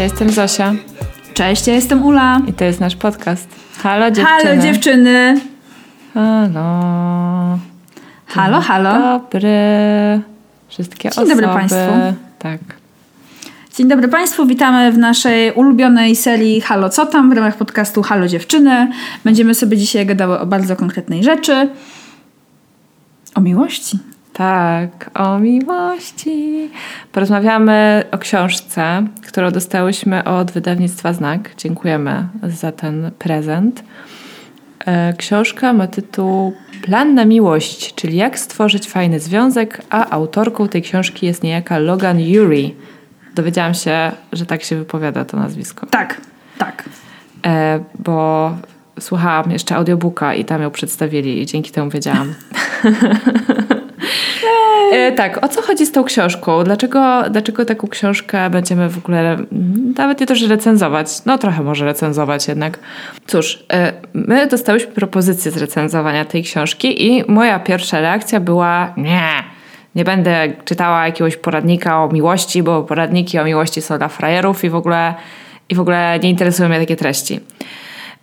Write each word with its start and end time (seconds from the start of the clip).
Ja 0.00 0.04
jestem 0.04 0.30
Zosia 0.30 0.74
Cześć, 1.34 1.66
ja 1.66 1.74
jestem 1.74 2.04
Ula. 2.04 2.40
i 2.48 2.52
to 2.52 2.64
jest 2.64 2.80
nasz 2.80 2.96
podcast. 2.96 3.48
Halo 3.78 4.10
dziewczyny. 4.10 4.38
Halo 4.44 4.62
dziewczyny. 4.62 5.40
Halo. 6.14 7.58
Halo, 8.26 8.60
halo. 8.60 8.98
Dobry. 8.98 9.50
Wszystkie 10.68 11.10
Dzień 11.10 11.10
osoby. 11.10 11.28
dobry 11.28 11.46
państwu. 11.46 11.92
Tak. 12.38 12.60
Dzień 13.76 13.88
dobry 13.88 14.08
Państwu, 14.08 14.46
witamy 14.46 14.92
w 14.92 14.98
naszej 14.98 15.52
ulubionej 15.52 16.16
serii 16.16 16.60
Halo 16.60 16.88
Co 16.88 17.06
Tam 17.06 17.30
w 17.30 17.32
ramach 17.32 17.56
podcastu 17.56 18.02
Halo 18.02 18.28
Dziewczyny. 18.28 18.92
Będziemy 19.24 19.54
sobie 19.54 19.76
dzisiaj 19.76 20.06
gadały 20.06 20.38
o 20.38 20.46
bardzo 20.46 20.76
konkretnej 20.76 21.24
rzeczy. 21.24 21.68
O 23.34 23.40
miłości. 23.40 23.98
Tak, 24.40 25.10
o 25.14 25.38
miłości. 25.38 26.70
Porozmawiamy 27.12 28.04
o 28.12 28.18
książce, 28.18 29.06
którą 29.26 29.50
dostałyśmy 29.50 30.24
od 30.24 30.50
wydawnictwa 30.50 31.12
Znak. 31.12 31.50
Dziękujemy 31.56 32.28
za 32.42 32.72
ten 32.72 33.10
prezent. 33.18 33.84
E, 34.86 35.12
Książka 35.12 35.72
ma 35.72 35.86
tytuł 35.86 36.52
Plan 36.82 37.14
na 37.14 37.24
miłość, 37.24 37.94
czyli 37.94 38.16
jak 38.16 38.38
stworzyć 38.38 38.88
fajny 38.88 39.20
związek, 39.20 39.82
a 39.90 40.10
autorką 40.10 40.68
tej 40.68 40.82
książki 40.82 41.26
jest 41.26 41.42
niejaka 41.42 41.78
Logan 41.78 42.20
Yuri. 42.20 42.74
Dowiedziałam 43.34 43.74
się, 43.74 44.12
że 44.32 44.46
tak 44.46 44.62
się 44.62 44.76
wypowiada 44.76 45.24
to 45.24 45.36
nazwisko. 45.36 45.86
Tak, 45.86 46.20
tak. 46.58 46.84
E, 47.46 47.80
bo 47.98 48.50
słuchałam 49.00 49.50
jeszcze 49.50 49.76
audiobooka 49.76 50.34
i 50.34 50.44
tam 50.44 50.62
ją 50.62 50.70
przedstawili 50.70 51.42
i 51.42 51.46
dzięki 51.46 51.70
temu 51.70 51.90
wiedziałam. 51.90 52.34
e, 54.90 55.12
tak, 55.12 55.44
o 55.44 55.48
co 55.48 55.62
chodzi 55.62 55.86
z 55.86 55.92
tą 55.92 56.04
książką? 56.04 56.64
Dlaczego, 56.64 57.22
dlaczego 57.30 57.64
taką 57.64 57.88
książkę 57.88 58.50
będziemy 58.50 58.88
w 58.88 58.98
ogóle 58.98 59.20
mm, 59.20 59.94
nawet 59.96 60.20
nie 60.20 60.26
to, 60.26 60.34
że 60.34 60.46
recenzować, 60.46 61.24
no 61.26 61.38
trochę 61.38 61.62
może 61.62 61.84
recenzować 61.84 62.48
jednak. 62.48 62.78
Cóż, 63.26 63.64
e, 63.72 63.92
my 64.14 64.46
dostałyśmy 64.46 64.92
propozycję 64.92 65.50
zrecenzowania 65.50 66.24
tej 66.24 66.42
książki 66.42 67.06
i 67.06 67.24
moja 67.28 67.58
pierwsza 67.58 68.00
reakcja 68.00 68.40
była 68.40 68.94
nie, 68.96 69.22
nie 69.94 70.04
będę 70.04 70.52
czytała 70.64 71.06
jakiegoś 71.06 71.36
poradnika 71.36 72.04
o 72.04 72.08
miłości, 72.08 72.62
bo 72.62 72.82
poradniki 72.82 73.38
o 73.38 73.44
miłości 73.44 73.82
są 73.82 73.98
dla 73.98 74.08
frajerów 74.08 74.64
i 74.64 74.70
w 74.70 74.74
ogóle, 74.74 75.14
i 75.68 75.74
w 75.74 75.80
ogóle 75.80 76.18
nie 76.22 76.30
interesują 76.30 76.68
mnie 76.68 76.78
takie 76.78 76.96
treści. 76.96 77.40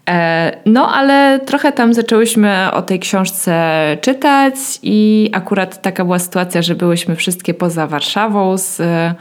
E, 0.08 0.58
No, 0.66 0.89
ale 0.95 1.39
trochę 1.45 1.72
tam 1.72 1.94
zaczęłyśmy 1.94 2.72
o 2.73 2.81
tej 2.81 3.00
książce 3.00 3.97
czytać 4.02 4.55
i 4.83 5.30
akurat 5.33 5.81
taka 5.81 6.05
była 6.05 6.19
sytuacja, 6.19 6.61
że 6.61 6.75
byłyśmy 6.75 7.16
wszystkie 7.16 7.53
poza 7.53 7.88
Warszawą 7.88 8.58
z 8.58 8.80
e, 8.80 9.16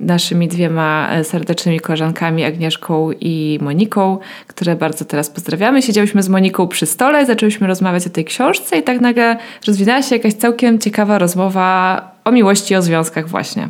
naszymi 0.00 0.48
dwiema 0.48 1.08
e, 1.10 1.24
serdecznymi 1.24 1.80
koleżankami 1.80 2.44
Agnieszką 2.44 3.10
i 3.20 3.58
Moniką, 3.62 4.18
które 4.46 4.76
bardzo 4.76 5.04
teraz 5.04 5.30
pozdrawiamy. 5.30 5.82
Siedziałyśmy 5.82 6.22
z 6.22 6.28
Moniką 6.28 6.68
przy 6.68 6.86
stole, 6.86 7.26
zaczęłyśmy 7.26 7.66
rozmawiać 7.66 8.06
o 8.06 8.10
tej 8.10 8.24
książce 8.24 8.78
i 8.78 8.82
tak 8.82 9.00
nagle 9.00 9.36
rozwinęła 9.66 10.02
się 10.02 10.16
jakaś 10.16 10.32
całkiem 10.32 10.78
ciekawa 10.78 11.18
rozmowa 11.18 12.10
o 12.24 12.32
miłości 12.32 12.76
o 12.76 12.82
związkach 12.82 13.28
właśnie. 13.28 13.68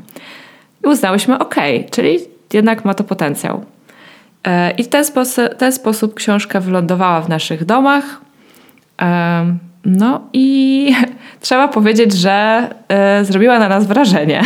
I 0.84 0.88
uznałyśmy, 0.88 1.38
okej, 1.38 1.86
czyli 1.90 2.18
jednak 2.52 2.84
ma 2.84 2.94
to 2.94 3.04
potencjał. 3.04 3.64
E, 4.46 4.70
I 4.70 4.84
w 4.84 4.88
ten, 4.88 5.04
sposób, 5.04 5.54
ten 5.54 5.72
sposób 5.72 6.14
książka 6.14 6.60
wylądowała 6.60 7.20
w 7.20 7.28
naszych 7.28 7.64
domach. 7.64 8.20
Em, 8.98 9.58
No 9.84 10.20
i 10.32 10.94
trzeba 11.40 11.68
powiedzieć, 11.68 12.12
że 12.12 12.68
e, 12.88 13.24
zrobiła 13.24 13.58
na 13.58 13.68
nas 13.68 13.86
wrażenie. 13.86 14.42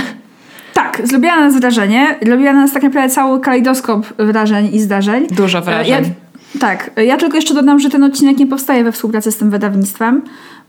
Tak, 0.75 1.01
zrobiła 1.05 1.37
na 1.37 1.43
nas 1.43 1.61
wrażenie. 1.61 2.15
Zrobiła 2.23 2.53
na 2.53 2.61
nas 2.61 2.73
tak 2.73 2.83
naprawdę 2.83 3.11
cały 3.11 3.41
kalejdoskop 3.41 4.07
wrażeń 4.19 4.75
i 4.75 4.81
zdarzeń. 4.81 5.27
Dużo 5.27 5.62
wrażeń. 5.62 5.91
Ja, 5.91 6.01
tak, 6.61 6.91
ja 7.07 7.17
tylko 7.17 7.37
jeszcze 7.37 7.55
dodam, 7.55 7.81
że 7.81 7.91
ten 7.91 8.05
odcinek 8.05 8.39
nie 8.39 8.47
powstaje 8.47 8.84
we 8.84 8.93
współpracy 8.93 9.33
z 9.33 9.37
tym 9.37 9.51
wydawnictwem, 9.51 10.23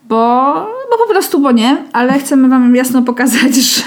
bo, 0.09 0.53
bo 0.91 0.97
po 1.07 1.09
prostu, 1.11 1.39
bo 1.39 1.51
nie, 1.51 1.77
ale 1.93 2.19
chcemy 2.19 2.49
wam 2.49 2.75
jasno 2.75 3.01
pokazać, 3.01 3.55
że 3.73 3.81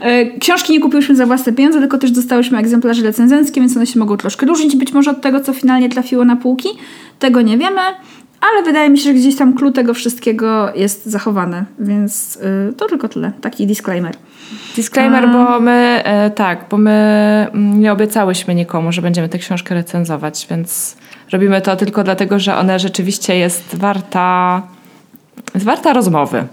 e, 0.00 0.38
książki 0.38 0.72
nie 0.72 0.80
kupiłyśmy 0.80 1.16
za 1.16 1.26
własne 1.26 1.52
pieniądze, 1.52 1.80
tylko 1.80 1.98
też 1.98 2.10
dostałyśmy 2.10 2.58
egzemplarze 2.58 3.02
recenzenckie, 3.02 3.60
więc 3.60 3.76
one 3.76 3.86
się 3.86 3.98
mogą 3.98 4.16
troszkę 4.16 4.46
różnić 4.46 4.76
być 4.76 4.92
może 4.92 5.10
od 5.10 5.20
tego, 5.20 5.40
co 5.40 5.52
finalnie 5.52 5.88
trafiło 5.88 6.24
na 6.24 6.36
półki. 6.36 6.68
Tego 7.18 7.42
nie 7.42 7.58
wiemy, 7.58 7.80
ale 8.40 8.62
wydaje 8.64 8.90
mi 8.90 8.98
się, 8.98 9.04
że 9.04 9.14
gdzieś 9.14 9.36
tam 9.36 9.54
clue 9.54 9.72
tego 9.72 9.94
wszystkiego 9.94 10.74
jest 10.74 11.06
zachowany, 11.06 11.64
więc 11.78 12.36
y, 12.70 12.72
to 12.72 12.86
tylko 12.86 13.08
tyle. 13.08 13.32
Taki 13.40 13.66
disclaimer. 13.66 14.16
Disclaimer, 14.76 15.28
bo 15.32 15.60
my 15.60 16.02
e, 16.04 16.30
tak, 16.30 16.64
bo 16.70 16.78
my 16.78 16.90
mm, 17.52 17.80
nie 17.80 17.92
obiecałyśmy 17.92 18.54
nikomu, 18.54 18.92
że 18.92 19.02
będziemy 19.02 19.28
tę 19.28 19.38
książkę 19.38 19.74
recenzować, 19.74 20.46
więc 20.50 20.96
robimy 21.32 21.60
to 21.60 21.76
tylko 21.76 22.04
dlatego, 22.04 22.38
że 22.38 22.56
ona 22.56 22.78
rzeczywiście 22.78 23.36
jest 23.36 23.76
warta, 23.76 24.62
jest 25.54 25.66
warta 25.66 25.92
rozmowy. 25.92 26.44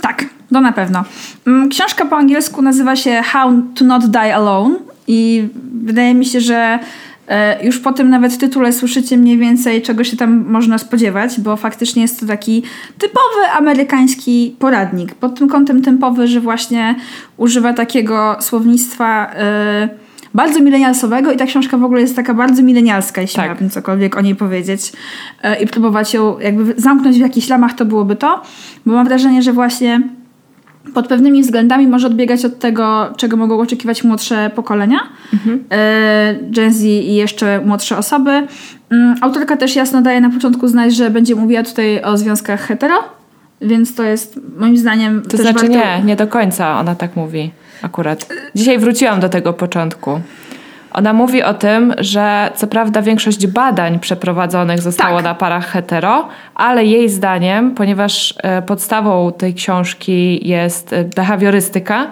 Tak, 0.00 0.24
to 0.52 0.60
na 0.60 0.72
pewno. 0.72 1.04
Mm, 1.46 1.68
Książka 1.68 2.04
po 2.04 2.16
angielsku 2.16 2.62
nazywa 2.62 2.96
się 2.96 3.22
How 3.22 3.52
to 3.74 3.84
Not 3.84 4.06
Die 4.06 4.34
Alone 4.34 4.76
i 5.08 5.48
wydaje 5.84 6.14
mi 6.14 6.26
się, 6.26 6.40
że 6.40 6.78
e, 7.28 7.64
już 7.66 7.78
po 7.78 7.92
tym 7.92 8.10
nawet 8.10 8.38
tytule 8.38 8.72
słyszycie 8.72 9.16
mniej 9.16 9.38
więcej, 9.38 9.82
czego 9.82 10.04
się 10.04 10.16
tam 10.16 10.44
można 10.48 10.78
spodziewać, 10.78 11.40
bo 11.40 11.56
faktycznie 11.56 12.02
jest 12.02 12.20
to 12.20 12.26
taki 12.26 12.62
typowy 12.98 13.48
amerykański 13.58 14.56
poradnik. 14.58 15.14
Pod 15.14 15.38
tym 15.38 15.48
kątem 15.48 15.82
typowy, 15.82 16.26
że 16.26 16.40
właśnie 16.40 16.94
używa 17.36 17.72
takiego 17.72 18.36
słownictwa 18.40 19.30
e, 19.34 20.03
bardzo 20.34 20.60
milenialsowego 20.60 21.32
i 21.32 21.36
ta 21.36 21.46
książka 21.46 21.78
w 21.78 21.84
ogóle 21.84 22.00
jest 22.00 22.16
taka 22.16 22.34
bardzo 22.34 22.62
milenialska, 22.62 23.20
jeśli 23.20 23.36
Tak. 23.36 23.44
miałabym 23.44 23.70
cokolwiek 23.70 24.16
o 24.16 24.20
niej 24.20 24.34
powiedzieć 24.34 24.92
e, 25.42 25.62
i 25.62 25.66
próbować 25.66 26.14
ją 26.14 26.38
jakby 26.38 26.74
zamknąć 26.76 27.16
w 27.16 27.20
jakichś 27.20 27.48
ramach, 27.48 27.74
to 27.74 27.84
byłoby 27.84 28.16
to, 28.16 28.42
bo 28.86 28.92
mam 28.92 29.06
wrażenie, 29.06 29.42
że 29.42 29.52
właśnie 29.52 30.00
pod 30.94 31.08
pewnymi 31.08 31.42
względami 31.42 31.86
może 31.86 32.06
odbiegać 32.06 32.44
od 32.44 32.58
tego, 32.58 33.12
czego 33.16 33.36
mogą 33.36 33.60
oczekiwać 33.60 34.04
młodsze 34.04 34.50
pokolenia, 34.54 34.98
e, 35.72 36.34
Gen 36.42 36.72
Z 36.72 36.82
i 36.84 37.14
jeszcze 37.14 37.60
młodsze 37.64 37.96
osoby. 37.96 38.30
Mm, 38.90 39.14
Autorka 39.20 39.56
też 39.56 39.76
jasno 39.76 40.02
daje 40.02 40.20
na 40.20 40.30
początku 40.30 40.68
znać, 40.68 40.94
że 40.94 41.10
będzie 41.10 41.34
mówiła 41.34 41.62
tutaj 41.62 42.02
o 42.02 42.16
związkach 42.16 42.60
hetero, 42.60 42.94
więc 43.60 43.94
to 43.94 44.02
jest 44.02 44.40
moim 44.58 44.76
zdaniem 44.76 45.22
To 45.22 45.36
znaczy 45.36 45.52
warto... 45.52 45.68
nie, 45.68 46.02
nie 46.04 46.16
do 46.16 46.26
końca 46.26 46.80
ona 46.80 46.94
tak 46.94 47.16
mówi 47.16 47.50
akurat. 47.82 48.26
Dzisiaj 48.54 48.78
wróciłam 48.78 49.20
do 49.20 49.28
tego 49.28 49.52
początku. 49.52 50.20
Ona 50.94 51.12
mówi 51.12 51.42
o 51.42 51.54
tym, 51.54 51.94
że 51.98 52.50
co 52.54 52.66
prawda 52.66 53.02
większość 53.02 53.46
badań 53.46 53.98
przeprowadzonych 53.98 54.80
zostało 54.80 55.16
Tak. 55.16 55.24
na 55.24 55.34
parach 55.34 55.66
hetero, 55.66 56.28
ale 56.54 56.84
jej 56.84 57.08
zdaniem, 57.08 57.74
ponieważ 57.74 58.34
e, 58.42 58.62
podstawą 58.62 59.32
tej 59.32 59.54
książki 59.54 60.48
jest 60.48 60.92
e, 60.92 61.04
behawiorystyka, 61.04 62.06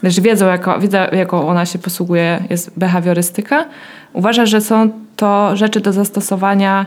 znaczy 0.00 0.20
wiedzą, 0.20 0.46
jako, 0.46 0.80
wiedzą 0.80 0.98
jaką 1.12 1.48
ona 1.48 1.66
się 1.66 1.78
posługuje, 1.78 2.44
jest 2.50 2.78
behawiorystyka, 2.78 3.64
uważa, 4.12 4.46
że 4.46 4.60
są 4.60 4.90
to 5.16 5.56
rzeczy 5.56 5.80
do 5.80 5.92
zastosowania 5.92 6.86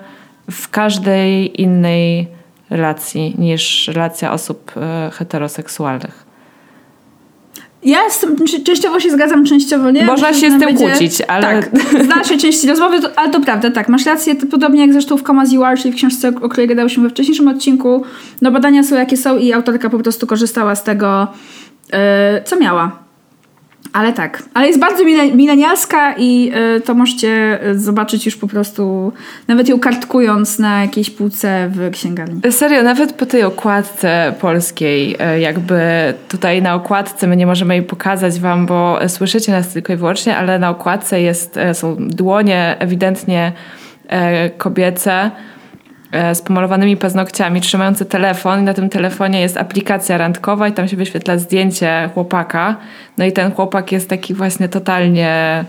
w 0.52 0.70
każdej 0.70 1.62
innej 1.62 2.28
relacji 2.70 3.36
niż 3.38 3.88
relacja 3.88 4.32
osób 4.32 4.72
e, 4.78 5.10
heteroseksualnych. 5.14 6.27
Ja 7.88 8.10
z 8.10 8.26
czy- 8.52 8.64
częściowo 8.64 9.00
się 9.00 9.10
zgadzam, 9.12 9.46
częściowo 9.46 9.92
nie. 9.92 10.06
Można 10.06 10.34
się 10.34 10.52
z 10.52 10.60
tym 10.60 10.78
kłócić, 10.78 11.22
ale- 11.28 11.64
Tak, 11.64 11.70
dalszej 12.08 12.38
części 12.38 12.68
rozmowy, 12.68 13.02
to, 13.02 13.10
ale 13.16 13.30
to 13.32 13.42
prawda, 13.42 13.72
tak, 13.72 13.90
masz 13.90 14.06
rację, 14.06 14.36
to 14.36 14.48
podobnie 14.48 14.82
jak 14.82 14.94
zresztą 14.94 15.18
w 15.18 15.24
Come 15.24 15.42
As 15.42 15.52
You 15.52 15.64
Are, 15.64 15.78
czyli 15.78 15.92
w 15.94 15.96
książce, 15.98 16.32
o 16.42 16.50
której 16.50 16.68
gadałyśmy 16.68 17.04
we 17.04 17.10
wcześniejszym 17.10 17.48
odcinku, 17.48 18.04
no 18.42 18.52
badania 18.52 18.84
są 18.84 18.96
jakie 18.96 19.18
są 19.18 19.38
i 19.38 19.54
autorka 19.54 19.90
po 19.90 20.00
prostu 20.00 20.28
korzystała 20.28 20.76
z 20.76 20.84
tego, 20.84 21.28
e, 21.94 22.42
co 22.46 22.60
miała. 22.60 23.07
Ale 23.94 24.14
tak, 24.14 24.44
ale 24.54 24.68
jest 24.68 24.80
bardzo 24.80 25.04
milenialska 25.36 26.16
i 26.18 26.52
y, 26.78 26.82
to 26.82 26.94
możecie 26.94 27.60
y, 27.68 27.80
zobaczyć 27.80 28.26
już 28.26 28.36
po 28.36 28.48
prostu, 28.48 29.14
nawet 29.48 29.70
ją 29.70 29.80
kartkując 29.80 30.60
na 30.60 30.82
jakiejś 30.82 31.10
półce 31.10 31.70
w 31.74 31.92
księgarni. 31.92 32.42
Serio, 32.52 32.84
nawet 32.84 33.14
po 33.14 33.26
tej 33.26 33.44
okładce 33.44 34.34
polskiej, 34.40 35.18
y, 35.36 35.40
jakby 35.40 35.80
tutaj 36.28 36.62
na 36.62 36.76
okładce, 36.76 37.28
my 37.28 37.36
nie 37.36 37.46
możemy 37.46 37.76
jej 37.76 37.84
pokazać 37.84 38.40
wam, 38.40 38.66
bo 38.66 39.00
słyszycie 39.08 39.52
nas 39.52 39.70
tylko 39.70 39.94
i 39.94 39.96
wyłącznie, 39.96 40.38
ale 40.38 40.60
na 40.60 40.70
okładce 40.70 41.22
jest, 41.22 41.58
y, 41.58 41.74
są 41.74 41.96
dłonie 42.00 42.76
ewidentnie 42.80 43.52
y, 44.06 44.50
kobiece, 44.58 45.32
z 46.34 46.42
pomalowanymi 46.42 46.98
paznokciami, 46.98 47.62
trzymający 47.62 48.06
telefon 48.06 48.60
i 48.60 48.64
na 48.64 48.74
tym 48.74 48.90
telefonie 48.90 49.42
jest 49.42 49.58
aplikacja 49.58 50.18
randkowa 50.18 50.68
i 50.68 50.72
tam 50.72 50.88
się 50.88 50.98
wyświetla 50.98 51.38
zdjęcie 51.38 52.10
chłopaka. 52.14 52.76
No 53.18 53.26
i 53.26 53.32
ten 53.32 53.52
chłopak 53.52 53.92
jest 53.92 54.10
taki 54.10 54.34
właśnie 54.34 54.70
totalnie 54.70 55.66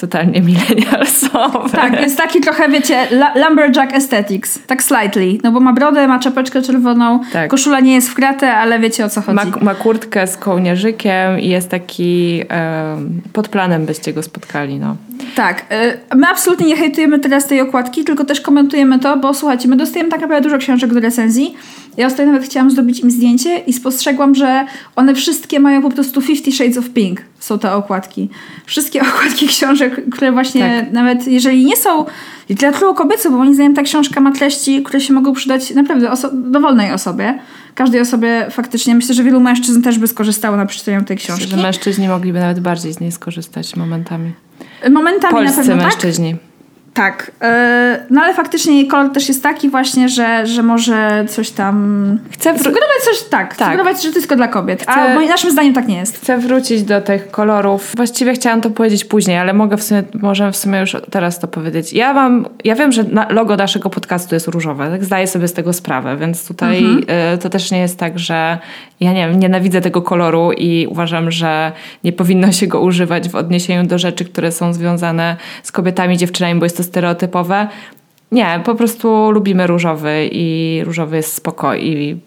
totalnie 0.00 0.40
milenialsowy. 0.40 1.70
Tak, 1.72 2.00
jest 2.00 2.16
taki 2.16 2.40
trochę, 2.40 2.68
wiecie, 2.68 3.08
lumberjack 3.34 3.94
aesthetics. 3.94 4.58
Tak 4.66 4.82
slightly. 4.82 5.38
No 5.44 5.52
bo 5.52 5.60
ma 5.60 5.72
brodę, 5.72 6.08
ma 6.08 6.18
czapeczkę 6.18 6.62
czerwoną, 6.62 7.20
tak. 7.32 7.50
koszula 7.50 7.80
nie 7.80 7.94
jest 7.94 8.08
w 8.08 8.14
kratę, 8.14 8.54
ale 8.54 8.78
wiecie 8.78 9.04
o 9.04 9.08
co 9.08 9.20
chodzi. 9.20 9.36
Ma, 9.36 9.44
ma 9.62 9.74
kurtkę 9.74 10.26
z 10.26 10.36
kołnierzykiem 10.36 11.40
i 11.40 11.48
jest 11.48 11.68
taki 11.68 12.42
um, 12.50 13.20
pod 13.32 13.48
planem 13.48 13.86
byście 13.86 14.12
go 14.12 14.22
spotkali, 14.22 14.78
no. 14.78 14.96
Tak. 15.34 15.64
Y, 16.12 16.16
my 16.16 16.26
absolutnie 16.26 16.66
nie 16.66 16.76
hejtujemy 16.76 17.18
teraz 17.18 17.46
tej 17.46 17.60
okładki, 17.60 18.04
tylko 18.04 18.24
też 18.24 18.40
komentujemy 18.40 18.98
to, 18.98 19.16
bo 19.16 19.34
słuchajcie, 19.34 19.68
my 19.68 19.76
dostajemy 19.76 20.10
tak 20.10 20.20
naprawdę 20.20 20.42
dużo 20.42 20.58
książek 20.58 20.94
do 20.94 21.00
recenzji. 21.00 21.54
Ja 21.96 22.06
ostatnio 22.06 22.32
nawet 22.32 22.48
chciałam 22.48 22.70
zrobić 22.70 23.00
im 23.00 23.10
zdjęcie 23.10 23.58
i 23.58 23.72
spostrzegłam, 23.72 24.34
że 24.34 24.64
one 24.96 25.14
wszystkie 25.14 25.60
mają 25.60 25.82
po 25.82 25.90
prostu 25.90 26.20
Fifty 26.20 26.52
Shades 26.52 26.78
of 26.78 26.90
Pink. 26.90 27.20
Są 27.38 27.58
te 27.58 27.72
okładki. 27.72 28.28
Wszystkie 28.66 29.00
okładki 29.08 29.48
książek, 29.48 30.10
które 30.10 30.32
właśnie 30.32 30.82
tak. 30.84 30.92
nawet 30.92 31.26
jeżeli 31.26 31.64
nie 31.64 31.76
są 31.76 32.04
literaturą 32.48 32.94
kobiecą, 32.94 33.30
bo 33.30 33.36
moim 33.36 33.54
zdaniem 33.54 33.74
ta 33.74 33.82
książka 33.82 34.20
ma 34.20 34.32
treści, 34.32 34.82
które 34.82 35.00
się 35.00 35.12
mogą 35.12 35.32
przydać 35.32 35.74
naprawdę 35.74 36.10
oso 36.10 36.30
dowolnej 36.32 36.92
osobie. 36.92 37.38
Każdej 37.74 38.00
osobie 38.00 38.46
faktycznie. 38.50 38.94
Myślę, 38.94 39.14
że 39.14 39.24
wielu 39.24 39.40
mężczyzn 39.40 39.82
też 39.82 39.98
by 39.98 40.08
skorzystało 40.08 40.56
na 40.56 40.66
przeczytaniu 40.66 41.04
tej 41.04 41.16
książki. 41.16 41.44
Myślę, 41.44 41.58
że 41.58 41.62
mężczyźni 41.62 42.08
mogliby 42.08 42.40
nawet 42.40 42.60
bardziej 42.60 42.92
z 42.92 43.00
niej 43.00 43.12
skorzystać 43.12 43.76
momentami. 43.76 44.32
Momentami 44.90 45.34
Polscy 45.34 45.58
na 45.58 45.64
pewno 45.64 45.82
mężczyźni. 45.84 46.32
Tak. 46.32 46.49
Tak, 46.94 47.30
e, 47.42 48.06
no 48.10 48.22
ale 48.22 48.34
faktycznie 48.34 48.86
kolor 48.86 49.12
też 49.12 49.28
jest 49.28 49.42
taki 49.42 49.70
właśnie, 49.70 50.08
że, 50.08 50.46
że 50.46 50.62
może 50.62 51.24
coś 51.28 51.50
tam... 51.50 52.18
Chcę 52.30 52.58
sugerować 52.58 52.98
coś, 53.04 53.22
tak, 53.22 53.56
tak. 53.56 53.68
sugerować, 53.68 54.02
że 54.02 54.12
to 54.12 54.20
tylko 54.20 54.36
dla 54.36 54.48
kobiet, 54.48 54.82
chcę, 54.82 54.92
a 54.92 55.14
moim 55.14 55.28
naszym 55.28 55.50
zdaniem 55.50 55.74
tak 55.74 55.88
nie 55.88 55.96
jest. 55.96 56.16
Chcę 56.16 56.38
wrócić 56.38 56.82
do 56.82 57.00
tych 57.00 57.30
kolorów. 57.30 57.92
Właściwie 57.96 58.32
chciałam 58.32 58.60
to 58.60 58.70
powiedzieć 58.70 59.04
później, 59.04 59.36
ale 59.36 59.52
mogę 59.52 59.76
w 59.76 59.82
sumie, 59.82 60.02
może 60.14 60.52
w 60.52 60.56
sumie 60.56 60.80
już 60.80 60.96
teraz 61.10 61.38
to 61.38 61.48
powiedzieć. 61.48 61.92
Ja 61.92 62.12
mam, 62.14 62.46
ja 62.64 62.74
wiem, 62.74 62.92
że 62.92 63.04
logo 63.30 63.56
naszego 63.56 63.90
podcastu 63.90 64.34
jest 64.34 64.48
różowe, 64.48 64.90
tak 64.90 65.04
zdaję 65.04 65.26
sobie 65.26 65.48
z 65.48 65.52
tego 65.52 65.72
sprawę, 65.72 66.16
więc 66.16 66.48
tutaj 66.48 66.78
mhm. 66.78 67.04
E, 67.06 67.38
to 67.38 67.50
też 67.50 67.70
nie 67.70 67.78
jest 67.78 67.98
tak, 67.98 68.18
że 68.18 68.58
ja 69.00 69.12
nie 69.12 69.28
wiem, 69.28 69.40
nienawidzę 69.40 69.80
tego 69.80 70.02
koloru 70.02 70.52
i 70.52 70.86
uważam, 70.86 71.30
że 71.30 71.72
nie 72.04 72.12
powinno 72.12 72.52
się 72.52 72.66
go 72.66 72.80
używać 72.80 73.28
w 73.28 73.34
odniesieniu 73.34 73.88
do 73.88 73.98
rzeczy, 73.98 74.24
które 74.24 74.52
są 74.52 74.72
związane 74.72 75.36
z 75.62 75.72
kobietami, 75.72 76.16
dziewczynami, 76.16 76.60
bo 76.60 76.66
jest 76.66 76.76
to 76.76 76.79
stereotypowe. 76.82 77.68
Nie, 78.32 78.60
po 78.64 78.74
prostu 78.74 79.30
lubimy 79.30 79.66
różowy 79.66 80.28
i 80.32 80.80
różowy 80.84 81.16
jest 81.16 81.34
spoko 81.34 81.74
i 81.74 82.20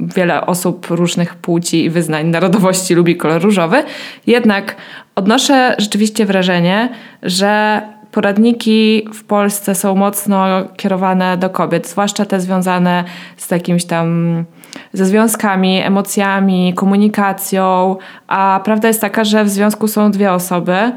wiele 0.00 0.46
osób 0.46 0.86
różnych 0.90 1.34
płci 1.34 1.84
i 1.84 1.90
wyznań, 1.90 2.26
narodowości 2.26 2.94
lubi 2.94 3.16
kolor 3.16 3.42
różowy. 3.42 3.82
Jednak 4.26 4.76
odnoszę 5.14 5.74
rzeczywiście 5.78 6.26
wrażenie, 6.26 6.88
że 7.22 7.82
poradniki 8.12 9.08
w 9.14 9.24
Polsce 9.24 9.74
są 9.74 9.94
mocno 9.94 10.46
kierowane 10.76 11.36
do 11.36 11.50
kobiet, 11.50 11.88
zwłaszcza 11.88 12.24
te 12.24 12.40
związane 12.40 13.04
z 13.36 13.50
jakimś 13.50 13.84
tam 13.84 14.44
ze 14.92 15.06
związkami, 15.06 15.80
emocjami, 15.80 16.74
komunikacją, 16.74 17.96
a 18.28 18.60
prawda 18.64 18.88
jest 18.88 19.00
taka, 19.00 19.24
że 19.24 19.44
w 19.44 19.48
związku 19.48 19.88
są 19.88 20.10
dwie 20.10 20.32
osoby, 20.32 20.92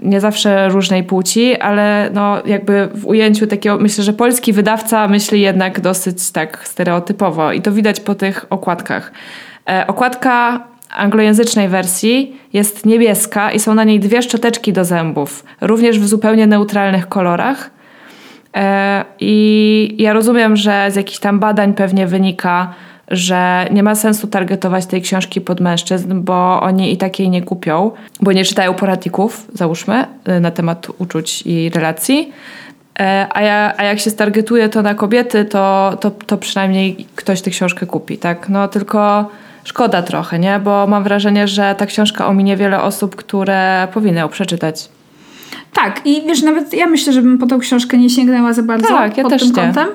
nie 0.00 0.20
zawsze 0.20 0.68
różnej 0.68 1.04
płci, 1.04 1.56
ale 1.56 2.10
no 2.14 2.42
jakby 2.46 2.88
w 2.94 3.06
ujęciu 3.06 3.46
takiego, 3.46 3.78
myślę, 3.78 4.04
że 4.04 4.12
polski 4.12 4.52
wydawca 4.52 5.08
myśli 5.08 5.40
jednak 5.40 5.80
dosyć 5.80 6.30
tak 6.30 6.68
stereotypowo 6.68 7.52
i 7.52 7.62
to 7.62 7.72
widać 7.72 8.00
po 8.00 8.14
tych 8.14 8.46
okładkach. 8.50 9.12
E, 9.70 9.86
okładka 9.86 10.64
anglojęzycznej 10.90 11.68
wersji 11.68 12.36
jest 12.52 12.86
niebieska 12.86 13.52
i 13.52 13.58
są 13.58 13.74
na 13.74 13.84
niej 13.84 14.00
dwie 14.00 14.22
szczoteczki 14.22 14.72
do 14.72 14.84
zębów, 14.84 15.44
również 15.60 16.00
w 16.00 16.06
zupełnie 16.06 16.46
neutralnych 16.46 17.08
kolorach. 17.08 17.70
E, 18.56 19.04
I 19.20 19.96
ja 19.98 20.12
rozumiem, 20.12 20.56
że 20.56 20.90
z 20.90 20.96
jakichś 20.96 21.18
tam 21.18 21.38
badań 21.38 21.74
pewnie 21.74 22.06
wynika, 22.06 22.74
że 23.10 23.66
nie 23.70 23.82
ma 23.82 23.94
sensu 23.94 24.26
targetować 24.26 24.86
tej 24.86 25.02
książki 25.02 25.40
pod 25.40 25.60
mężczyzn, 25.60 26.20
bo 26.22 26.60
oni 26.60 26.92
i 26.92 26.96
tak 26.96 27.18
jej 27.18 27.30
nie 27.30 27.42
kupią, 27.42 27.90
bo 28.20 28.32
nie 28.32 28.44
czytają 28.44 28.74
poradników, 28.74 29.46
załóżmy, 29.54 30.04
e, 30.24 30.40
na 30.40 30.50
temat 30.50 30.86
uczuć 30.98 31.42
i 31.46 31.70
relacji. 31.70 32.32
E, 33.00 33.26
a, 33.30 33.42
ja, 33.42 33.74
a 33.76 33.84
jak 33.84 34.00
się 34.00 34.10
stargetuje 34.10 34.68
to 34.68 34.82
na 34.82 34.94
kobiety, 34.94 35.44
to, 35.44 35.96
to, 36.00 36.10
to 36.10 36.36
przynajmniej 36.36 37.06
ktoś 37.14 37.42
tę 37.42 37.50
książkę 37.50 37.86
kupi, 37.86 38.18
tak? 38.18 38.48
No 38.48 38.68
tylko 38.68 39.30
szkoda 39.64 40.02
trochę, 40.02 40.38
nie? 40.38 40.60
Bo 40.64 40.86
mam 40.86 41.04
wrażenie, 41.04 41.48
że 41.48 41.74
ta 41.78 41.86
książka 41.86 42.26
ominie 42.26 42.56
wiele 42.56 42.82
osób, 42.82 43.16
które 43.16 43.88
powinny 43.94 44.20
ją 44.20 44.28
przeczytać. 44.28 44.88
Tak, 45.72 46.00
i 46.04 46.22
wiesz, 46.22 46.42
nawet 46.42 46.74
ja 46.74 46.86
myślę, 46.86 47.12
żebym 47.12 47.38
po 47.38 47.46
tą 47.46 47.58
książkę 47.58 47.98
nie 47.98 48.10
sięgnęła 48.10 48.52
za 48.52 48.62
bardzo 48.62 48.88
tak, 48.88 49.16
ja 49.16 49.22
pod 49.22 49.32
też 49.32 49.42
tym 49.42 49.50
nie. 49.50 49.54
kątem. 49.54 49.88
E, 49.88 49.90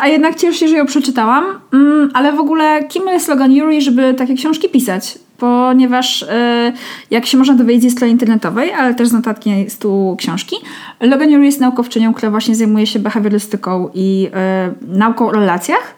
a 0.00 0.08
jednak 0.08 0.34
cieszę 0.34 0.58
się, 0.58 0.68
że 0.68 0.76
ją 0.76 0.86
przeczytałam. 0.86 1.44
Mm, 1.72 2.10
ale 2.14 2.32
w 2.32 2.40
ogóle 2.40 2.84
kim 2.88 3.06
jest 3.06 3.28
Logan 3.28 3.52
Yuri, 3.52 3.82
żeby 3.82 4.14
takie 4.14 4.34
książki 4.34 4.68
pisać? 4.68 5.18
Ponieważ 5.38 6.22
e, 6.22 6.72
jak 7.10 7.26
się 7.26 7.38
można 7.38 7.54
dowiedzieć 7.54 7.82
ze 7.82 7.90
strony 7.90 8.12
internetowej, 8.12 8.72
ale 8.72 8.94
też 8.94 9.08
z 9.08 9.12
notatki 9.12 9.70
z 9.70 9.78
tu 9.78 10.16
książki, 10.18 10.56
Logan 11.00 11.30
Yuri 11.30 11.46
jest 11.46 11.60
naukowczynią, 11.60 12.14
która 12.14 12.30
właśnie 12.30 12.56
zajmuje 12.56 12.86
się 12.86 12.98
behawiorystyką 12.98 13.90
i 13.94 14.28
e, 14.34 14.72
nauką 14.88 15.28
o 15.28 15.32
relacjach. 15.32 15.96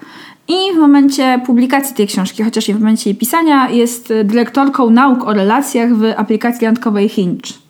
I 0.49 0.75
w 0.75 0.79
momencie 0.79 1.41
publikacji 1.47 1.97
tej 1.97 2.07
książki, 2.07 2.43
chociaż 2.43 2.69
i 2.69 2.75
w 2.75 2.79
momencie 2.79 3.11
jej 3.11 3.17
pisania, 3.19 3.71
jest 3.71 4.13
dyrektorką 4.25 4.91
nauk 4.91 5.25
o 5.25 5.33
relacjach 5.33 5.95
w 5.95 6.05
aplikacji 6.17 6.67
randkowej 6.67 7.09
Hinge 7.09 7.70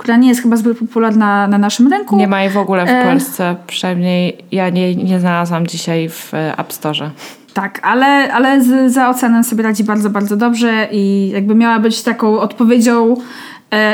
która 0.00 0.16
nie 0.16 0.28
jest 0.28 0.42
chyba 0.42 0.56
zbyt 0.56 0.78
popularna 0.78 1.48
na 1.48 1.58
naszym 1.58 1.92
rynku. 1.92 2.16
Nie 2.16 2.28
ma 2.28 2.42
jej 2.42 2.50
w 2.50 2.56
ogóle 2.56 2.86
w 2.86 2.88
e... 2.88 3.04
Polsce, 3.04 3.56
przynajmniej 3.66 4.38
ja 4.52 4.70
nie, 4.70 4.96
nie 4.96 5.20
znalazłam 5.20 5.66
dzisiaj 5.66 6.08
w 6.08 6.34
e, 6.34 6.58
App 6.58 6.72
Store. 6.72 7.10
Tak, 7.54 7.80
ale, 7.82 8.32
ale 8.32 8.62
z, 8.62 8.92
za 8.92 9.08
oceanem 9.08 9.44
sobie 9.44 9.62
radzi 9.62 9.84
bardzo, 9.84 10.10
bardzo 10.10 10.36
dobrze 10.36 10.88
i 10.92 11.30
jakby 11.34 11.54
miała 11.54 11.78
być 11.78 12.02
taką 12.02 12.40
odpowiedzią 12.40 13.16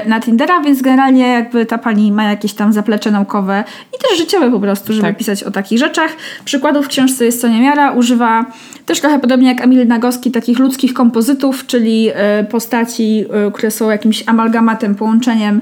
na 0.06 0.20
Tindera, 0.20 0.60
więc 0.60 0.82
generalnie 0.82 1.28
jakby 1.28 1.66
ta 1.66 1.78
pani 1.78 2.12
ma 2.12 2.24
jakieś 2.24 2.52
tam 2.52 2.72
zaplecze 2.72 3.10
naukowe 3.10 3.64
i 3.96 4.08
też 4.08 4.18
życiowe 4.18 4.50
po 4.50 4.60
prostu, 4.60 4.92
żeby 4.92 5.08
tak. 5.08 5.16
pisać 5.16 5.42
o 5.42 5.50
takich 5.50 5.78
rzeczach. 5.78 6.10
Przykładów 6.44 6.84
w 6.84 6.88
książce 6.88 7.24
jest 7.24 7.40
co 7.40 7.48
niemiara. 7.48 7.92
Używa 7.92 8.44
też 8.86 9.00
trochę 9.00 9.18
podobnie 9.18 9.48
jak 9.48 9.60
Emil 9.60 9.86
Nagoski 9.86 10.30
takich 10.30 10.58
ludzkich 10.58 10.94
kompozytów, 10.94 11.66
czyli 11.66 12.08
e, 12.14 12.44
postaci, 12.44 13.24
e, 13.46 13.50
które 13.52 13.70
są 13.70 13.90
jakimś 13.90 14.24
amalgamatem, 14.26 14.94
połączeniem 14.94 15.60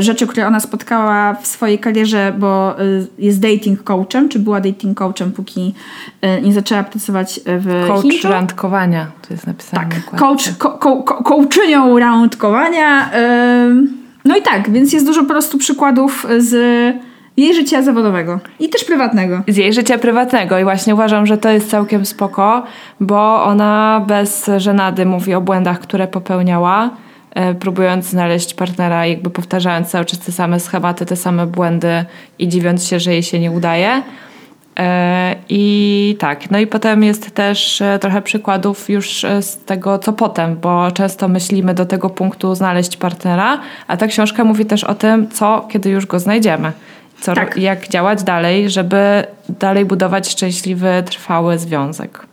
rzeczy, 0.00 0.26
które 0.26 0.46
ona 0.46 0.60
spotkała 0.60 1.34
w 1.34 1.46
swojej 1.46 1.78
karierze, 1.78 2.32
bo 2.38 2.74
jest 3.18 3.40
dating 3.40 3.82
coachem, 3.82 4.28
czy 4.28 4.38
była 4.38 4.60
dating 4.60 4.98
coachem, 4.98 5.32
póki 5.32 5.74
nie 6.42 6.52
zaczęła 6.52 6.82
pracować 6.82 7.40
w 7.46 7.86
Coach 7.86 8.02
Hinchu. 8.02 8.28
randkowania, 8.28 9.06
to 9.28 9.34
jest 9.34 9.46
napisane. 9.46 9.88
Tak, 9.88 10.20
coach, 10.20 10.50
ko, 10.58 10.70
ko, 10.70 11.02
ko, 11.02 11.22
coachynią 11.22 11.98
randkowania. 11.98 13.10
No 14.24 14.36
i 14.36 14.42
tak, 14.42 14.70
więc 14.70 14.92
jest 14.92 15.06
dużo 15.06 15.22
po 15.22 15.28
prostu 15.28 15.58
przykładów 15.58 16.26
z 16.38 16.54
jej 17.36 17.54
życia 17.54 17.82
zawodowego 17.82 18.40
i 18.60 18.68
też 18.68 18.84
prywatnego. 18.84 19.42
Z 19.48 19.56
jej 19.56 19.72
życia 19.72 19.98
prywatnego 19.98 20.58
i 20.58 20.64
właśnie 20.64 20.94
uważam, 20.94 21.26
że 21.26 21.38
to 21.38 21.50
jest 21.50 21.70
całkiem 21.70 22.06
spoko, 22.06 22.62
bo 23.00 23.44
ona 23.44 24.04
bez 24.06 24.50
żenady 24.56 25.06
mówi 25.06 25.34
o 25.34 25.40
błędach, 25.40 25.80
które 25.80 26.08
popełniała, 26.08 26.90
e, 27.30 27.54
próbując 27.54 28.06
znaleźć 28.06 28.54
partnera, 28.54 29.06
jakby 29.06 29.30
powtarzając 29.30 29.88
cały 29.88 30.04
czas 30.04 30.18
te 30.18 30.32
same 30.32 30.60
schematy, 30.60 31.06
te 31.06 31.16
same 31.16 31.46
błędy 31.46 32.04
i 32.38 32.48
dziwiąc 32.48 32.86
się, 32.86 33.00
że 33.00 33.12
jej 33.12 33.22
się 33.22 33.40
nie 33.40 33.50
udaje. 33.50 34.02
E, 34.80 35.36
I 35.48 36.16
tak, 36.18 36.50
no 36.50 36.58
i 36.58 36.66
potem 36.66 37.04
jest 37.04 37.34
też 37.34 37.82
e, 37.82 37.98
trochę 37.98 38.22
przykładów 38.22 38.90
już 38.90 39.24
e, 39.24 39.42
z 39.42 39.56
tego, 39.56 39.98
co 39.98 40.12
potem, 40.12 40.56
bo 40.56 40.90
często 40.90 41.28
myślimy 41.28 41.74
do 41.74 41.86
tego 41.86 42.10
punktu 42.10 42.54
znaleźć 42.54 42.96
partnera, 42.96 43.60
a 43.86 43.96
ta 43.96 44.06
książka 44.06 44.44
mówi 44.44 44.66
też 44.66 44.84
o 44.84 44.94
tym, 44.94 45.28
co, 45.28 45.68
kiedy 45.70 45.90
już 45.90 46.06
go 46.06 46.18
znajdziemy. 46.20 46.72
Co, 47.20 47.34
tak. 47.34 47.56
Jak 47.56 47.88
działać 47.88 48.22
dalej, 48.22 48.70
żeby 48.70 49.24
dalej 49.48 49.84
budować 49.84 50.28
szczęśliwy, 50.28 51.02
trwały 51.06 51.58
związek. 51.58 52.29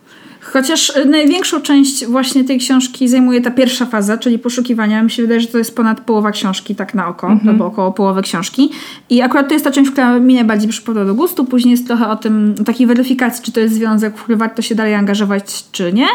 Chociaż 0.52 0.96
y, 0.96 1.04
największą 1.04 1.60
część 1.60 2.06
właśnie 2.06 2.44
tej 2.44 2.58
książki 2.58 3.08
zajmuje 3.08 3.40
ta 3.40 3.50
pierwsza 3.50 3.86
faza, 3.86 4.18
czyli 4.18 4.38
poszukiwania. 4.38 5.02
Mi 5.02 5.10
się 5.10 5.22
wydaje, 5.22 5.40
że 5.40 5.46
to 5.46 5.58
jest 5.58 5.76
ponad 5.76 6.00
połowa 6.00 6.30
książki, 6.30 6.74
tak 6.74 6.94
na 6.94 7.08
oko, 7.08 7.26
mhm. 7.26 7.48
albo 7.48 7.66
około 7.66 7.92
połowy 7.92 8.22
książki. 8.22 8.70
I 9.10 9.22
akurat 9.22 9.48
to 9.48 9.54
jest 9.54 9.64
ta 9.64 9.70
część, 9.70 9.90
która 9.90 10.18
mi 10.18 10.34
najbardziej 10.34 10.68
przypadła 10.68 11.04
do 11.04 11.14
gustu. 11.14 11.44
Później 11.44 11.72
jest 11.72 11.86
trochę 11.86 12.08
o 12.08 12.16
tym, 12.16 12.54
o 12.60 12.64
takiej 12.64 12.86
weryfikacji, 12.86 13.44
czy 13.44 13.52
to 13.52 13.60
jest 13.60 13.74
związek, 13.74 14.16
w 14.16 14.22
który 14.22 14.36
warto 14.38 14.62
się 14.62 14.74
dalej 14.74 14.94
angażować, 14.94 15.64
czy 15.72 15.92
nie. 15.92 16.06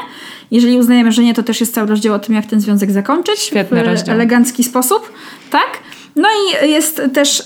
Jeżeli 0.51 0.77
uznajemy, 0.77 1.11
że 1.11 1.23
nie, 1.23 1.33
to 1.33 1.43
też 1.43 1.59
jest 1.59 1.73
cały 1.73 1.87
rozdział 1.87 2.13
o 2.13 2.19
tym, 2.19 2.35
jak 2.35 2.45
ten 2.45 2.61
związek 2.61 2.91
zakończyć. 2.91 3.39
Świetny 3.39 3.83
w 3.83 3.85
rozdział. 3.85 4.15
elegancki 4.15 4.63
sposób. 4.63 5.11
Tak? 5.49 5.79
No 6.15 6.27
i 6.29 6.69
jest 6.69 7.01
też, 7.13 7.39
y, 7.39 7.43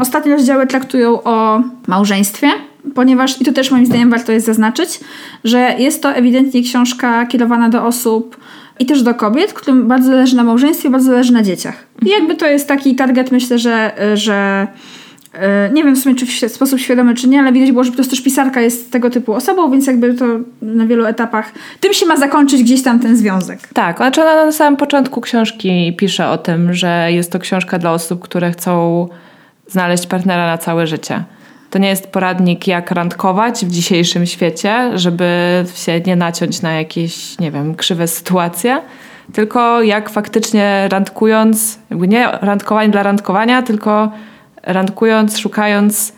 ostatnie 0.00 0.32
rozdziały 0.32 0.66
traktują 0.66 1.22
o 1.22 1.62
małżeństwie, 1.86 2.48
ponieważ, 2.94 3.40
i 3.40 3.44
to 3.44 3.52
też 3.52 3.70
moim 3.70 3.86
zdaniem 3.86 4.10
warto 4.10 4.32
jest 4.32 4.46
zaznaczyć, 4.46 5.00
że 5.44 5.74
jest 5.78 6.02
to 6.02 6.12
ewidentnie 6.12 6.62
książka 6.62 7.26
kierowana 7.26 7.68
do 7.68 7.86
osób 7.86 8.36
i 8.78 8.86
też 8.86 9.02
do 9.02 9.14
kobiet, 9.14 9.52
którym 9.52 9.88
bardzo 9.88 10.10
zależy 10.10 10.36
na 10.36 10.44
małżeństwie, 10.44 10.90
bardzo 10.90 11.10
zależy 11.10 11.32
na 11.32 11.42
dzieciach. 11.42 11.86
I 12.02 12.08
jakby 12.08 12.36
to 12.36 12.46
jest 12.46 12.68
taki 12.68 12.94
target, 12.94 13.32
myślę, 13.32 13.58
że, 13.58 13.92
że 14.14 14.66
e, 15.32 15.70
nie 15.72 15.84
wiem 15.84 15.96
w 15.96 15.98
sumie, 15.98 16.14
czy 16.14 16.26
w 16.48 16.52
sposób 16.52 16.80
świadomy, 16.80 17.14
czy 17.14 17.28
nie, 17.28 17.40
ale 17.40 17.52
widać 17.52 17.72
było, 17.72 17.84
że 17.84 17.90
po 17.90 17.96
prostu 17.96 18.10
też 18.16 18.24
pisarka 18.24 18.60
jest 18.60 18.92
tego 18.92 19.10
typu 19.10 19.32
osobą, 19.32 19.70
więc 19.70 19.86
jakby 19.86 20.14
to 20.14 20.26
na 20.62 20.86
wielu 20.86 21.04
etapach 21.04 21.52
tym 21.80 21.92
się 21.92 22.06
ma 22.06 22.16
zakończyć 22.16 22.62
gdzieś 22.62 22.82
tam 22.82 23.00
ten 23.00 23.16
związek. 23.16 23.60
Tak, 23.74 23.96
znaczy 23.96 24.22
ona 24.22 24.44
na 24.44 24.52
samym 24.52 24.76
początku 24.76 25.20
książki 25.20 25.96
pisze 25.98 26.28
o 26.28 26.38
tym, 26.38 26.74
że 26.74 27.08
jest 27.12 27.32
to 27.32 27.38
książka 27.38 27.78
dla 27.78 27.92
osób, 27.92 28.22
które 28.22 28.50
chcą 28.50 29.08
znaleźć 29.66 30.06
partnera 30.06 30.46
na 30.46 30.58
całe 30.58 30.86
życie. 30.86 31.24
To 31.70 31.78
nie 31.78 31.88
jest 31.88 32.06
poradnik, 32.06 32.66
jak 32.66 32.90
randkować 32.90 33.64
w 33.64 33.70
dzisiejszym 33.70 34.26
świecie, 34.26 34.90
żeby 34.94 35.64
się 35.74 36.00
nie 36.00 36.16
naciąć 36.16 36.62
na 36.62 36.72
jakieś, 36.72 37.38
nie 37.38 37.50
wiem, 37.50 37.74
krzywe 37.74 38.08
sytuacje, 38.08 38.82
tylko 39.32 39.82
jak 39.82 40.10
faktycznie 40.10 40.88
randkując, 40.90 41.78
jakby 41.90 42.08
nie 42.08 42.28
randkowanie 42.40 42.88
dla 42.88 43.02
randkowania, 43.02 43.62
tylko 43.62 44.12
randkując, 44.62 45.38
szukając 45.38 46.12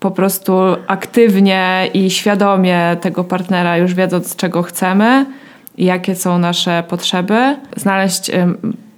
po 0.00 0.10
prostu 0.10 0.52
aktywnie 0.86 1.90
i 1.94 2.10
świadomie 2.10 2.96
tego 3.00 3.24
partnera, 3.24 3.76
już 3.76 3.94
wiedząc, 3.94 4.36
czego 4.36 4.62
chcemy 4.62 5.26
i 5.76 5.84
jakie 5.84 6.14
są 6.14 6.38
nasze 6.38 6.84
potrzeby, 6.88 7.56
znaleźć 7.76 8.30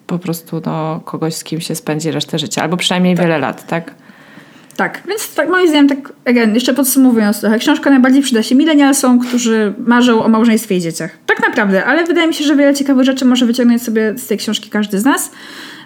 po 0.07 0.19
prostu 0.19 0.63
no, 0.67 1.01
kogoś, 1.05 1.35
z 1.35 1.45
kim 1.45 1.61
się 1.61 1.75
spędzi 1.75 2.11
resztę 2.11 2.39
życia, 2.39 2.63
albo 2.63 2.77
przynajmniej 2.77 3.17
tak. 3.17 3.25
wiele 3.25 3.39
lat, 3.39 3.67
tak? 3.67 3.95
Tak, 4.79 5.03
więc 5.09 5.35
tak 5.35 5.49
moim 5.49 5.69
zdaniem, 5.69 5.89
tak 5.89 6.13
again, 6.25 6.55
jeszcze 6.55 6.75
podsumowując 6.75 7.41
trochę, 7.41 7.59
książka 7.59 7.91
najbardziej 7.91 8.23
przyda 8.23 8.43
się 8.43 8.55
milenialsom, 8.55 9.21
którzy 9.21 9.75
marzą 9.87 10.25
o 10.25 10.29
małżeństwie 10.29 10.77
i 10.77 10.81
dzieciach. 10.81 11.19
Tak 11.27 11.41
naprawdę, 11.49 11.85
ale 11.85 12.05
wydaje 12.05 12.29
mi 12.29 12.35
się, 12.35 12.45
że 12.45 12.57
wiele 12.57 12.75
ciekawych 12.75 13.05
rzeczy 13.05 13.25
może 13.25 13.47
wyciągnąć 13.47 13.83
sobie 13.83 14.15
z 14.19 14.27
tej 14.27 14.39
książki 14.39 14.71
każdy 14.71 14.99
z 14.99 15.05
nas. 15.05 15.31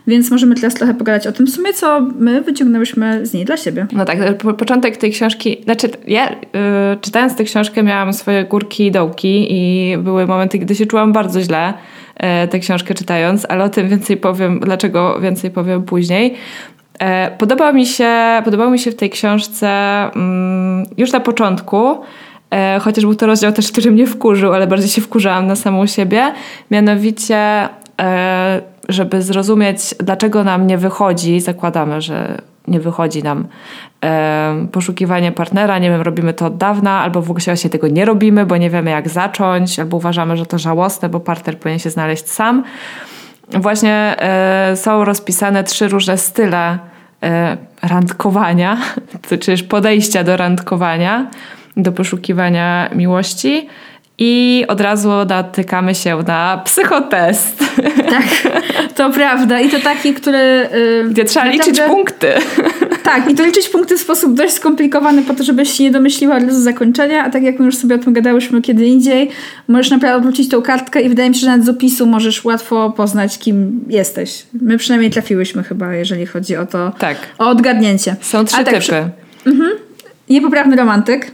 Więc 0.07 0.31
możemy 0.31 0.55
teraz 0.55 0.75
trochę 0.75 0.95
pogadać 0.95 1.27
o 1.27 1.33
tym 1.33 1.47
w 1.47 1.51
sumie, 1.51 1.73
co 1.73 2.01
my 2.19 2.41
wyciągnęłyśmy 2.41 3.27
z 3.27 3.33
niej 3.33 3.45
dla 3.45 3.57
siebie. 3.57 3.87
No 3.93 4.05
tak, 4.05 4.39
po, 4.39 4.55
początek 4.55 4.97
tej 4.97 5.13
książki, 5.13 5.63
znaczy 5.65 5.91
ja 6.07 6.31
yy, 6.31 6.37
czytając 7.01 7.37
tę 7.37 7.45
książkę 7.45 7.83
miałam 7.83 8.13
swoje 8.13 8.45
górki 8.45 8.87
i 8.87 8.91
dołki 8.91 9.47
i 9.51 9.97
były 9.99 10.27
momenty, 10.27 10.59
gdy 10.59 10.75
się 10.75 10.87
czułam 10.87 11.13
bardzo 11.13 11.41
źle 11.41 11.75
yy, 12.21 12.49
tę 12.49 12.59
książkę 12.59 12.95
czytając, 12.95 13.47
ale 13.49 13.65
o 13.65 13.69
tym 13.69 13.89
więcej 13.89 14.17
powiem, 14.17 14.61
dlaczego 14.61 15.21
więcej 15.21 15.51
powiem 15.51 15.83
później. 15.83 16.35
E, 17.03 17.31
podoba 17.39 17.73
mi 17.73 17.87
się, 17.87 18.43
podobało 18.45 18.71
mi 18.71 18.79
się 18.79 18.91
w 18.91 18.97
tej 18.97 19.11
książce 19.11 19.69
mm, 20.17 20.87
już 20.97 21.13
na 21.13 21.21
początku, 21.21 22.01
e, 22.51 22.79
chociaż 22.81 23.05
był 23.05 23.15
to 23.15 23.27
rozdział 23.27 23.53
też, 23.53 23.73
który 23.73 23.91
mnie 23.91 24.07
wkurzył, 24.07 24.53
ale 24.53 24.67
bardziej 24.67 24.89
się 24.89 25.01
wkurzałam 25.01 25.47
na 25.47 25.57
samą 25.57 25.87
siebie, 25.87 26.33
mianowicie 26.71 27.69
e, 28.01 28.61
żeby 28.89 29.23
zrozumieć, 29.23 29.95
dlaczego 29.99 30.45
nam 30.45 30.67
nie 30.67 30.79
wychodzi, 30.79 31.41
zakładamy, 31.41 32.01
że 32.01 32.39
nie 32.69 32.81
wychodzi 32.81 33.23
nam 33.23 33.47
poszukiwanie 34.73 35.33
partnera, 35.33 35.79
nie 35.79 35.91
wiem, 35.91 36.01
robimy 36.01 36.35
to 36.35 36.47
od 36.47 36.57
dawna, 36.57 37.01
albo 37.01 37.23
w 37.23 37.31
ogóle 37.31 37.45
właśnie 37.45 37.71
tego 37.71 37.89
nie 37.89 38.05
robimy, 38.05 38.47
bo 38.47 38.57
nie 38.57 38.71
wiemy 38.71 38.91
jak 38.91 39.09
zacząć, 39.09 39.79
albo 39.79 39.97
uważamy, 39.97 40.37
że 40.37 40.47
to 40.47 40.59
żałosne, 40.59 41.09
bo 41.09 41.21
partner 41.21 41.59
powinien 41.59 41.79
się 41.79 41.91
znaleźć 41.91 42.29
sam. 42.29 42.65
Właśnie 43.49 44.17
są 44.75 45.05
rozpisane 45.05 45.65
trzy 45.65 45.89
różne 45.89 46.19
style 46.19 46.79
randkowania, 47.83 48.79
czy 49.29 49.39
też 49.39 49.63
podejścia 49.63 50.25
do 50.25 50.37
randkowania, 50.37 51.31
do 51.77 51.93
poszukiwania 51.93 52.91
miłości. 52.95 53.69
I 54.19 54.65
od 54.69 54.81
razu 54.81 55.11
natykamy 55.29 55.95
się 55.95 56.23
na 56.27 56.63
psychotest. 56.65 57.59
Tak, 58.11 58.53
to 58.95 59.11
prawda. 59.11 59.61
I 59.61 59.69
to 59.69 59.81
taki, 59.81 60.15
który. 60.15 60.69
Yy, 60.75 61.11
Gdzie 61.11 61.25
trzeba 61.25 61.47
naprawdę... 61.47 61.71
liczyć 61.71 61.87
punkty. 61.87 62.29
Tak, 63.03 63.31
i 63.31 63.35
to 63.35 63.45
liczyć 63.45 63.69
punkty 63.69 63.97
w 63.97 64.01
sposób 64.01 64.35
dość 64.35 64.55
skomplikowany, 64.55 65.23
po 65.23 65.35
to, 65.35 65.45
żebyś 65.45 65.71
się 65.71 65.85
nie 65.85 65.91
domyśliła 65.91 66.37
od 66.37 66.43
razu 66.43 66.61
zakończenia, 66.61 67.25
a 67.25 67.31
tak 67.31 67.43
jak 67.43 67.59
my 67.59 67.67
już 67.67 67.77
sobie 67.77 67.95
o 67.95 67.99
tym 67.99 68.13
gadałyśmy 68.13 68.63
kiedy 68.63 68.87
indziej, 68.87 69.31
możesz 69.69 69.91
naprawdę 69.91 70.17
odwrócić 70.17 70.49
tą 70.49 70.63
kartkę 70.63 71.03
i 71.03 71.09
wydaje 71.09 71.29
mi 71.29 71.35
się, 71.35 71.41
że 71.41 71.47
nawet 71.47 71.67
z 71.67 71.69
opisu 71.69 72.07
możesz 72.07 72.45
łatwo 72.45 72.91
poznać, 72.91 73.39
kim 73.39 73.85
jesteś. 73.89 74.47
My 74.61 74.79
przynajmniej 74.79 75.11
trafiłyśmy 75.11 75.63
chyba, 75.63 75.95
jeżeli 75.95 76.27
chodzi 76.27 76.57
o 76.57 76.67
to, 76.67 76.93
tak. 76.99 77.17
o 77.39 77.49
odgadnięcie. 77.49 78.17
Są 78.21 78.45
trzy 78.45 78.57
tak, 78.57 78.67
typy. 78.67 78.81
Przy... 78.81 78.95
Mhm. 79.47 79.71
Niepoprawny 80.31 80.77
romantyk, 80.77 81.31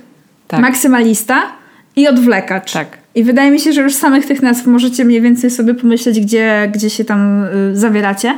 tak. 0.48 0.60
maksymalista 0.60 1.57
i 1.98 2.08
odwlekacz. 2.08 2.72
Tak. 2.72 2.97
I 3.14 3.24
wydaje 3.24 3.50
mi 3.50 3.60
się, 3.60 3.72
że 3.72 3.82
już 3.82 3.94
samych 3.94 4.26
tych 4.26 4.42
nazw 4.42 4.66
możecie 4.66 5.04
mniej 5.04 5.20
więcej 5.20 5.50
sobie 5.50 5.74
pomyśleć, 5.74 6.20
gdzie, 6.20 6.70
gdzie 6.74 6.90
się 6.90 7.04
tam 7.04 7.44
y, 7.44 7.76
zawieracie, 7.76 8.34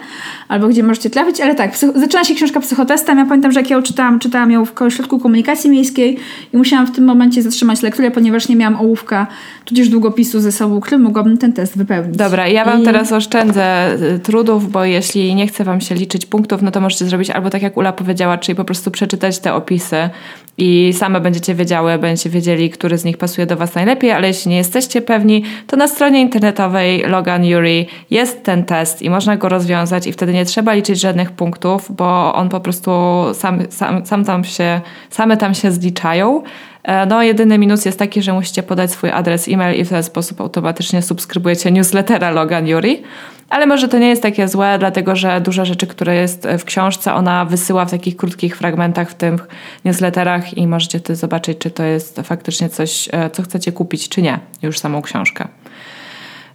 albo 0.48 0.68
gdzie 0.68 0.82
możecie 0.82 1.10
trafić, 1.10 1.40
ale 1.40 1.54
tak, 1.54 1.76
zaczyna 1.76 2.24
się 2.24 2.34
książka 2.34 2.60
psychotestem. 2.60 3.18
Ja 3.18 3.26
pamiętam, 3.26 3.52
że 3.52 3.60
jak 3.60 3.70
ją 3.70 3.82
czytałam, 3.82 4.18
czytałam 4.18 4.50
ją 4.50 4.64
w 4.64 4.72
środku 4.88 5.18
komunikacji 5.18 5.70
miejskiej 5.70 6.18
i 6.52 6.56
musiałam 6.56 6.86
w 6.86 6.90
tym 6.90 7.04
momencie 7.04 7.42
zatrzymać 7.42 7.82
lekturę, 7.82 8.10
ponieważ 8.10 8.48
nie 8.48 8.56
miałam 8.56 8.80
ołówka, 8.80 9.26
tudzież 9.64 9.88
długopisu 9.88 10.40
ze 10.40 10.52
sobą, 10.52 10.80
który 10.80 10.98
mogłabym 10.98 11.38
ten 11.38 11.52
test 11.52 11.78
wypełnić. 11.78 12.16
Dobra, 12.16 12.48
ja 12.48 12.64
wam 12.64 12.82
I... 12.82 12.84
teraz 12.84 13.12
oszczędzę 13.12 13.94
y, 14.14 14.18
trudów, 14.18 14.70
bo 14.70 14.84
jeśli 14.84 15.34
nie 15.34 15.46
chce 15.46 15.64
wam 15.64 15.80
się 15.80 15.94
liczyć 15.94 16.26
punktów, 16.26 16.62
no 16.62 16.70
to 16.70 16.80
możecie 16.80 17.04
zrobić 17.04 17.30
albo 17.30 17.50
tak 17.50 17.62
jak 17.62 17.76
Ula 17.76 17.92
powiedziała, 17.92 18.38
czyli 18.38 18.56
po 18.56 18.64
prostu 18.64 18.90
przeczytać 18.90 19.38
te 19.38 19.54
opisy 19.54 20.10
i 20.58 20.92
same 20.98 21.20
będziecie 21.20 21.54
wiedziały, 21.54 21.98
będziecie 21.98 22.30
wiedzieli, 22.30 22.70
który 22.70 22.98
z 22.98 23.04
nich 23.04 23.18
pasuje 23.18 23.46
do 23.46 23.56
was 23.56 23.74
najlepiej, 23.74 24.10
ale 24.10 24.28
jeśli 24.28 24.50
nie 24.50 24.56
jesteście 24.60 25.02
pewni, 25.02 25.44
to 25.66 25.76
na 25.76 25.88
stronie 25.88 26.20
internetowej 26.20 27.02
Logan 27.06 27.44
Yuri 27.44 27.86
jest 28.10 28.42
ten 28.42 28.64
test 28.64 29.02
i 29.02 29.10
można 29.10 29.36
go 29.36 29.48
rozwiązać 29.48 30.06
i 30.06 30.12
wtedy 30.12 30.32
nie 30.32 30.44
trzeba 30.44 30.72
liczyć 30.72 31.00
żadnych 31.00 31.30
punktów, 31.30 31.92
bo 31.96 32.34
on 32.34 32.48
po 32.48 32.60
prostu 32.60 32.90
sam, 33.34 33.58
sam, 33.70 34.06
sam 34.06 34.24
tam 34.24 34.44
się, 34.44 34.80
same 35.10 35.36
tam 35.36 35.54
się 35.54 35.72
zliczają. 35.72 36.42
E, 36.82 37.06
no, 37.06 37.22
jedyny 37.22 37.58
minus 37.58 37.84
jest 37.84 37.98
taki, 37.98 38.22
że 38.22 38.32
musicie 38.32 38.62
podać 38.62 38.90
swój 38.90 39.10
adres 39.10 39.48
e-mail 39.48 39.80
i 39.80 39.84
w 39.84 39.88
ten 39.88 40.02
sposób 40.02 40.40
automatycznie 40.40 41.02
subskrybujecie 41.02 41.70
newslettera 41.70 42.30
Logan 42.30 42.66
Yuri. 42.68 43.02
Ale 43.50 43.66
może 43.66 43.88
to 43.88 43.98
nie 43.98 44.08
jest 44.08 44.22
takie 44.22 44.48
złe, 44.48 44.76
dlatego 44.78 45.16
że 45.16 45.40
dużo 45.40 45.64
rzeczy, 45.64 45.86
które 45.86 46.14
jest 46.14 46.48
w 46.58 46.64
książce, 46.64 47.14
ona 47.14 47.44
wysyła 47.44 47.84
w 47.84 47.90
takich 47.90 48.16
krótkich 48.16 48.56
fragmentach 48.56 49.10
w 49.10 49.14
tych 49.14 49.46
newsletterach 49.84 50.58
i 50.58 50.66
możecie 50.66 50.98
wtedy 50.98 51.16
zobaczyć, 51.16 51.58
czy 51.58 51.70
to 51.70 51.82
jest 51.82 52.20
faktycznie 52.24 52.68
coś, 52.68 53.08
e, 53.12 53.30
co 53.30 53.42
chcecie 53.42 53.72
kupić, 53.72 54.08
czy 54.08 54.22
nie, 54.22 54.38
już 54.62 54.78
samą 54.78 55.02
książkę. 55.02 55.48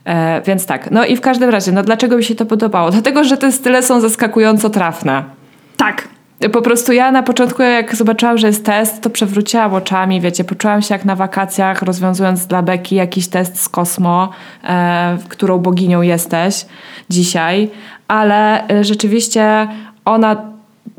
E, 0.06 0.42
więc 0.42 0.66
tak, 0.66 0.92
no 0.92 1.06
i 1.06 1.18
w 1.18 1.22
każdym 1.22 1.50
razie, 1.50 1.72
no 1.72 1.84
dlaczego 1.84 2.18
mi 2.18 2.24
się 2.24 2.36
to 2.36 2.46
podobało? 2.46 2.92
Dlatego, 2.92 3.24
że 3.24 3.38
te 3.38 3.52
style 3.52 3.84
są 3.84 4.00
zaskakująco 4.02 4.70
trafne. 4.70 5.24
Tak, 5.78 6.08
po 6.52 6.62
prostu 6.62 6.94
ja 6.94 7.12
na 7.12 7.24
początku, 7.24 7.62
jak 7.62 7.96
zobaczyłam, 7.96 8.38
że 8.38 8.48
jest 8.48 8.66
test, 8.66 9.02
to 9.02 9.10
przewróciłam 9.10 9.74
oczami, 9.74 10.22
wiecie, 10.22 10.44
poczułam 10.44 10.82
się 10.82 10.96
jak 10.96 11.06
na 11.06 11.16
wakacjach, 11.16 11.82
rozwiązując 11.82 12.48
dla 12.48 12.62
Beki 12.62 12.96
jakiś 12.96 13.28
test 13.28 13.62
z 13.62 13.70
Kosmo, 13.70 14.30
e, 14.64 15.18
którą 15.30 15.58
boginią 15.58 16.02
jesteś 16.02 16.66
dzisiaj, 17.10 17.70
ale 18.08 18.68
e, 18.68 18.84
rzeczywiście 18.84 19.68
ona 20.06 20.42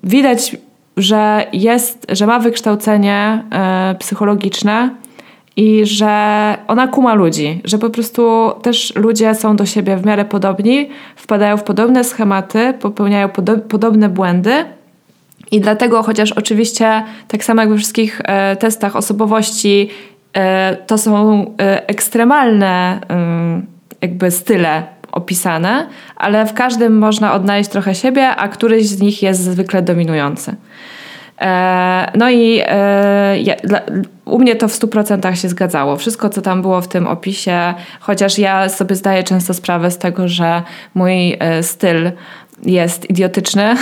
widać, 0.05 0.57
że 0.97 1.47
jest, 1.53 2.07
że 2.09 2.27
ma 2.27 2.39
wykształcenie 2.39 3.43
e, 3.53 3.95
psychologiczne 3.99 4.91
i 5.57 5.87
że 5.87 6.55
ona 6.69 6.89
kuma 6.89 7.15
ludzi, 7.15 7.61
że 7.65 7.79
po 7.79 7.91
prostu 7.91 8.53
też 8.63 8.93
ludzie 8.97 9.35
są 9.35 9.57
do 9.57 9.67
siebie 9.67 9.97
w 9.97 10.07
miarę 10.07 10.25
podobni, 10.25 10.89
wpadają 11.17 11.57
w 11.57 11.63
podobne 11.63 12.05
schematy, 12.05 12.75
popełniają 12.81 13.29
podo 13.29 13.59
podobne 13.59 14.09
błędy 14.09 14.76
i 15.51 15.61
dlatego, 15.61 16.03
chociaż 16.03 16.33
oczywiście 16.33 17.03
tak 17.29 17.45
samo 17.45 17.63
jak 17.63 17.71
we 17.71 17.77
wszystkich 17.77 18.21
e, 18.25 18.57
testach 18.57 18.97
osobowości, 18.97 19.91
e, 20.33 20.77
to 20.87 20.99
są 20.99 21.45
e, 21.61 21.89
ekstremalne 21.89 23.01
jakby 24.03 24.31
style 24.31 24.83
opisane, 25.13 25.87
ale 26.17 26.47
w 26.47 26.55
każdym 26.55 26.99
można 26.99 27.35
odnaleźć 27.35 27.71
trochę 27.71 27.95
siebie, 27.95 28.29
a 28.29 28.49
któryś 28.49 28.87
z 28.87 29.01
nich 29.01 29.23
jest 29.23 29.41
zwykle 29.41 29.83
dominujący. 29.83 30.57
E, 31.41 32.11
no 32.15 32.31
i 32.31 32.61
e, 32.67 33.39
ja, 33.41 33.55
dla, 33.65 33.81
u 34.25 34.39
mnie 34.39 34.57
to 34.57 34.69
w 34.69 34.73
100% 34.73 35.35
się 35.35 35.49
zgadzało. 35.49 35.97
Wszystko, 35.97 36.31
co 36.31 36.43
tam 36.43 36.63
było 36.63 36.81
w 36.81 36.89
tym 36.89 37.07
opisie, 37.07 37.75
chociaż 38.01 38.39
ja 38.39 38.69
sobie 38.69 38.97
zdaję 38.97 39.25
często 39.25 39.55
sprawę 39.55 39.91
z 39.91 39.99
tego, 39.99 40.29
że 40.29 40.63
mój 40.95 41.37
e, 41.39 41.63
styl 41.63 42.11
jest 42.63 43.11
idiotyczny, 43.11 43.77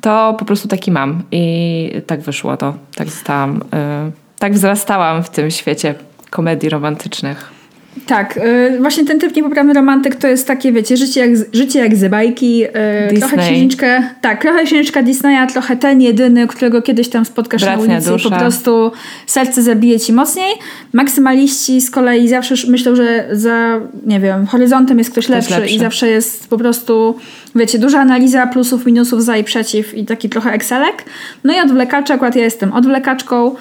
to 0.00 0.36
po 0.38 0.44
prostu 0.44 0.68
taki 0.68 0.90
mam. 0.90 1.22
I 1.32 2.02
tak 2.06 2.20
wyszło 2.20 2.56
to. 2.56 2.74
Tak 2.94 3.08
zostałam, 3.08 3.60
e, 3.72 4.10
tak 4.38 4.52
wzrastałam 4.52 5.22
w 5.22 5.30
tym 5.30 5.50
świecie 5.50 5.94
komedii 6.30 6.68
romantycznych. 6.68 7.60
Tak, 8.06 8.36
y, 8.36 8.78
właśnie 8.80 9.04
ten 9.04 9.18
typ 9.18 9.36
niepoprawny 9.36 9.72
romantyk 9.72 10.14
to 10.14 10.28
jest 10.28 10.46
takie, 10.46 10.72
wiecie, 10.72 10.96
życie 10.96 11.20
jak, 11.20 11.30
życie 11.52 11.78
jak 11.78 11.96
z 11.96 12.10
bajki, 12.10 12.64
y, 12.64 13.18
trochę 13.18 13.36
księżniczkę, 13.36 14.02
tak, 14.20 14.42
trochę 14.42 14.64
księżniczka 14.64 15.02
Disneya, 15.02 15.46
trochę 15.52 15.76
ten 15.76 16.00
jedyny, 16.00 16.46
którego 16.46 16.82
kiedyś 16.82 17.08
tam 17.08 17.24
spotkasz 17.24 17.62
Bratnia 17.62 17.86
na 17.86 17.94
ulicy 17.94 18.10
dusza. 18.10 18.28
i 18.28 18.32
po 18.32 18.38
prostu 18.38 18.92
serce 19.26 19.62
zabije 19.62 20.00
ci 20.00 20.12
mocniej. 20.12 20.54
Maksymaliści 20.92 21.80
z 21.80 21.90
kolei 21.90 22.28
zawsze 22.28 22.54
myślą, 22.68 22.96
że 22.96 23.28
za, 23.32 23.80
nie 24.06 24.20
wiem, 24.20 24.46
horyzontem 24.46 24.98
jest 24.98 25.10
ktoś, 25.10 25.24
ktoś 25.24 25.36
lepszy, 25.36 25.60
lepszy, 25.60 25.74
i 25.74 25.78
zawsze 25.78 26.08
jest 26.08 26.48
po 26.48 26.58
prostu, 26.58 27.18
wiecie, 27.54 27.78
duża 27.78 28.00
analiza 28.00 28.46
plusów, 28.46 28.86
minusów, 28.86 29.22
za 29.22 29.36
i 29.36 29.44
przeciw 29.44 29.94
i 29.94 30.06
taki 30.06 30.28
trochę 30.28 30.52
Excelek. 30.52 31.04
No 31.44 31.54
i 31.54 31.60
odwlekacze, 31.60 32.14
akurat 32.14 32.36
ja 32.36 32.42
jestem 32.42 32.72
odwlekaczką, 32.72 33.54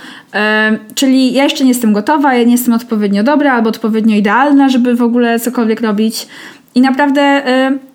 czyli 0.95 1.33
ja 1.33 1.43
jeszcze 1.43 1.63
nie 1.63 1.69
jestem 1.69 1.93
gotowa, 1.93 2.33
ja 2.33 2.43
nie 2.43 2.51
jestem 2.51 2.73
odpowiednio 2.73 3.23
dobra 3.23 3.53
albo 3.53 3.69
odpowiednio 3.69 4.15
idealna, 4.15 4.69
żeby 4.69 4.95
w 4.95 5.01
ogóle 5.01 5.39
cokolwiek 5.39 5.81
robić. 5.81 6.27
I 6.75 6.81
naprawdę 6.81 7.41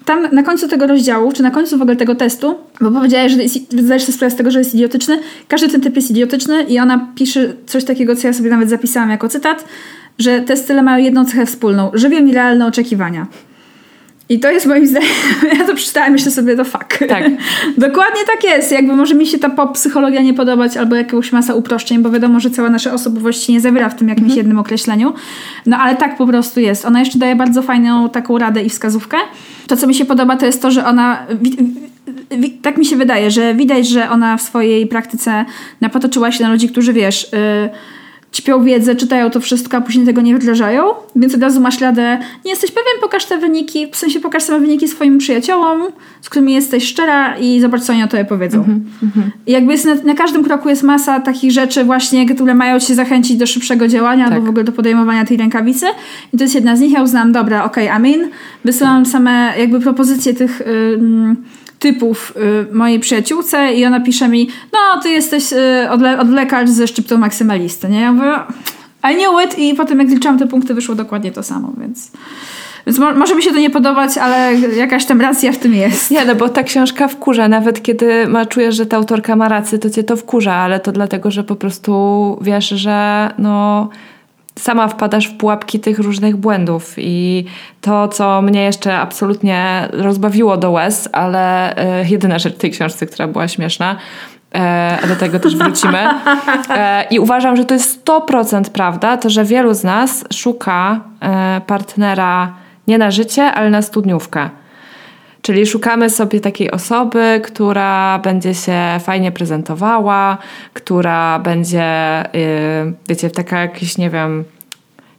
tam 0.04 0.28
na 0.32 0.42
końcu 0.42 0.68
tego 0.68 0.86
rozdziału, 0.86 1.32
czy 1.32 1.42
na 1.42 1.50
końcu 1.50 1.78
w 1.78 1.82
ogóle 1.82 1.96
tego 1.96 2.14
testu, 2.14 2.58
bo 2.80 2.90
powiedziałeś, 2.90 3.32
że 3.32 3.38
zdajesz 3.82 4.02
sobie 4.02 4.14
sprawę 4.16 4.30
z 4.30 4.36
tego, 4.36 4.50
że 4.50 4.58
jest 4.58 4.74
idiotyczny, 4.74 5.18
każdy 5.48 5.68
ten 5.68 5.80
typ 5.80 5.96
jest 5.96 6.10
idiotyczny 6.10 6.62
i 6.62 6.78
ona 6.78 7.08
pisze 7.14 7.52
coś 7.66 7.84
takiego, 7.84 8.16
co 8.16 8.26
ja 8.26 8.32
sobie 8.32 8.50
nawet 8.50 8.70
zapisałam 8.70 9.10
jako 9.10 9.28
cytat, 9.28 9.64
że 10.18 10.40
te 10.40 10.56
style 10.56 10.82
mają 10.82 11.04
jedną 11.04 11.24
cechę 11.24 11.46
wspólną. 11.46 11.90
Żywią 11.94 12.20
nierealne 12.20 12.66
oczekiwania. 12.66 13.26
I 14.28 14.40
to 14.40 14.50
jest 14.50 14.66
moim 14.66 14.86
zdaniem, 14.86 15.08
ja 15.58 15.66
to 15.66 15.74
przeczytałam, 15.74 16.12
myślę 16.12 16.30
sobie, 16.30 16.56
to 16.56 16.64
fuck. 16.64 16.98
Tak. 17.08 17.24
Dokładnie 17.78 18.20
tak 18.26 18.44
jest. 18.44 18.72
Jakby 18.72 18.96
może 18.96 19.14
mi 19.14 19.26
się 19.26 19.38
ta 19.38 19.50
pop 19.50 19.74
psychologia 19.74 20.22
nie 20.22 20.34
podobać 20.34 20.76
albo 20.76 20.96
jakaś 20.96 21.32
masa 21.32 21.54
uproszczeń, 21.54 22.02
bo 22.02 22.10
wiadomo, 22.10 22.40
że 22.40 22.50
cała 22.50 22.70
nasza 22.70 22.92
osobowość 22.92 23.44
się 23.44 23.52
nie 23.52 23.60
zawiera 23.60 23.88
w 23.88 23.96
tym 23.96 24.08
jakimś 24.08 24.26
mm. 24.26 24.36
jednym 24.36 24.58
określeniu. 24.58 25.14
No 25.66 25.76
ale 25.76 25.96
tak 25.96 26.16
po 26.16 26.26
prostu 26.26 26.60
jest. 26.60 26.84
Ona 26.84 27.00
jeszcze 27.00 27.18
daje 27.18 27.36
bardzo 27.36 27.62
fajną 27.62 28.08
taką 28.08 28.38
radę 28.38 28.62
i 28.62 28.70
wskazówkę. 28.70 29.16
To, 29.66 29.76
co 29.76 29.86
mi 29.86 29.94
się 29.94 30.04
podoba, 30.04 30.36
to 30.36 30.46
jest 30.46 30.62
to, 30.62 30.70
że 30.70 30.86
ona 30.86 31.26
tak 32.62 32.78
mi 32.78 32.86
się 32.86 32.96
wydaje, 32.96 33.30
że 33.30 33.54
widać, 33.54 33.88
że 33.88 34.10
ona 34.10 34.36
w 34.36 34.42
swojej 34.42 34.86
praktyce 34.86 35.44
napotoczyła 35.80 36.32
się 36.32 36.44
na 36.44 36.50
ludzi, 36.50 36.68
którzy 36.68 36.92
wiesz, 36.92 37.32
yy, 37.32 37.70
ćpią 38.34 38.64
wiedzę, 38.64 38.96
czytają 38.96 39.30
to 39.30 39.40
wszystko, 39.40 39.76
a 39.76 39.80
później 39.80 40.06
tego 40.06 40.20
nie 40.20 40.36
wdrażają, 40.36 40.84
więc 41.16 41.34
od 41.34 41.42
razu 41.42 41.60
masz 41.60 41.80
radę, 41.80 42.18
nie 42.44 42.50
jesteś 42.50 42.70
pewien, 42.70 43.00
pokaż 43.00 43.24
te 43.24 43.38
wyniki, 43.38 43.86
w 43.92 43.96
sensie 43.96 44.20
pokaż 44.20 44.42
same 44.42 44.60
wyniki 44.60 44.88
swoim 44.88 45.18
przyjaciołom, 45.18 45.82
z 46.22 46.30
którymi 46.30 46.52
jesteś 46.52 46.84
szczera 46.84 47.36
i 47.38 47.60
zobacz, 47.60 47.82
co 47.82 47.92
oni 47.92 48.02
o 48.02 48.08
tobie 48.08 48.24
powiedzą. 48.24 48.64
Mm 48.64 48.80
-hmm. 48.80 49.22
I 49.46 49.52
jakby 49.52 49.72
jest 49.72 49.84
na, 49.84 49.94
na, 49.94 50.14
każdym 50.14 50.44
kroku 50.44 50.68
jest 50.68 50.82
masa 50.82 51.20
takich 51.20 51.52
rzeczy 51.52 51.84
właśnie, 51.84 52.26
które 52.26 52.54
mają 52.54 52.80
cię 52.80 52.94
zachęcić 52.94 53.36
do 53.36 53.46
szybszego 53.46 53.88
działania, 53.88 54.24
tak. 54.24 54.34
albo 54.34 54.46
w 54.46 54.48
ogóle 54.48 54.64
do 54.64 54.72
podejmowania 54.72 55.24
tej 55.24 55.36
rękawicy. 55.36 55.86
I 56.32 56.36
to 56.36 56.44
jest 56.44 56.54
jedna 56.54 56.76
z 56.76 56.80
nich. 56.80 56.92
Ja 56.92 57.02
uznałam, 57.02 57.32
dobra, 57.32 57.64
okej, 57.64 57.84
okay, 57.84 57.96
amin. 57.96 58.28
Wysyłam 58.64 59.06
same 59.06 59.52
jakby 59.58 59.80
propozycje 59.80 60.34
tych... 60.34 60.62
Yy, 60.66 61.36
typów 61.84 62.32
y, 62.70 62.74
mojej 62.74 63.00
przyjaciółce 63.00 63.74
i 63.74 63.86
ona 63.86 64.00
pisze 64.00 64.28
mi, 64.28 64.48
no 64.72 65.02
ty 65.02 65.10
jesteś 65.10 65.52
y, 65.52 65.90
odle 65.90 66.18
odlekarz 66.18 66.70
ze 66.70 66.86
szczyptą 66.86 67.18
maksymalisty, 67.18 67.88
nie? 67.88 68.00
Ja 68.00 68.12
mówię, 68.12 68.32
I 69.12 69.14
knew 69.14 69.44
it 69.44 69.58
i 69.58 69.74
potem 69.74 69.98
jak 69.98 70.08
liczyłam 70.08 70.38
te 70.38 70.46
punkty 70.46 70.74
wyszło 70.74 70.94
dokładnie 70.94 71.32
to 71.32 71.42
samo, 71.42 71.72
więc... 71.78 72.10
Więc 72.86 72.98
mo 72.98 73.14
może 73.14 73.34
mi 73.34 73.42
się 73.42 73.50
to 73.50 73.58
nie 73.58 73.70
podobać, 73.70 74.18
ale 74.18 74.54
jakaś 74.54 75.04
tam 75.04 75.20
racja 75.20 75.52
w 75.52 75.58
tym 75.58 75.74
jest. 75.74 76.10
Nie, 76.10 76.24
no 76.24 76.34
bo 76.34 76.48
ta 76.48 76.62
książka 76.62 77.08
wkurza. 77.08 77.48
Nawet 77.48 77.82
kiedy 77.82 78.28
ma, 78.28 78.46
czujesz, 78.46 78.74
że 78.76 78.86
ta 78.86 78.96
autorka 78.96 79.36
ma 79.36 79.48
rację, 79.48 79.78
to 79.78 79.90
cię 79.90 80.04
to 80.04 80.16
wkurza, 80.16 80.54
ale 80.54 80.80
to 80.80 80.92
dlatego, 80.92 81.30
że 81.30 81.44
po 81.44 81.56
prostu 81.56 82.38
wiesz, 82.42 82.68
że 82.68 83.30
no 83.38 83.88
sama 84.58 84.88
wpadasz 84.88 85.28
w 85.28 85.36
pułapki 85.36 85.80
tych 85.80 85.98
różnych 85.98 86.36
błędów 86.36 86.94
i 86.98 87.44
to, 87.80 88.08
co 88.08 88.42
mnie 88.42 88.62
jeszcze 88.62 88.96
absolutnie 88.96 89.88
rozbawiło 89.92 90.56
do 90.56 90.70
łez, 90.70 91.08
ale 91.12 91.74
y, 92.02 92.08
jedyna 92.08 92.38
rzecz 92.38 92.54
w 92.54 92.58
tej 92.58 92.70
książce, 92.70 93.06
która 93.06 93.28
była 93.28 93.48
śmieszna, 93.48 93.96
e, 94.52 95.08
do 95.08 95.16
tego 95.16 95.40
też 95.40 95.56
wrócimy. 95.56 96.08
E, 96.68 97.04
I 97.10 97.18
uważam, 97.18 97.56
że 97.56 97.64
to 97.64 97.74
jest 97.74 98.06
100% 98.06 98.70
prawda, 98.70 99.16
to 99.16 99.30
że 99.30 99.44
wielu 99.44 99.74
z 99.74 99.84
nas 99.84 100.24
szuka 100.32 101.00
e, 101.20 101.60
partnera 101.66 102.54
nie 102.86 102.98
na 102.98 103.10
życie, 103.10 103.42
ale 103.42 103.70
na 103.70 103.82
studniówkę. 103.82 104.50
Czyli 105.44 105.66
szukamy 105.66 106.10
sobie 106.10 106.40
takiej 106.40 106.70
osoby, 106.70 107.40
która 107.44 108.18
będzie 108.18 108.54
się 108.54 108.78
fajnie 109.00 109.32
prezentowała, 109.32 110.38
która 110.72 111.38
będzie, 111.38 111.84
yy, 112.32 112.92
wiecie, 113.08 113.30
taka 113.30 113.60
jakiś, 113.60 113.98
nie 113.98 114.10
wiem, 114.10 114.44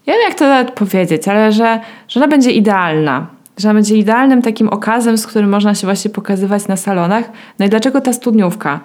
nie 0.07 0.13
wiem 0.13 0.21
jak 0.29 0.37
to 0.37 0.47
nawet 0.47 0.71
powiedzieć, 0.71 1.27
ale 1.27 1.51
że, 1.51 1.79
że 2.07 2.19
ona 2.19 2.27
będzie 2.27 2.51
idealna. 2.51 3.27
Że 3.57 3.69
ona 3.69 3.73
będzie 3.73 3.95
idealnym 3.95 4.41
takim 4.41 4.69
okazem, 4.69 5.17
z 5.17 5.27
którym 5.27 5.49
można 5.49 5.75
się 5.75 5.87
właśnie 5.87 6.11
pokazywać 6.11 6.67
na 6.67 6.77
salonach. 6.77 7.25
No 7.59 7.65
i 7.65 7.69
dlaczego 7.69 8.01
ta 8.01 8.13
studniówka? 8.13 8.79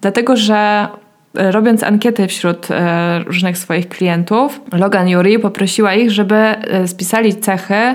Dlatego, 0.00 0.36
że 0.36 0.88
e, 1.36 1.52
robiąc 1.52 1.82
ankiety 1.82 2.26
wśród 2.26 2.70
e, 2.70 3.18
różnych 3.24 3.58
swoich 3.58 3.88
klientów, 3.88 4.60
Logan 4.72 5.08
Yuri 5.08 5.38
poprosiła 5.38 5.94
ich, 5.94 6.10
żeby 6.10 6.54
spisali 6.86 7.34
cechy, 7.34 7.94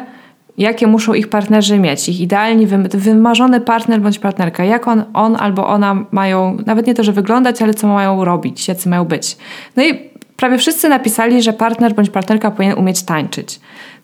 jakie 0.57 0.87
muszą 0.87 1.13
ich 1.13 1.29
partnerzy 1.29 1.79
mieć, 1.79 2.09
ich 2.09 2.21
idealnie 2.21 2.67
wymarzony 2.89 3.61
partner 3.61 4.01
bądź 4.01 4.19
partnerka, 4.19 4.63
jak 4.63 4.87
on, 4.87 5.03
on 5.13 5.35
albo 5.39 5.67
ona 5.67 6.05
mają, 6.11 6.57
nawet 6.65 6.87
nie 6.87 6.93
to, 6.93 7.03
że 7.03 7.11
wyglądać, 7.11 7.61
ale 7.61 7.73
co 7.73 7.87
mają 7.87 8.25
robić, 8.25 8.67
jacy 8.67 8.89
mają 8.89 9.05
być. 9.05 9.37
No 9.75 9.83
i 9.83 9.99
prawie 10.37 10.57
wszyscy 10.57 10.89
napisali, 10.89 11.41
że 11.41 11.53
partner 11.53 11.93
bądź 11.93 12.09
partnerka 12.09 12.51
powinien 12.51 12.77
umieć 12.77 13.03
tańczyć. 13.03 13.59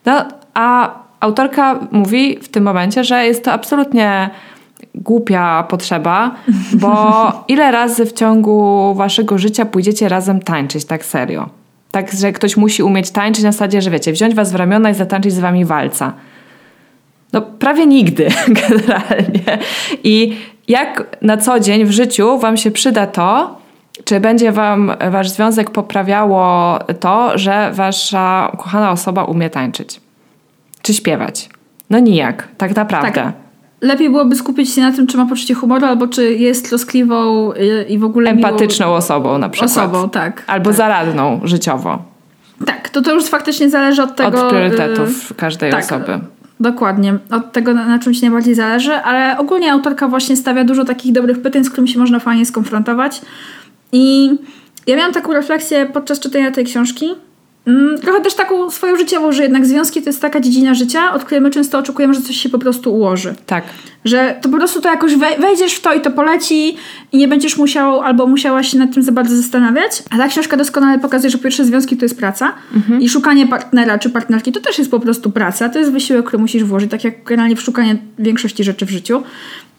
No, 0.05 0.25
a 0.53 0.95
autorka 1.19 1.79
mówi 1.91 2.37
w 2.41 2.47
tym 2.47 2.63
momencie, 2.63 3.03
że 3.03 3.25
jest 3.25 3.43
to 3.43 3.51
absolutnie 3.51 4.29
głupia 4.95 5.63
potrzeba, 5.63 6.35
bo 6.73 7.03
ile 7.47 7.71
razy 7.71 8.05
w 8.05 8.13
ciągu 8.13 8.93
waszego 8.95 9.37
życia 9.37 9.65
pójdziecie 9.65 10.09
razem 10.09 10.41
tańczyć 10.41 10.85
tak 10.85 11.05
serio? 11.05 11.49
Tak, 11.91 12.11
że 12.11 12.31
ktoś 12.31 12.57
musi 12.57 12.83
umieć 12.83 13.11
tańczyć 13.11 13.43
na 13.43 13.51
zasadzie, 13.51 13.81
że 13.81 13.91
wiecie, 13.91 14.11
wziąć 14.11 14.35
was 14.35 14.51
w 14.51 14.55
ramiona 14.55 14.89
i 14.89 14.93
zatańczyć 14.93 15.33
z 15.33 15.39
wami 15.39 15.65
walca. 15.65 16.13
No 17.33 17.41
prawie 17.41 17.85
nigdy 17.87 18.27
generalnie. 18.61 19.59
I 20.03 20.37
jak 20.67 21.17
na 21.21 21.37
co 21.37 21.59
dzień 21.59 21.85
w 21.85 21.91
życiu 21.91 22.39
wam 22.39 22.57
się 22.57 22.71
przyda 22.71 23.07
to, 23.07 23.57
czy 24.03 24.19
będzie 24.19 24.51
wam 24.51 24.91
wasz 25.11 25.29
związek 25.29 25.69
poprawiało 25.69 26.79
to, 26.99 27.37
że 27.37 27.71
wasza 27.73 28.51
ukochana 28.53 28.91
osoba 28.91 29.23
umie 29.23 29.49
tańczyć? 29.49 30.01
Czy 30.81 30.93
śpiewać? 30.93 31.49
No 31.89 31.99
nijak, 31.99 32.47
tak 32.57 32.75
naprawdę. 32.75 33.21
Tak. 33.21 33.33
Lepiej 33.81 34.09
byłoby 34.09 34.35
skupić 34.35 34.73
się 34.73 34.81
na 34.81 34.91
tym, 34.91 35.07
czy 35.07 35.17
ma 35.17 35.25
poczucie 35.25 35.53
humoru, 35.53 35.85
albo 35.85 36.07
czy 36.07 36.33
jest 36.33 36.69
troskliwą 36.69 37.51
i 37.89 37.97
w 37.97 38.03
ogóle. 38.03 38.31
Empatyczną 38.31 38.85
miło... 38.85 38.97
osobą 38.97 39.37
na 39.37 39.49
przykład. 39.49 39.71
Osobą, 39.71 40.09
tak. 40.09 40.43
Albo 40.47 40.69
tak. 40.69 40.77
zaradną 40.77 41.41
życiowo. 41.43 41.99
Tak, 42.65 42.89
to 42.89 43.01
to 43.01 43.13
już 43.13 43.25
faktycznie 43.25 43.69
zależy 43.69 44.03
od 44.03 44.15
tego. 44.15 44.43
Od 44.43 44.49
priorytetów 44.49 45.31
y, 45.31 45.35
każdej 45.35 45.71
tak, 45.71 45.83
osoby. 45.83 46.19
Dokładnie, 46.61 47.17
od 47.31 47.51
tego 47.51 47.73
na, 47.73 47.99
czym 47.99 48.13
ci 48.13 48.21
najbardziej 48.21 48.55
zależy, 48.55 48.93
ale 48.93 49.37
ogólnie 49.37 49.71
autorka 49.71 50.07
właśnie 50.07 50.35
stawia 50.35 50.63
dużo 50.63 50.85
takich 50.85 51.11
dobrych 51.11 51.41
pytań, 51.41 51.63
z 51.63 51.69
którymi 51.69 51.89
się 51.89 51.99
można 51.99 52.19
fajnie 52.19 52.45
skonfrontować. 52.45 53.21
I 53.91 54.31
ja 54.87 54.95
miałam 54.95 55.13
taką 55.13 55.33
refleksję 55.33 55.85
podczas 55.85 56.19
czytania 56.19 56.51
tej 56.51 56.65
książki. 56.65 57.09
Mm, 57.65 57.97
trochę 57.97 58.21
też 58.21 58.33
taką 58.33 58.71
swoją 58.71 58.95
życiową, 58.95 59.31
że 59.31 59.43
jednak 59.43 59.65
związki 59.65 60.01
to 60.01 60.09
jest 60.09 60.21
taka 60.21 60.39
dziedzina 60.39 60.73
życia, 60.73 61.13
od 61.13 61.23
której 61.23 61.41
my 61.41 61.51
często 61.51 61.77
oczekujemy, 61.77 62.13
że 62.13 62.21
coś 62.21 62.37
się 62.37 62.49
po 62.49 62.59
prostu 62.59 62.93
ułoży. 62.93 63.35
Tak. 63.45 63.63
Że 64.05 64.35
to 64.41 64.49
po 64.49 64.57
prostu 64.57 64.81
to 64.81 64.89
jakoś 64.89 65.15
wejdziesz 65.15 65.73
w 65.73 65.81
to 65.81 65.93
i 65.93 66.01
to 66.01 66.11
poleci 66.11 66.77
i 67.11 67.17
nie 67.17 67.27
będziesz 67.27 67.57
musiał 67.57 68.01
albo 68.01 68.27
musiała 68.27 68.63
się 68.63 68.77
nad 68.77 68.93
tym 68.93 69.03
za 69.03 69.11
bardzo 69.11 69.35
zastanawiać. 69.35 70.03
A 70.09 70.17
ta 70.17 70.27
książka 70.27 70.57
doskonale 70.57 70.99
pokazuje, 70.99 71.31
że 71.31 71.37
pierwsze 71.37 71.65
związki 71.65 71.97
to 71.97 72.05
jest 72.05 72.17
praca 72.17 72.53
mhm. 72.75 73.01
i 73.01 73.09
szukanie 73.09 73.47
partnera 73.47 73.99
czy 73.99 74.09
partnerki 74.09 74.51
to 74.51 74.59
też 74.59 74.77
jest 74.77 74.91
po 74.91 74.99
prostu 74.99 75.31
praca. 75.31 75.69
To 75.69 75.79
jest 75.79 75.91
wysiłek, 75.91 76.25
który 76.25 76.41
musisz 76.41 76.63
włożyć, 76.63 76.91
tak 76.91 77.03
jak 77.03 77.23
generalnie 77.23 77.55
w 77.55 77.61
szukanie 77.61 77.97
większości 78.19 78.63
rzeczy 78.63 78.85
w 78.85 78.89
życiu. 78.89 79.23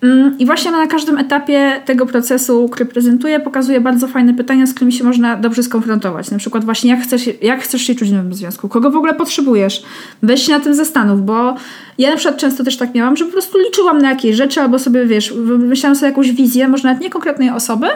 Mm, 0.03 0.39
I 0.39 0.47
właśnie 0.47 0.71
ona 0.71 0.79
na 0.79 0.87
każdym 0.87 1.19
etapie 1.19 1.83
tego 1.85 2.07
procesu, 2.07 2.69
który 2.69 2.87
prezentuje, 2.87 3.41
pokazuje 3.41 3.81
bardzo 3.81 4.09
fajne 4.09 4.35
pytania, 4.35 4.67
z 4.67 4.75
którymi 4.75 4.93
się 4.93 5.05
można 5.05 5.37
dobrze 5.37 5.63
skonfrontować. 5.63 6.31
Na 6.31 6.39
przykład 6.39 6.65
właśnie 6.65 6.91
jak 6.91 7.01
chcesz, 7.01 7.31
jak 7.43 7.63
chcesz 7.63 7.83
się 7.83 7.95
czuć 7.95 8.09
w 8.09 8.13
nowym 8.13 8.35
związku, 8.35 8.69
kogo 8.69 8.91
w 8.91 8.97
ogóle 8.97 9.15
potrzebujesz. 9.15 9.83
Weź 10.23 10.47
się 10.47 10.53
na 10.53 10.61
tym 10.61 10.75
zastanów, 10.75 11.25
bo 11.25 11.55
ja 11.99 12.11
na 12.11 12.17
przykład 12.17 12.41
często 12.41 12.65
też 12.65 12.77
tak 12.77 12.95
miałam, 12.95 13.17
że 13.17 13.25
po 13.25 13.33
prostu 13.33 13.59
liczyłam 13.59 13.99
na 13.99 14.11
jakieś 14.11 14.37
rzeczy 14.37 14.61
albo 14.61 14.79
sobie, 14.79 15.07
wiesz, 15.07 15.33
wymyślałam 15.33 15.97
sobie 15.97 16.09
jakąś 16.09 16.33
wizję, 16.33 16.69
może 16.69 16.89
nawet 16.89 17.03
nie 17.03 17.11
konkretnej 17.11 17.51
osoby, 17.51 17.87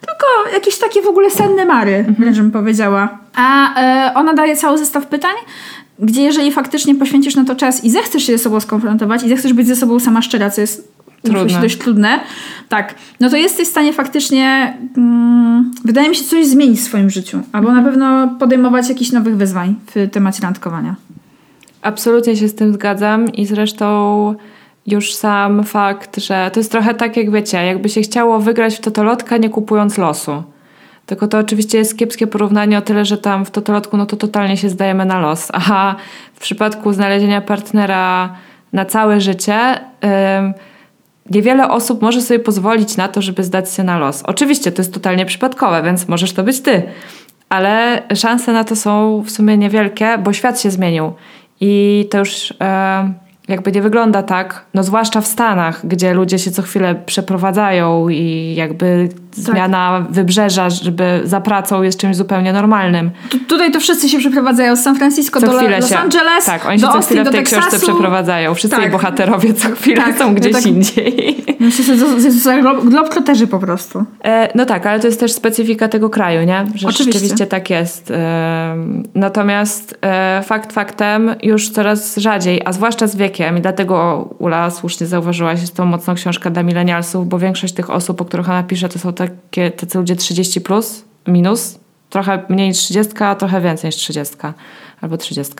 tylko 0.00 0.54
jakieś 0.54 0.78
takie 0.78 1.02
w 1.02 1.06
ogóle 1.06 1.30
senne 1.30 1.64
mary, 1.64 2.04
mhm. 2.08 2.34
żebym 2.34 2.50
powiedziała. 2.50 3.18
A 3.34 3.80
e, 4.10 4.14
ona 4.14 4.34
daje 4.34 4.56
cały 4.56 4.78
zestaw 4.78 5.06
pytań, 5.06 5.34
gdzie 5.98 6.22
jeżeli 6.22 6.52
faktycznie 6.52 6.94
poświęcisz 6.94 7.36
na 7.36 7.44
to 7.44 7.56
czas 7.56 7.84
i 7.84 7.90
zechcesz 7.90 8.22
się 8.26 8.32
ze 8.32 8.44
sobą 8.44 8.60
skonfrontować 8.60 9.22
i 9.22 9.28
zechcesz 9.28 9.52
być 9.52 9.66
ze 9.66 9.76
sobą 9.76 10.00
sama 10.00 10.22
szczera, 10.22 10.50
co 10.50 10.60
jest 10.60 10.95
trudne. 11.30 11.60
dość 11.60 11.78
trudne, 11.78 12.20
tak, 12.68 12.94
no 13.20 13.30
to 13.30 13.36
jesteś 13.36 13.68
w 13.68 13.70
stanie 13.70 13.92
faktycznie, 13.92 14.76
mm, 14.96 15.72
wydaje 15.84 16.08
mi 16.08 16.16
się, 16.16 16.24
coś 16.24 16.46
zmienić 16.46 16.80
w 16.80 16.84
swoim 16.84 17.10
życiu, 17.10 17.40
albo 17.52 17.72
na 17.72 17.82
pewno 17.82 18.28
podejmować 18.38 18.88
jakichś 18.88 19.12
nowych 19.12 19.36
wyzwań 19.36 19.74
w 19.94 20.10
temacie 20.10 20.42
randkowania. 20.42 20.94
Absolutnie 21.82 22.36
się 22.36 22.48
z 22.48 22.54
tym 22.54 22.72
zgadzam 22.72 23.32
i 23.32 23.46
zresztą 23.46 24.34
już 24.86 25.14
sam 25.14 25.64
fakt, 25.64 26.20
że 26.20 26.50
to 26.52 26.60
jest 26.60 26.72
trochę 26.72 26.94
tak, 26.94 27.16
jak 27.16 27.30
wiecie, 27.30 27.66
jakby 27.66 27.88
się 27.88 28.00
chciało 28.00 28.38
wygrać 28.38 28.76
w 28.76 28.80
totolotka 28.80 29.36
nie 29.36 29.50
kupując 29.50 29.98
losu. 29.98 30.42
Tylko 31.06 31.28
to 31.28 31.38
oczywiście 31.38 31.78
jest 31.78 31.98
kiepskie 31.98 32.26
porównanie 32.26 32.78
o 32.78 32.82
tyle, 32.82 33.04
że 33.04 33.18
tam 33.18 33.44
w 33.44 33.50
totolotku 33.50 33.96
no 33.96 34.06
to 34.06 34.16
totalnie 34.16 34.56
się 34.56 34.68
zdajemy 34.68 35.04
na 35.04 35.20
los. 35.20 35.48
A 35.52 35.94
w 36.34 36.40
przypadku 36.40 36.92
znalezienia 36.92 37.40
partnera 37.40 38.34
na 38.72 38.84
całe 38.84 39.20
życie 39.20 39.80
niewiele 41.30 41.70
osób 41.70 42.02
może 42.02 42.20
sobie 42.20 42.40
pozwolić 42.40 42.96
na 42.96 43.08
to, 43.08 43.22
żeby 43.22 43.44
zdać 43.44 43.72
się 43.72 43.84
na 43.84 43.98
los. 43.98 44.22
Oczywiście 44.22 44.72
to 44.72 44.82
jest 44.82 44.94
totalnie 44.94 45.26
przypadkowe, 45.26 45.82
więc 45.82 46.08
możesz 46.08 46.32
to 46.32 46.42
być 46.42 46.60
ty. 46.60 46.82
Ale 47.48 48.02
szanse 48.14 48.52
na 48.52 48.64
to 48.64 48.76
są 48.76 49.22
w 49.22 49.30
sumie 49.30 49.58
niewielkie, 49.58 50.18
bo 50.18 50.32
świat 50.32 50.60
się 50.60 50.70
zmienił. 50.70 51.12
I 51.60 52.06
to 52.10 52.18
już 52.18 52.54
jakby 53.48 53.72
nie 53.72 53.82
wygląda 53.82 54.22
tak, 54.22 54.66
no 54.74 54.82
zwłaszcza 54.82 55.20
w 55.20 55.26
Stanach, 55.26 55.86
gdzie 55.86 56.14
ludzie 56.14 56.38
się 56.38 56.50
co 56.50 56.62
chwilę 56.62 56.94
przeprowadzają 57.06 58.08
i 58.08 58.54
jakby 58.56 59.08
tak. 59.44 59.54
zmiana 59.54 60.06
wybrzeża, 60.10 60.70
żeby 60.70 61.20
za 61.24 61.40
pracą 61.40 61.82
jest 61.82 61.98
czymś 61.98 62.16
zupełnie 62.16 62.52
normalnym. 62.52 63.10
Tu, 63.30 63.38
tutaj 63.38 63.72
to 63.72 63.80
wszyscy 63.80 64.08
się 64.08 64.18
przeprowadzają 64.18 64.76
z 64.76 64.82
San 64.82 64.96
Francisco 64.96 65.40
co 65.40 65.46
do 65.46 65.52
Los 65.52 65.88
się, 65.88 65.98
Angeles, 65.98 66.44
Tak, 66.44 66.66
oni 66.66 66.80
się 66.80 66.86
co 66.86 67.00
chwilę 67.00 67.24
w 67.24 67.30
tej 67.30 67.40
Teksasu. 67.40 67.68
książce 67.68 67.86
przeprowadzają. 67.86 68.54
Wszyscy 68.54 68.76
tak. 68.76 68.90
bohaterowie 68.90 69.54
co 69.54 69.68
chwilę 69.68 69.96
tak, 69.96 70.18
są 70.18 70.34
gdzieś 70.34 70.52
tak, 70.52 70.66
indziej. 70.66 71.44
Są 72.42 72.80
globtroterzy 72.84 73.46
po 73.46 73.58
prostu. 73.58 74.04
E, 74.24 74.48
no 74.54 74.64
tak, 74.64 74.86
ale 74.86 75.00
to 75.00 75.06
jest 75.06 75.20
też 75.20 75.32
specyfika 75.32 75.88
tego 75.88 76.10
kraju, 76.10 76.46
nie? 76.46 76.66
Że 76.74 76.88
Oczywiście. 76.88 77.12
rzeczywiście 77.12 77.46
tak 77.46 77.70
jest. 77.70 78.10
E, 78.10 78.76
natomiast 79.14 79.98
e, 80.02 80.42
fakt 80.44 80.72
faktem 80.72 81.34
już 81.42 81.70
coraz 81.70 82.16
rzadziej, 82.16 82.62
a 82.64 82.72
zwłaszcza 82.72 83.06
z 83.06 83.16
wiekiem 83.16 83.58
i 83.58 83.60
dlatego 83.60 84.28
Ula 84.38 84.70
słusznie 84.70 85.06
zauważyłaś, 85.06 85.60
jest 85.60 85.76
to 85.76 85.84
mocno 85.84 86.14
książka 86.14 86.50
dla 86.50 86.62
milenialsów, 86.62 87.28
bo 87.28 87.38
większość 87.38 87.74
tych 87.74 87.90
osób, 87.90 88.20
o 88.20 88.24
których 88.24 88.48
ona 88.48 88.62
pisze, 88.62 88.88
to 88.88 88.98
są 88.98 89.12
te 89.12 89.25
takie 89.28 89.70
tacy 89.70 89.98
ludzie 89.98 90.16
30 90.16 90.60
plus, 90.60 91.04
minus, 91.26 91.78
trochę 92.10 92.42
mniej 92.48 92.68
niż 92.68 92.78
30, 92.78 93.12
a 93.18 93.34
trochę 93.34 93.60
więcej 93.60 93.88
niż 93.88 93.96
30 93.96 94.36
albo 95.00 95.16
30. 95.16 95.54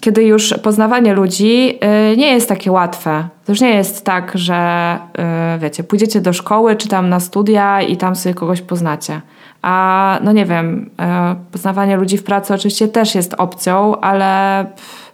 Kiedy 0.00 0.24
już 0.24 0.54
poznawanie 0.62 1.14
ludzi 1.14 1.66
yy, 1.66 2.16
nie 2.16 2.32
jest 2.32 2.48
takie 2.48 2.72
łatwe. 2.72 3.28
To 3.44 3.52
już 3.52 3.60
nie 3.60 3.74
jest 3.74 4.04
tak, 4.04 4.32
że 4.34 4.98
yy, 5.18 5.58
wiecie, 5.58 5.84
pójdziecie 5.84 6.20
do 6.20 6.32
szkoły 6.32 6.76
czy 6.76 6.88
tam 6.88 7.08
na 7.08 7.20
studia 7.20 7.82
i 7.82 7.96
tam 7.96 8.16
sobie 8.16 8.34
kogoś 8.34 8.60
poznacie. 8.60 9.20
A 9.62 10.18
no 10.24 10.32
nie 10.32 10.46
wiem, 10.46 10.90
yy, 10.98 11.04
poznawanie 11.52 11.96
ludzi 11.96 12.18
w 12.18 12.24
pracy 12.24 12.54
oczywiście 12.54 12.88
też 12.88 13.14
jest 13.14 13.34
opcją, 13.38 14.00
ale 14.00 14.64
pff, 14.76 15.11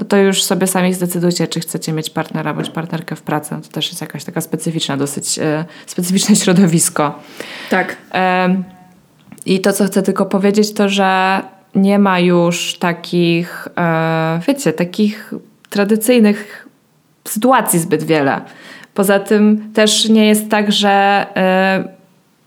no 0.00 0.06
to 0.06 0.16
już 0.16 0.42
sobie 0.42 0.66
sami 0.66 0.94
zdecydujcie, 0.94 1.48
czy 1.48 1.60
chcecie 1.60 1.92
mieć 1.92 2.10
partnera 2.10 2.54
bądź 2.54 2.70
partnerkę 2.70 3.16
w 3.16 3.22
pracy. 3.22 3.54
No 3.54 3.60
to 3.60 3.68
też 3.68 3.88
jest 3.88 4.00
jakaś 4.00 4.24
taka 4.24 4.40
specyficzna, 4.40 4.96
dosyć 4.96 5.38
e, 5.38 5.64
specyficzne 5.86 6.36
środowisko. 6.42 7.18
Tak. 7.70 7.96
E, 8.14 8.62
I 9.46 9.60
to, 9.60 9.72
co 9.72 9.84
chcę 9.84 10.02
tylko 10.02 10.26
powiedzieć, 10.26 10.74
to, 10.74 10.88
że 10.88 11.40
nie 11.74 11.98
ma 11.98 12.20
już 12.20 12.78
takich, 12.78 13.68
e, 13.78 14.40
wiecie, 14.48 14.72
takich 14.72 15.34
tradycyjnych 15.70 16.68
sytuacji 17.28 17.78
zbyt 17.78 18.02
wiele. 18.02 18.40
Poza 18.94 19.18
tym 19.18 19.72
też 19.74 20.08
nie 20.08 20.26
jest 20.26 20.50
tak, 20.50 20.72
że 20.72 21.26
e, 21.36 21.99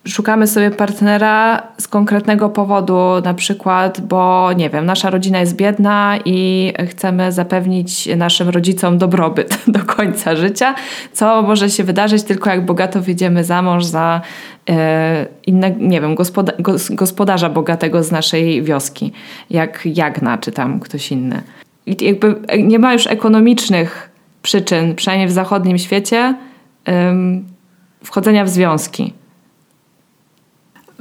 szukamy 0.07 0.47
sobie 0.47 0.71
partnera 0.71 1.63
z 1.77 1.87
konkretnego 1.87 2.49
powodu, 2.49 2.97
na 3.23 3.33
przykład, 3.33 4.01
bo 4.01 4.53
nie 4.53 4.69
wiem, 4.69 4.85
nasza 4.85 5.09
rodzina 5.09 5.39
jest 5.39 5.55
biedna 5.55 6.17
i 6.25 6.73
chcemy 6.89 7.31
zapewnić 7.31 8.09
naszym 8.15 8.49
rodzicom 8.49 8.97
dobrobyt 8.97 9.57
do 9.67 9.79
końca 9.79 10.35
życia, 10.35 10.75
co 11.13 11.41
może 11.41 11.69
się 11.69 11.83
wydarzyć 11.83 12.23
tylko 12.23 12.49
jak 12.49 12.65
bogato 12.65 13.01
wyjdziemy 13.01 13.43
za 13.43 13.61
mąż 13.61 13.85
za 13.85 14.21
e, 14.69 15.25
inne, 15.47 15.71
nie 15.71 16.01
wiem, 16.01 16.15
gospoda 16.15 16.53
gospodarza 16.89 17.49
bogatego 17.49 18.03
z 18.03 18.11
naszej 18.11 18.63
wioski, 18.63 19.11
jak 19.49 19.81
Jagna 19.85 20.37
czy 20.37 20.51
tam 20.51 20.79
ktoś 20.79 21.11
inny. 21.11 21.41
I 21.85 22.05
jakby 22.05 22.35
nie 22.63 22.79
ma 22.79 22.93
już 22.93 23.07
ekonomicznych 23.07 24.09
przyczyn, 24.41 24.95
przynajmniej 24.95 25.27
w 25.27 25.31
zachodnim 25.31 25.77
świecie, 25.77 26.35
wchodzenia 28.03 28.45
w 28.45 28.49
związki. 28.49 29.13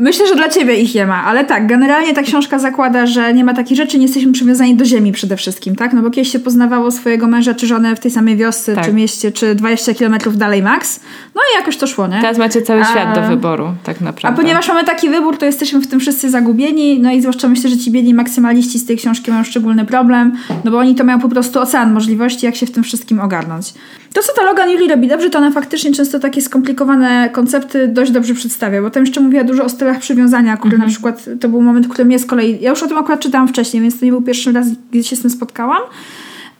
Myślę, 0.02 0.26
że 0.26 0.34
dla 0.34 0.48
ciebie 0.48 0.76
ich 0.76 0.94
nie 0.94 1.06
ma, 1.06 1.24
ale 1.24 1.44
tak, 1.44 1.66
generalnie 1.66 2.14
ta 2.14 2.22
książka 2.22 2.58
zakłada, 2.58 3.06
że 3.06 3.34
nie 3.34 3.44
ma 3.44 3.54
takich 3.54 3.76
rzeczy, 3.76 3.98
nie 3.98 4.04
jesteśmy 4.04 4.32
przywiązani 4.32 4.76
do 4.76 4.84
ziemi 4.84 5.12
przede 5.12 5.36
wszystkim, 5.36 5.76
tak? 5.76 5.92
No 5.92 6.02
bo 6.02 6.10
kiedyś 6.10 6.32
się 6.32 6.38
poznawało 6.38 6.90
swojego 6.90 7.26
męża 7.26 7.54
czy 7.54 7.66
żonę 7.66 7.96
w 7.96 8.00
tej 8.00 8.10
samej 8.10 8.36
wiosce, 8.36 8.74
tak. 8.74 8.84
czy 8.84 8.92
mieście, 8.92 9.32
czy 9.32 9.54
20 9.54 9.94
kilometrów 9.94 10.36
dalej 10.36 10.62
max. 10.62 11.00
No 11.34 11.40
i 11.52 11.58
jakoś 11.58 11.76
to 11.76 11.86
szło, 11.86 12.06
nie? 12.06 12.20
Teraz 12.20 12.38
macie 12.38 12.62
cały 12.62 12.80
a... 12.80 12.84
świat 12.84 13.14
do 13.14 13.22
wyboru, 13.22 13.74
tak 13.84 14.00
naprawdę. 14.00 14.38
A 14.38 14.42
ponieważ 14.42 14.68
mamy 14.68 14.84
taki 14.84 15.08
wybór, 15.08 15.38
to 15.38 15.46
jesteśmy 15.46 15.80
w 15.80 15.86
tym 15.86 16.00
wszyscy 16.00 16.30
zagubieni, 16.30 16.98
no 16.98 17.12
i 17.12 17.20
zwłaszcza 17.20 17.48
myślę, 17.48 17.70
że 17.70 17.76
ci 17.76 17.90
biedni 17.90 18.14
maksymaliści 18.14 18.78
z 18.78 18.86
tej 18.86 18.96
książki 18.96 19.30
mają 19.30 19.44
szczególny 19.44 19.84
problem, 19.84 20.32
no 20.64 20.70
bo 20.70 20.78
oni 20.78 20.94
to 20.94 21.04
mają 21.04 21.20
po 21.20 21.28
prostu 21.28 21.60
ocean 21.60 21.92
możliwości, 21.92 22.46
jak 22.46 22.56
się 22.56 22.66
w 22.66 22.70
tym 22.70 22.82
wszystkim 22.82 23.20
ogarnąć. 23.20 23.74
To, 24.14 24.22
co 24.22 24.32
ta 24.32 24.42
Logan 24.42 24.70
Julie 24.70 24.88
robi 24.88 25.08
dobrze, 25.08 25.30
to 25.30 25.38
ona 25.38 25.50
faktycznie 25.50 25.92
często 25.92 26.18
takie 26.18 26.42
skomplikowane 26.42 27.30
koncepty 27.32 27.88
dość 27.88 28.10
dobrze 28.10 28.34
przedstawia, 28.34 28.82
bo 28.82 28.90
tam 28.90 29.02
jeszcze 29.02 29.20
mówiła 29.20 29.44
dużo 29.44 29.64
o 29.64 29.68
stylach 29.68 29.98
przywiązania, 29.98 30.56
które 30.56 30.74
mm 30.74 30.80
-hmm. 30.80 30.90
na 30.90 30.92
przykład, 30.92 31.24
to 31.40 31.48
był 31.48 31.62
moment, 31.62 31.86
w 31.86 31.90
którym 31.90 32.10
ja 32.10 32.18
z 32.18 32.26
kolei, 32.26 32.58
ja 32.60 32.70
już 32.70 32.82
o 32.82 32.86
tym 32.86 32.98
akurat 32.98 33.20
czytałam 33.20 33.48
wcześniej, 33.48 33.82
więc 33.82 33.98
to 33.98 34.04
nie 34.04 34.10
był 34.10 34.22
pierwszy 34.22 34.52
raz, 34.52 34.66
gdzie 34.90 35.02
się 35.02 35.16
z 35.16 35.22
tym 35.22 35.30
spotkałam, 35.30 35.82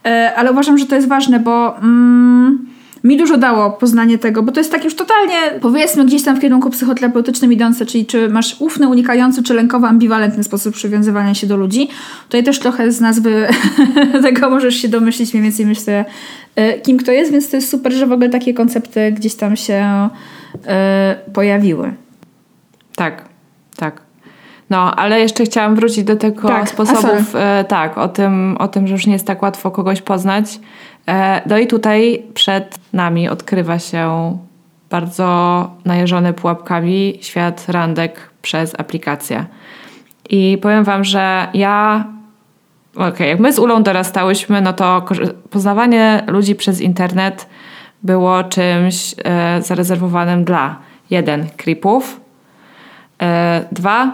e, 0.04 0.32
ale 0.36 0.52
uważam, 0.52 0.78
że 0.78 0.86
to 0.86 0.94
jest 0.94 1.08
ważne, 1.08 1.40
bo... 1.40 1.78
Mm, 1.78 2.71
mi 3.04 3.16
dużo 3.16 3.36
dało 3.36 3.70
poznanie 3.70 4.18
tego, 4.18 4.42
bo 4.42 4.52
to 4.52 4.60
jest 4.60 4.72
tak 4.72 4.84
już 4.84 4.96
totalnie, 4.96 5.34
powiedzmy, 5.60 6.04
gdzieś 6.04 6.22
tam 6.22 6.36
w 6.36 6.40
kierunku 6.40 6.70
psychoterapeutycznym 6.70 7.52
idące, 7.52 7.86
czyli 7.86 8.06
czy 8.06 8.28
masz 8.28 8.56
ufny, 8.60 8.88
unikający, 8.88 9.42
czy 9.42 9.54
lękowo 9.54 9.88
ambiwalentny 9.88 10.44
sposób 10.44 10.74
przywiązywania 10.74 11.34
się 11.34 11.46
do 11.46 11.56
ludzi. 11.56 11.88
Tutaj 12.24 12.44
też 12.44 12.58
trochę 12.58 12.92
z 12.92 13.00
nazwy 13.00 13.48
tego 14.22 14.50
możesz 14.50 14.74
się 14.74 14.88
domyślić 14.88 15.34
mniej 15.34 15.42
więcej, 15.42 15.66
myślę, 15.66 16.04
e, 16.56 16.80
kim 16.80 16.98
kto 16.98 17.12
jest, 17.12 17.32
więc 17.32 17.50
to 17.50 17.56
jest 17.56 17.68
super, 17.68 17.92
że 17.92 18.06
w 18.06 18.12
ogóle 18.12 18.28
takie 18.28 18.54
koncepty 18.54 19.12
gdzieś 19.12 19.34
tam 19.34 19.56
się 19.56 20.08
y, 20.54 21.32
pojawiły. 21.32 21.94
Tak, 22.96 23.24
tak. 23.76 24.02
No, 24.70 24.94
ale 24.96 25.20
jeszcze 25.20 25.44
chciałam 25.44 25.74
wrócić 25.74 26.04
do 26.04 26.16
tego 26.16 26.48
tak, 26.48 26.68
sposobów, 26.68 27.34
e, 27.34 27.64
tak, 27.68 27.98
o 27.98 28.08
tym, 28.08 28.56
o 28.58 28.68
tym, 28.68 28.86
że 28.86 28.92
już 28.92 29.06
nie 29.06 29.12
jest 29.12 29.26
tak 29.26 29.42
łatwo 29.42 29.70
kogoś 29.70 30.02
poznać. 30.02 30.60
E, 31.08 31.42
no 31.46 31.58
i 31.58 31.66
tutaj 31.66 32.22
przed 32.34 32.78
nami 32.92 33.28
odkrywa 33.28 33.78
się 33.78 34.38
bardzo 34.90 35.70
najeżony 35.84 36.32
pułapkami 36.32 37.18
świat 37.20 37.68
randek 37.68 38.30
przez 38.42 38.80
aplikację. 38.80 39.44
I 40.30 40.58
powiem 40.62 40.84
Wam, 40.84 41.04
że 41.04 41.46
ja 41.54 42.04
okej, 42.94 43.08
okay, 43.08 43.26
jak 43.26 43.40
my 43.40 43.52
z 43.52 43.58
Ulą 43.58 43.82
dorastałyśmy, 43.82 44.60
no 44.60 44.72
to 44.72 45.04
poznawanie 45.50 46.24
ludzi 46.26 46.54
przez 46.54 46.80
internet 46.80 47.48
było 48.02 48.44
czymś 48.44 49.14
e, 49.24 49.62
zarezerwowanym 49.62 50.44
dla 50.44 50.78
jeden, 51.10 51.48
creepów, 51.56 52.20
e, 53.22 53.64
dwa, 53.72 54.12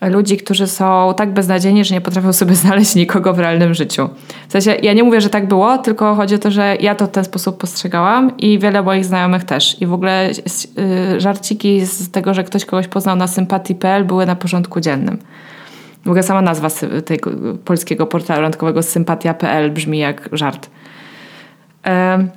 ludzi, 0.00 0.36
którzy 0.36 0.66
są 0.66 1.14
tak 1.16 1.32
beznadziejni, 1.32 1.84
że 1.84 1.94
nie 1.94 2.00
potrafią 2.00 2.32
sobie 2.32 2.54
znaleźć 2.64 2.94
nikogo 2.94 3.34
w 3.34 3.38
realnym 3.38 3.74
życiu. 3.74 4.08
W 4.48 4.52
sensie, 4.52 4.74
ja 4.82 4.92
nie 4.92 5.04
mówię, 5.04 5.20
że 5.20 5.30
tak 5.30 5.48
było, 5.48 5.78
tylko 5.78 6.14
chodzi 6.14 6.34
o 6.34 6.38
to, 6.38 6.50
że 6.50 6.76
ja 6.80 6.94
to 6.94 7.06
w 7.06 7.10
ten 7.10 7.24
sposób 7.24 7.58
postrzegałam 7.58 8.36
i 8.36 8.58
wiele 8.58 8.82
moich 8.82 9.04
znajomych 9.04 9.44
też. 9.44 9.82
I 9.82 9.86
w 9.86 9.92
ogóle 9.92 10.30
yy, 10.76 11.20
żarciki 11.20 11.86
z 11.86 12.10
tego, 12.10 12.34
że 12.34 12.44
ktoś 12.44 12.64
kogoś 12.64 12.88
poznał 12.88 13.16
na 13.16 13.26
sympatii.pl 13.26 14.04
były 14.04 14.26
na 14.26 14.36
porządku 14.36 14.80
dziennym. 14.80 15.18
W 16.04 16.06
ogóle 16.06 16.22
sama 16.22 16.42
nazwa 16.42 16.68
tego 17.04 17.30
polskiego 17.64 18.06
portalu 18.06 18.42
randkowego 18.42 18.82
sympatia.pl 18.82 19.70
brzmi 19.70 19.98
jak 19.98 20.28
żart. 20.32 20.70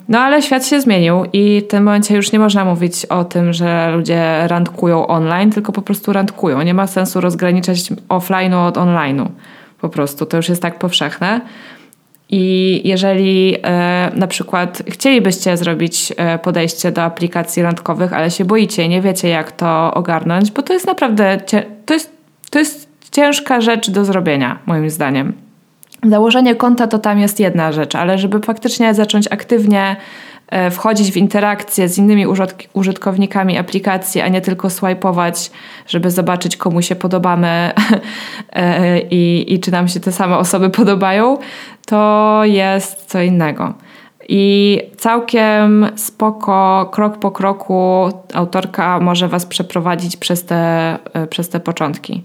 No 0.08 0.18
ale 0.18 0.42
świat 0.42 0.66
się 0.66 0.80
zmienił 0.80 1.24
i 1.32 1.60
w 1.60 1.70
tym 1.70 1.84
momencie 1.84 2.16
już 2.16 2.32
nie 2.32 2.38
można 2.38 2.64
mówić 2.64 3.06
o 3.06 3.24
tym, 3.24 3.52
że 3.52 3.90
ludzie 3.90 4.48
randkują 4.48 5.06
online, 5.06 5.50
tylko 5.50 5.72
po 5.72 5.82
prostu 5.82 6.12
randkują. 6.12 6.62
Nie 6.62 6.74
ma 6.74 6.86
sensu 6.86 7.20
rozgraniczać 7.20 7.78
offline'u 8.08 8.66
od 8.66 8.76
online'u. 8.76 9.26
Po 9.80 9.88
prostu 9.88 10.26
to 10.26 10.36
już 10.36 10.48
jest 10.48 10.62
tak 10.62 10.78
powszechne. 10.78 11.40
I 12.30 12.80
jeżeli 12.84 13.56
e, 13.62 14.10
na 14.14 14.26
przykład 14.26 14.82
chcielibyście 14.88 15.56
zrobić 15.56 16.12
e, 16.16 16.38
podejście 16.38 16.92
do 16.92 17.02
aplikacji 17.02 17.62
randkowych, 17.62 18.12
ale 18.12 18.30
się 18.30 18.44
boicie, 18.44 18.88
nie 18.88 19.02
wiecie 19.02 19.28
jak 19.28 19.52
to 19.52 19.94
ogarnąć, 19.94 20.50
bo 20.50 20.62
to 20.62 20.72
jest 20.72 20.86
naprawdę 20.86 21.38
to 21.86 21.94
jest, 21.94 22.10
to 22.50 22.58
jest 22.58 22.88
ciężka 23.10 23.60
rzecz 23.60 23.90
do 23.90 24.04
zrobienia, 24.04 24.58
moim 24.66 24.90
zdaniem. 24.90 25.32
Założenie 26.10 26.54
konta 26.54 26.86
to 26.86 26.98
tam 26.98 27.18
jest 27.18 27.40
jedna 27.40 27.72
rzecz, 27.72 27.94
ale 27.94 28.18
żeby 28.18 28.40
faktycznie 28.40 28.94
zacząć 28.94 29.32
aktywnie 29.32 29.96
e, 30.48 30.70
wchodzić 30.70 31.12
w 31.12 31.16
interakcję 31.16 31.88
z 31.88 31.98
innymi 31.98 32.26
użytkownikami 32.72 33.58
aplikacji, 33.58 34.20
a 34.20 34.28
nie 34.28 34.40
tylko 34.40 34.70
swajpować, 34.70 35.50
żeby 35.86 36.10
zobaczyć, 36.10 36.56
komu 36.56 36.82
się 36.82 36.96
podobamy 36.96 37.48
e, 38.52 39.00
i, 39.00 39.54
i 39.54 39.60
czy 39.60 39.72
nam 39.72 39.88
się 39.88 40.00
te 40.00 40.12
same 40.12 40.38
osoby 40.38 40.70
podobają, 40.70 41.38
to 41.86 42.40
jest 42.44 43.04
co 43.06 43.20
innego. 43.20 43.74
I 44.28 44.80
całkiem 44.96 45.86
spoko, 45.96 46.88
krok 46.92 47.18
po 47.18 47.30
kroku 47.30 48.08
autorka 48.34 49.00
może 49.00 49.28
Was 49.28 49.46
przeprowadzić 49.46 50.16
przez 50.16 50.44
te, 50.44 50.56
e, 51.12 51.26
przez 51.26 51.48
te 51.48 51.60
początki. 51.60 52.22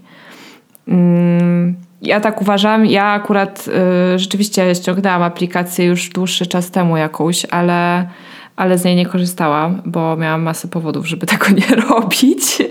Mm 0.88 1.89
ja 2.02 2.20
tak 2.20 2.42
uważam. 2.42 2.86
Ja 2.86 3.04
akurat 3.04 3.68
y, 4.14 4.18
rzeczywiście 4.18 4.74
ściągnęłam 4.74 5.22
aplikację 5.22 5.84
już 5.84 6.08
dłuższy 6.08 6.46
czas 6.46 6.70
temu 6.70 6.96
jakąś, 6.96 7.44
ale, 7.44 8.08
ale 8.56 8.78
z 8.78 8.84
niej 8.84 8.96
nie 8.96 9.06
korzystałam, 9.06 9.82
bo 9.86 10.16
miałam 10.16 10.42
masę 10.42 10.68
powodów, 10.68 11.06
żeby 11.06 11.26
tego 11.26 11.46
nie 11.60 11.76
robić. 11.76 12.62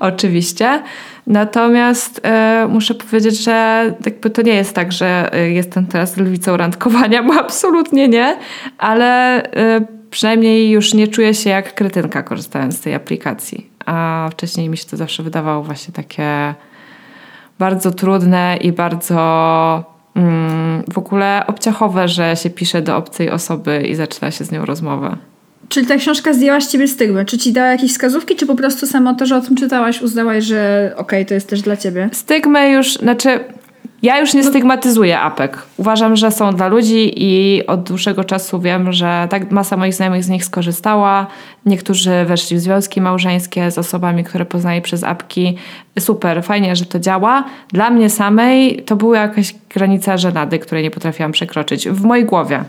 Oczywiście. 0.00 0.82
Natomiast 1.26 2.20
y, 2.64 2.68
muszę 2.68 2.94
powiedzieć, 2.94 3.44
że 3.44 3.84
jakby 4.04 4.30
to 4.30 4.42
nie 4.42 4.54
jest 4.54 4.74
tak, 4.74 4.92
że 4.92 5.30
y, 5.38 5.50
jestem 5.50 5.86
teraz 5.86 6.16
lwicą 6.16 6.56
randkowania, 6.56 7.22
bo 7.28 7.34
absolutnie 7.34 8.08
nie, 8.08 8.38
ale 8.78 9.42
y, 9.78 9.86
przynajmniej 10.10 10.70
już 10.70 10.94
nie 10.94 11.08
czuję 11.08 11.34
się 11.34 11.50
jak 11.50 11.74
kretynka 11.74 12.22
korzystając 12.22 12.76
z 12.76 12.80
tej 12.80 12.94
aplikacji. 12.94 13.70
A 13.86 14.28
wcześniej 14.32 14.68
mi 14.68 14.76
się 14.76 14.84
to 14.84 14.96
zawsze 14.96 15.22
wydawało 15.22 15.62
właśnie 15.62 15.94
takie 15.94 16.54
bardzo 17.62 17.90
trudne 17.90 18.58
i 18.60 18.72
bardzo 18.72 19.14
mm, 20.14 20.82
w 20.92 20.98
ogóle 20.98 21.44
obciachowe, 21.46 22.08
że 22.08 22.36
się 22.36 22.50
pisze 22.50 22.82
do 22.82 22.96
obcej 22.96 23.30
osoby 23.30 23.82
i 23.90 23.94
zaczyna 23.94 24.30
się 24.30 24.44
z 24.44 24.50
nią 24.50 24.64
rozmowę. 24.64 25.16
Czyli 25.68 25.86
ta 25.86 25.96
książka 25.96 26.32
zdjęła 26.32 26.60
z 26.60 26.72
ciebie 26.72 26.88
stygmę? 26.88 27.24
Czy 27.24 27.38
ci 27.38 27.52
dała 27.52 27.68
jakieś 27.68 27.92
wskazówki, 27.92 28.36
czy 28.36 28.46
po 28.46 28.54
prostu 28.54 28.86
samo 28.86 29.14
to, 29.14 29.26
że 29.26 29.36
o 29.36 29.40
tym 29.40 29.56
czytałaś, 29.56 30.02
uznałaś, 30.02 30.44
że 30.44 30.90
okej, 30.92 31.02
okay, 31.02 31.24
to 31.24 31.34
jest 31.34 31.48
też 31.48 31.62
dla 31.62 31.76
ciebie? 31.76 32.08
Stygmę 32.12 32.70
już, 32.70 32.94
znaczy 32.94 33.40
ja 34.02 34.20
już 34.20 34.34
nie 34.34 34.44
stygmatyzuję 34.44 35.20
apek. 35.20 35.58
Uważam, 35.76 36.16
że 36.16 36.30
są 36.30 36.54
dla 36.54 36.68
ludzi 36.68 37.12
i 37.16 37.62
od 37.66 37.82
dłuższego 37.82 38.24
czasu 38.24 38.60
wiem, 38.60 38.92
że 38.92 39.26
tak 39.30 39.50
masa 39.50 39.76
moich 39.76 39.94
znajomych 39.94 40.24
z 40.24 40.28
nich 40.28 40.44
skorzystała. 40.44 41.26
Niektórzy 41.66 42.24
weszli 42.24 42.56
w 42.56 42.60
związki 42.60 43.00
małżeńskie 43.00 43.70
z 43.70 43.78
osobami, 43.78 44.24
które 44.24 44.44
poznali 44.44 44.82
przez 44.82 45.04
apki. 45.04 45.56
Super, 45.98 46.44
fajnie, 46.44 46.76
że 46.76 46.84
to 46.86 46.98
działa. 46.98 47.44
Dla 47.68 47.90
mnie 47.90 48.10
samej 48.10 48.82
to 48.86 48.96
była 48.96 49.18
jakaś 49.18 49.54
granica 49.74 50.16
żenady, 50.16 50.58
której 50.58 50.82
nie 50.82 50.90
potrafiłam 50.90 51.32
przekroczyć. 51.32 51.88
W 51.88 52.04
mojej 52.04 52.24
głowie. 52.24 52.64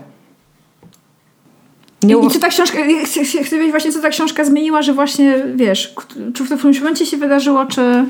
Nie 2.02 2.14
I, 2.14 2.30
co 2.30 2.38
ta 2.38 2.48
książka, 2.48 2.78
chcę, 3.04 3.20
wiedzieć 3.56 3.70
właśnie, 3.70 3.92
co 3.92 4.00
ta 4.00 4.08
książka 4.08 4.44
zmieniła, 4.44 4.82
że 4.82 4.92
właśnie, 4.92 5.42
wiesz, 5.54 5.94
czy 6.34 6.44
w 6.44 6.48
tym 6.48 6.72
momencie 6.78 7.06
się 7.06 7.16
wydarzyło, 7.16 7.66
czy... 7.66 8.04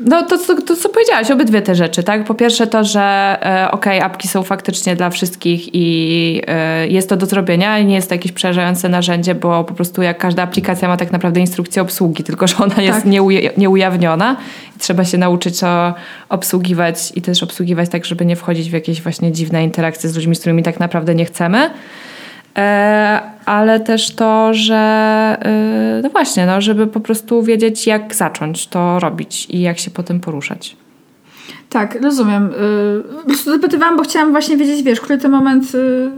No 0.00 0.22
to, 0.22 0.38
to, 0.38 0.62
to, 0.62 0.76
co 0.76 0.88
powiedziałaś, 0.88 1.30
obydwie 1.30 1.62
te 1.62 1.74
rzeczy, 1.74 2.02
tak? 2.02 2.24
Po 2.24 2.34
pierwsze 2.34 2.66
to, 2.66 2.84
że 2.84 3.00
e, 3.00 3.70
okej, 3.70 3.98
okay, 3.98 4.10
apki 4.10 4.28
są 4.28 4.42
faktycznie 4.42 4.96
dla 4.96 5.10
wszystkich 5.10 5.74
i 5.74 6.42
e, 6.46 6.88
jest 6.88 7.08
to 7.08 7.16
do 7.16 7.26
zrobienia 7.26 7.78
i 7.78 7.86
nie 7.86 7.94
jest 7.94 8.08
to 8.08 8.14
jakieś 8.14 8.32
przerażające 8.32 8.88
narzędzie, 8.88 9.34
bo 9.34 9.64
po 9.64 9.74
prostu 9.74 10.02
jak 10.02 10.18
każda 10.18 10.42
aplikacja 10.42 10.88
ma 10.88 10.96
tak 10.96 11.12
naprawdę 11.12 11.40
instrukcję 11.40 11.82
obsługi, 11.82 12.24
tylko 12.28 12.46
że 12.46 12.56
ona 12.56 12.82
jest 12.82 12.98
tak. 12.98 13.04
nieuja 13.04 13.50
nieujawniona 13.56 14.36
i 14.76 14.78
trzeba 14.78 15.04
się 15.04 15.18
nauczyć 15.18 15.60
to 15.60 15.94
obsługiwać 16.28 17.12
i 17.14 17.22
też 17.22 17.42
obsługiwać 17.42 17.88
tak, 17.88 18.04
żeby 18.04 18.26
nie 18.26 18.36
wchodzić 18.36 18.70
w 18.70 18.72
jakieś 18.72 19.02
właśnie 19.02 19.32
dziwne 19.32 19.64
interakcje 19.64 20.10
z 20.10 20.16
ludźmi, 20.16 20.36
z 20.36 20.40
którymi 20.40 20.62
tak 20.62 20.80
naprawdę 20.80 21.14
nie 21.14 21.24
chcemy. 21.24 21.70
E, 22.58 23.20
ale 23.46 23.80
też 23.80 24.14
to, 24.14 24.54
że 24.54 24.76
e, 25.42 26.00
no 26.02 26.08
właśnie, 26.08 26.46
no, 26.46 26.60
żeby 26.60 26.86
po 26.86 27.00
prostu 27.00 27.42
wiedzieć, 27.42 27.86
jak 27.86 28.14
zacząć 28.14 28.66
to 28.66 29.00
robić 29.00 29.46
i 29.50 29.60
jak 29.60 29.78
się 29.78 29.90
potem 29.90 30.20
poruszać. 30.20 30.76
Tak, 31.72 32.02
rozumiem. 32.02 32.50
Y, 33.30 33.50
zapytywałam, 33.50 33.96
bo 33.96 34.02
chciałam 34.02 34.30
właśnie 34.30 34.56
wiedzieć, 34.56 34.82
wiesz, 34.82 35.00
który 35.00 35.18
ten 35.18 35.30
moment, 35.30 35.74
y, 35.74 36.10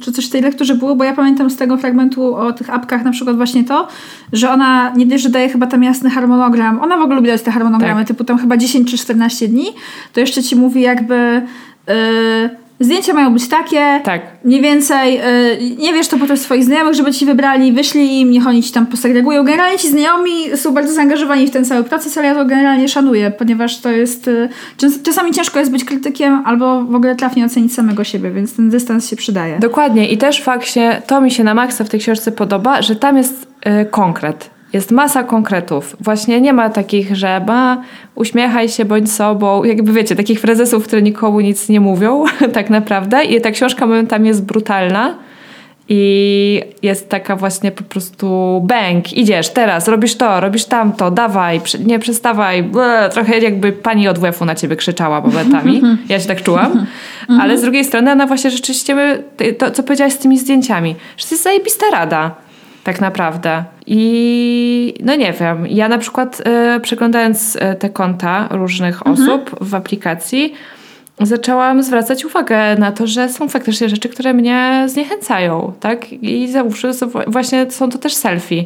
czy 0.00 0.12
coś 0.12 0.26
w 0.26 0.30
tej 0.30 0.42
lekturze 0.42 0.74
było, 0.74 0.96
bo 0.96 1.04
ja 1.04 1.14
pamiętam 1.14 1.50
z 1.50 1.56
tego 1.56 1.76
fragmentu 1.76 2.34
o 2.34 2.52
tych 2.52 2.70
apkach 2.70 3.04
na 3.04 3.10
przykład 3.10 3.36
właśnie 3.36 3.64
to, 3.64 3.88
że 4.32 4.50
ona 4.50 4.92
nie 4.96 5.06
dość, 5.06 5.22
że 5.22 5.28
daje 5.28 5.48
chyba 5.48 5.66
tam 5.66 5.82
jasny 5.82 6.10
harmonogram, 6.10 6.80
ona 6.80 6.96
w 6.96 7.00
ogóle 7.00 7.16
lubi 7.16 7.28
dać 7.28 7.42
te 7.42 7.50
harmonogramy, 7.50 8.00
tak. 8.00 8.08
typu 8.08 8.24
tam 8.24 8.38
chyba 8.38 8.56
10 8.56 8.90
czy 8.90 8.98
14 8.98 9.48
dni, 9.48 9.66
to 10.12 10.20
jeszcze 10.20 10.42
ci 10.42 10.56
mówi 10.56 10.80
jakby... 10.80 11.42
Yy, 11.88 12.65
Zdjęcia 12.80 13.12
mają 13.12 13.32
być 13.32 13.48
takie, 13.48 14.00
tak. 14.04 14.22
mniej 14.44 14.60
więcej, 14.60 15.14
yy, 15.14 15.76
nie 15.78 15.92
wiesz 15.92 16.08
to 16.08 16.18
potem 16.18 16.36
swoich 16.36 16.64
znajomych, 16.64 16.94
żeby 16.94 17.12
ci 17.12 17.26
wybrali, 17.26 17.72
wyszli 17.72 18.20
im, 18.20 18.30
niech 18.30 18.46
oni 18.46 18.62
ci 18.62 18.72
tam 18.72 18.86
posegregują. 18.86 19.44
Generalnie 19.44 19.78
ci 19.78 19.88
znajomi 19.88 20.30
są 20.56 20.74
bardzo 20.74 20.92
zaangażowani 20.92 21.46
w 21.46 21.50
ten 21.50 21.64
cały 21.64 21.84
proces, 21.84 22.18
ale 22.18 22.28
ja 22.28 22.34
to 22.34 22.44
generalnie 22.44 22.88
szanuję, 22.88 23.30
ponieważ 23.30 23.80
to 23.80 23.90
jest, 23.90 24.26
yy, 24.26 24.48
czasami 25.02 25.32
ciężko 25.32 25.58
jest 25.58 25.72
być 25.72 25.84
krytykiem 25.84 26.42
albo 26.44 26.84
w 26.84 26.94
ogóle 26.94 27.16
trafnie 27.16 27.44
ocenić 27.44 27.74
samego 27.74 28.04
siebie, 28.04 28.30
więc 28.30 28.56
ten 28.56 28.70
dystans 28.70 29.10
się 29.10 29.16
przydaje. 29.16 29.58
Dokładnie 29.58 30.08
i 30.08 30.18
też 30.18 30.42
fakt 30.42 30.66
się, 30.66 31.02
to 31.06 31.20
mi 31.20 31.30
się 31.30 31.44
na 31.44 31.54
maksa 31.54 31.84
w 31.84 31.88
tej 31.88 32.00
książce 32.00 32.32
podoba, 32.32 32.82
że 32.82 32.96
tam 32.96 33.16
jest 33.16 33.46
yy, 33.66 33.86
konkret 33.90 34.55
jest 34.76 34.90
masa 34.90 35.24
konkretów. 35.24 35.96
Właśnie 36.00 36.40
nie 36.40 36.52
ma 36.52 36.70
takich, 36.70 37.16
że 37.16 37.40
ma 37.46 37.82
uśmiechaj 38.14 38.68
się, 38.68 38.84
bądź 38.84 39.12
sobą. 39.12 39.64
Jakby 39.64 39.92
wiecie, 39.92 40.16
takich 40.16 40.40
frezesów, 40.40 40.84
które 40.84 41.02
nikomu 41.02 41.40
nic 41.40 41.68
nie 41.68 41.80
mówią 41.80 42.24
tak 42.52 42.70
naprawdę. 42.70 43.24
I 43.24 43.40
ta 43.40 43.50
książka 43.50 43.86
momentami 43.86 44.28
jest 44.28 44.44
brutalna. 44.44 45.14
I 45.88 46.62
jest 46.82 47.08
taka 47.08 47.36
właśnie 47.36 47.72
po 47.72 47.84
prostu 47.84 48.60
bęk, 48.64 49.12
idziesz 49.12 49.48
teraz, 49.48 49.88
robisz 49.88 50.14
to, 50.14 50.40
robisz 50.40 50.64
tamto, 50.64 51.10
dawaj, 51.10 51.60
nie 51.84 51.98
przestawaj. 51.98 52.62
Ble, 52.62 53.08
trochę 53.12 53.38
jakby 53.38 53.72
pani 53.72 54.08
od 54.08 54.18
WF-u 54.18 54.44
na 54.44 54.54
ciebie 54.54 54.76
krzyczała 54.76 55.20
momentami. 55.20 55.82
Ja 56.08 56.20
się 56.20 56.28
tak 56.28 56.42
czułam. 56.42 56.86
Ale 57.40 57.58
z 57.58 57.62
drugiej 57.62 57.84
strony 57.84 58.12
ona 58.12 58.26
właśnie 58.26 58.50
rzeczywiście, 58.50 59.18
to 59.58 59.70
co 59.70 59.82
powiedziałaś 59.82 60.12
z 60.12 60.18
tymi 60.18 60.38
zdjęciami, 60.38 60.96
że 61.16 61.26
to 61.26 61.34
jest 61.34 61.44
zajebista 61.44 61.86
rada 61.92 62.45
tak 62.86 63.00
naprawdę. 63.00 63.64
I 63.86 64.94
no 65.00 65.16
nie 65.16 65.32
wiem, 65.32 65.66
ja 65.66 65.88
na 65.88 65.98
przykład 65.98 66.42
y, 66.76 66.80
przeglądając 66.80 67.56
y, 67.56 67.60
te 67.78 67.90
konta 67.90 68.48
różnych 68.50 69.06
mhm. 69.06 69.16
osób 69.16 69.56
w 69.60 69.74
aplikacji, 69.74 70.54
zaczęłam 71.20 71.82
zwracać 71.82 72.24
uwagę 72.24 72.76
na 72.78 72.92
to, 72.92 73.06
że 73.06 73.28
są 73.28 73.48
faktycznie 73.48 73.88
rzeczy, 73.88 74.08
które 74.08 74.34
mnie 74.34 74.84
zniechęcają, 74.86 75.72
tak? 75.80 76.12
I 76.12 76.48
załóżmy, 76.48 76.90
właśnie 77.26 77.70
są 77.70 77.90
to 77.90 77.98
też 77.98 78.14
selfie. 78.14 78.64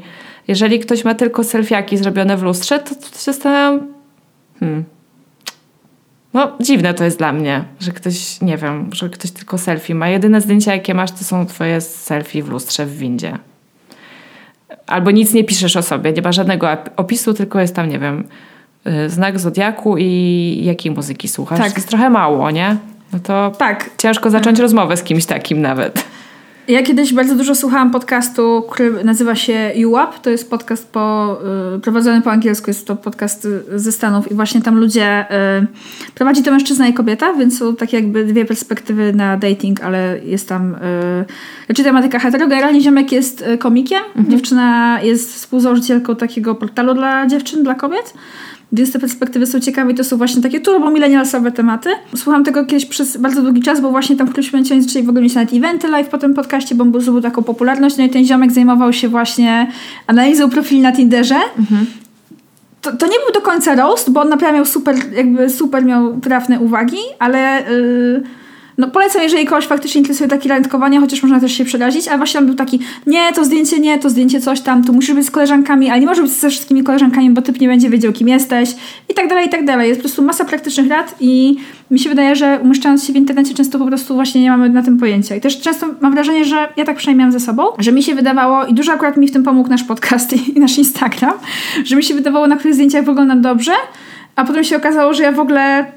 Jeżeli 0.48 0.78
ktoś 0.78 1.04
ma 1.04 1.14
tylko 1.14 1.44
selfiaki 1.44 1.96
zrobione 1.96 2.36
w 2.36 2.42
lustrze, 2.42 2.78
to, 2.78 2.94
to 2.94 3.18
się 3.18 3.24
zastanawiam, 3.32 3.86
hmm, 4.60 4.84
no, 6.34 6.52
dziwne 6.60 6.94
to 6.94 7.04
jest 7.04 7.18
dla 7.18 7.32
mnie, 7.32 7.64
że 7.80 7.92
ktoś, 7.92 8.40
nie 8.40 8.56
wiem, 8.56 8.90
że 8.92 9.08
ktoś 9.08 9.30
tylko 9.30 9.58
selfie 9.58 9.94
ma. 9.94 10.08
Jedyne 10.08 10.40
zdjęcia, 10.40 10.72
jakie 10.72 10.94
masz, 10.94 11.10
to 11.10 11.24
są 11.24 11.46
twoje 11.46 11.80
selfie 11.80 12.42
w 12.42 12.48
lustrze 12.48 12.86
w 12.86 12.98
windzie. 12.98 13.38
Albo 14.86 15.10
nic 15.10 15.32
nie 15.32 15.44
piszesz 15.44 15.76
o 15.76 15.82
sobie, 15.82 16.12
nie 16.12 16.22
ma 16.22 16.32
żadnego 16.32 16.68
opisu, 16.96 17.34
tylko 17.34 17.60
jest 17.60 17.74
tam, 17.74 17.88
nie 17.88 17.98
wiem, 17.98 18.24
y, 18.86 19.10
znak 19.10 19.38
zodiaku 19.38 19.96
i 19.98 20.60
jakiej 20.64 20.92
muzyki 20.92 21.28
słuchasz. 21.28 21.58
Tak. 21.58 21.76
Jest 21.76 21.88
trochę 21.88 22.10
mało, 22.10 22.50
nie? 22.50 22.76
No 23.12 23.18
to 23.18 23.52
tak. 23.58 23.90
ciężko 23.98 24.30
zacząć 24.30 24.46
mhm. 24.46 24.62
rozmowę 24.62 24.96
z 24.96 25.02
kimś 25.02 25.26
takim 25.26 25.60
nawet. 25.60 26.04
Ja 26.68 26.82
kiedyś 26.82 27.12
bardzo 27.12 27.34
dużo 27.34 27.54
słuchałam 27.54 27.90
podcastu, 27.90 28.64
który 28.70 29.04
nazywa 29.04 29.34
się 29.34 29.72
UAP. 29.86 30.18
To 30.18 30.30
jest 30.30 30.50
podcast 30.50 30.92
po, 30.92 31.38
y, 31.76 31.80
prowadzony 31.80 32.22
po 32.22 32.30
angielsku, 32.30 32.70
jest 32.70 32.86
to 32.86 32.96
podcast 32.96 33.48
ze 33.74 33.92
Stanów 33.92 34.30
i 34.30 34.34
właśnie 34.34 34.62
tam 34.62 34.78
ludzie 34.78 35.26
y, 35.62 35.66
prowadzi 36.14 36.42
to 36.42 36.50
mężczyzna 36.50 36.88
i 36.88 36.94
kobieta, 36.94 37.32
więc 37.32 37.58
są 37.58 37.76
takie 37.76 37.96
jakby 37.96 38.24
dwie 38.24 38.44
perspektywy 38.44 39.12
na 39.12 39.36
dating, 39.36 39.84
ale 39.84 40.20
jest 40.24 40.48
tam 40.48 40.74
y, 40.74 40.78
znaczy 41.66 41.84
tematyka 41.84 42.18
hetero. 42.18 42.48
Generalnie 42.48 42.80
ziomek 42.80 43.12
jest 43.12 43.42
y, 43.42 43.58
komikiem, 43.58 44.02
mhm. 44.16 44.30
dziewczyna 44.30 44.98
jest 45.02 45.34
współzałożycielką 45.34 46.16
takiego 46.16 46.54
portalu 46.54 46.94
dla 46.94 47.26
dziewczyn, 47.26 47.62
dla 47.62 47.74
kobiet. 47.74 48.14
Więc 48.72 48.92
te 48.92 48.98
perspektywy 48.98 49.46
są 49.46 49.60
ciekawe 49.60 49.92
i 49.92 49.94
to 49.94 50.04
są 50.04 50.16
właśnie 50.16 50.42
takie 50.42 50.60
turbo 50.60 50.90
milenialsowe 50.90 51.52
tematy. 51.52 51.90
Słucham 52.16 52.44
tego 52.44 52.64
kiedyś 52.64 52.86
przez 52.86 53.16
bardzo 53.16 53.42
długi 53.42 53.62
czas, 53.62 53.80
bo 53.80 53.90
właśnie 53.90 54.16
tam 54.16 54.26
w 54.26 54.30
którymś 54.30 54.52
momencie 54.52 54.74
oni 54.74 54.82
zaczęli 54.82 55.04
w 55.04 55.08
ogóle 55.08 55.22
mieć 55.22 55.34
nawet 55.34 55.54
eventy 55.54 55.88
live 55.88 56.08
po 56.08 56.18
tym 56.18 56.34
podcaście, 56.34 56.74
bo 56.74 56.84
był 56.84 57.00
zdobył 57.00 57.20
taką 57.20 57.42
popularność, 57.42 57.96
no 57.96 58.04
i 58.04 58.10
ten 58.10 58.24
ziomek 58.24 58.52
zajmował 58.52 58.92
się 58.92 59.08
właśnie 59.08 59.66
analizą 60.06 60.50
profili 60.50 60.80
na 60.80 60.92
Tinderze. 60.92 61.38
Mhm. 61.58 61.86
To, 62.80 62.96
to, 62.96 63.06
nie 63.06 63.16
był 63.26 63.34
do 63.34 63.40
końca 63.40 63.74
roast, 63.74 64.10
bo 64.10 64.20
on 64.20 64.28
naprawdę 64.28 64.56
miał 64.56 64.66
super, 64.66 64.96
jakby 65.16 65.50
super 65.50 65.84
miał 65.84 66.20
trafne 66.20 66.60
uwagi, 66.60 66.98
ale... 67.18 67.62
Yy, 67.70 68.39
no 68.80 68.90
polecam, 68.90 69.22
jeżeli 69.22 69.46
kogoś 69.46 69.66
faktycznie 69.66 69.98
interesuje 69.98 70.28
takie 70.28 70.48
randkowanie, 70.48 71.00
chociaż 71.00 71.22
można 71.22 71.40
też 71.40 71.52
się 71.52 71.64
przerazić, 71.64 72.08
ale 72.08 72.16
właśnie 72.16 72.40
on 72.40 72.46
był 72.46 72.54
taki, 72.54 72.80
nie, 73.06 73.32
to 73.32 73.44
zdjęcie 73.44 73.80
nie, 73.80 73.98
to 73.98 74.10
zdjęcie 74.10 74.40
coś 74.40 74.60
tam, 74.60 74.84
tu 74.84 74.92
musisz 74.92 75.14
być 75.14 75.26
z 75.26 75.30
koleżankami, 75.30 75.90
ale 75.90 76.00
nie 76.00 76.06
może 76.06 76.22
być 76.22 76.30
ze 76.30 76.50
wszystkimi 76.50 76.82
koleżankami, 76.82 77.30
bo 77.30 77.42
typ 77.42 77.60
nie 77.60 77.68
będzie 77.68 77.90
wiedział, 77.90 78.12
kim 78.12 78.28
jesteś 78.28 78.70
i 79.08 79.14
tak 79.14 79.28
dalej, 79.28 79.46
i 79.46 79.48
tak 79.48 79.64
dalej. 79.64 79.88
Jest 79.88 80.00
po 80.00 80.02
prostu 80.02 80.22
masa 80.22 80.44
praktycznych 80.44 80.88
rad 80.88 81.14
i 81.20 81.56
mi 81.90 81.98
się 81.98 82.08
wydaje, 82.08 82.36
że 82.36 82.60
umieszczając 82.62 83.04
się 83.04 83.12
w 83.12 83.16
internecie 83.16 83.54
często 83.54 83.78
po 83.78 83.86
prostu 83.86 84.14
właśnie 84.14 84.40
nie 84.42 84.50
mamy 84.50 84.68
na 84.68 84.82
tym 84.82 84.98
pojęcia. 84.98 85.36
I 85.36 85.40
też 85.40 85.60
często 85.60 85.86
mam 86.00 86.12
wrażenie, 86.12 86.44
że 86.44 86.68
ja 86.76 86.84
tak 86.84 86.96
przynajmniej 86.96 87.32
ze 87.32 87.40
sobą, 87.40 87.62
że 87.78 87.92
mi 87.92 88.02
się 88.02 88.14
wydawało, 88.14 88.66
i 88.66 88.74
dużo 88.74 88.92
akurat 88.92 89.16
mi 89.16 89.28
w 89.28 89.32
tym 89.32 89.42
pomógł 89.42 89.68
nasz 89.68 89.84
podcast 89.84 90.32
i 90.56 90.60
nasz 90.60 90.78
Instagram, 90.78 91.32
że 91.84 91.96
mi 91.96 92.02
się 92.02 92.14
wydawało, 92.14 92.46
na 92.46 92.56
których 92.56 92.74
zdjęciach 92.74 93.04
wyglądam 93.04 93.42
dobrze, 93.42 93.72
a 94.36 94.44
potem 94.44 94.64
się 94.64 94.76
okazało, 94.76 95.14
że 95.14 95.22
ja 95.22 95.32
w 95.32 95.40
ogóle 95.40 95.92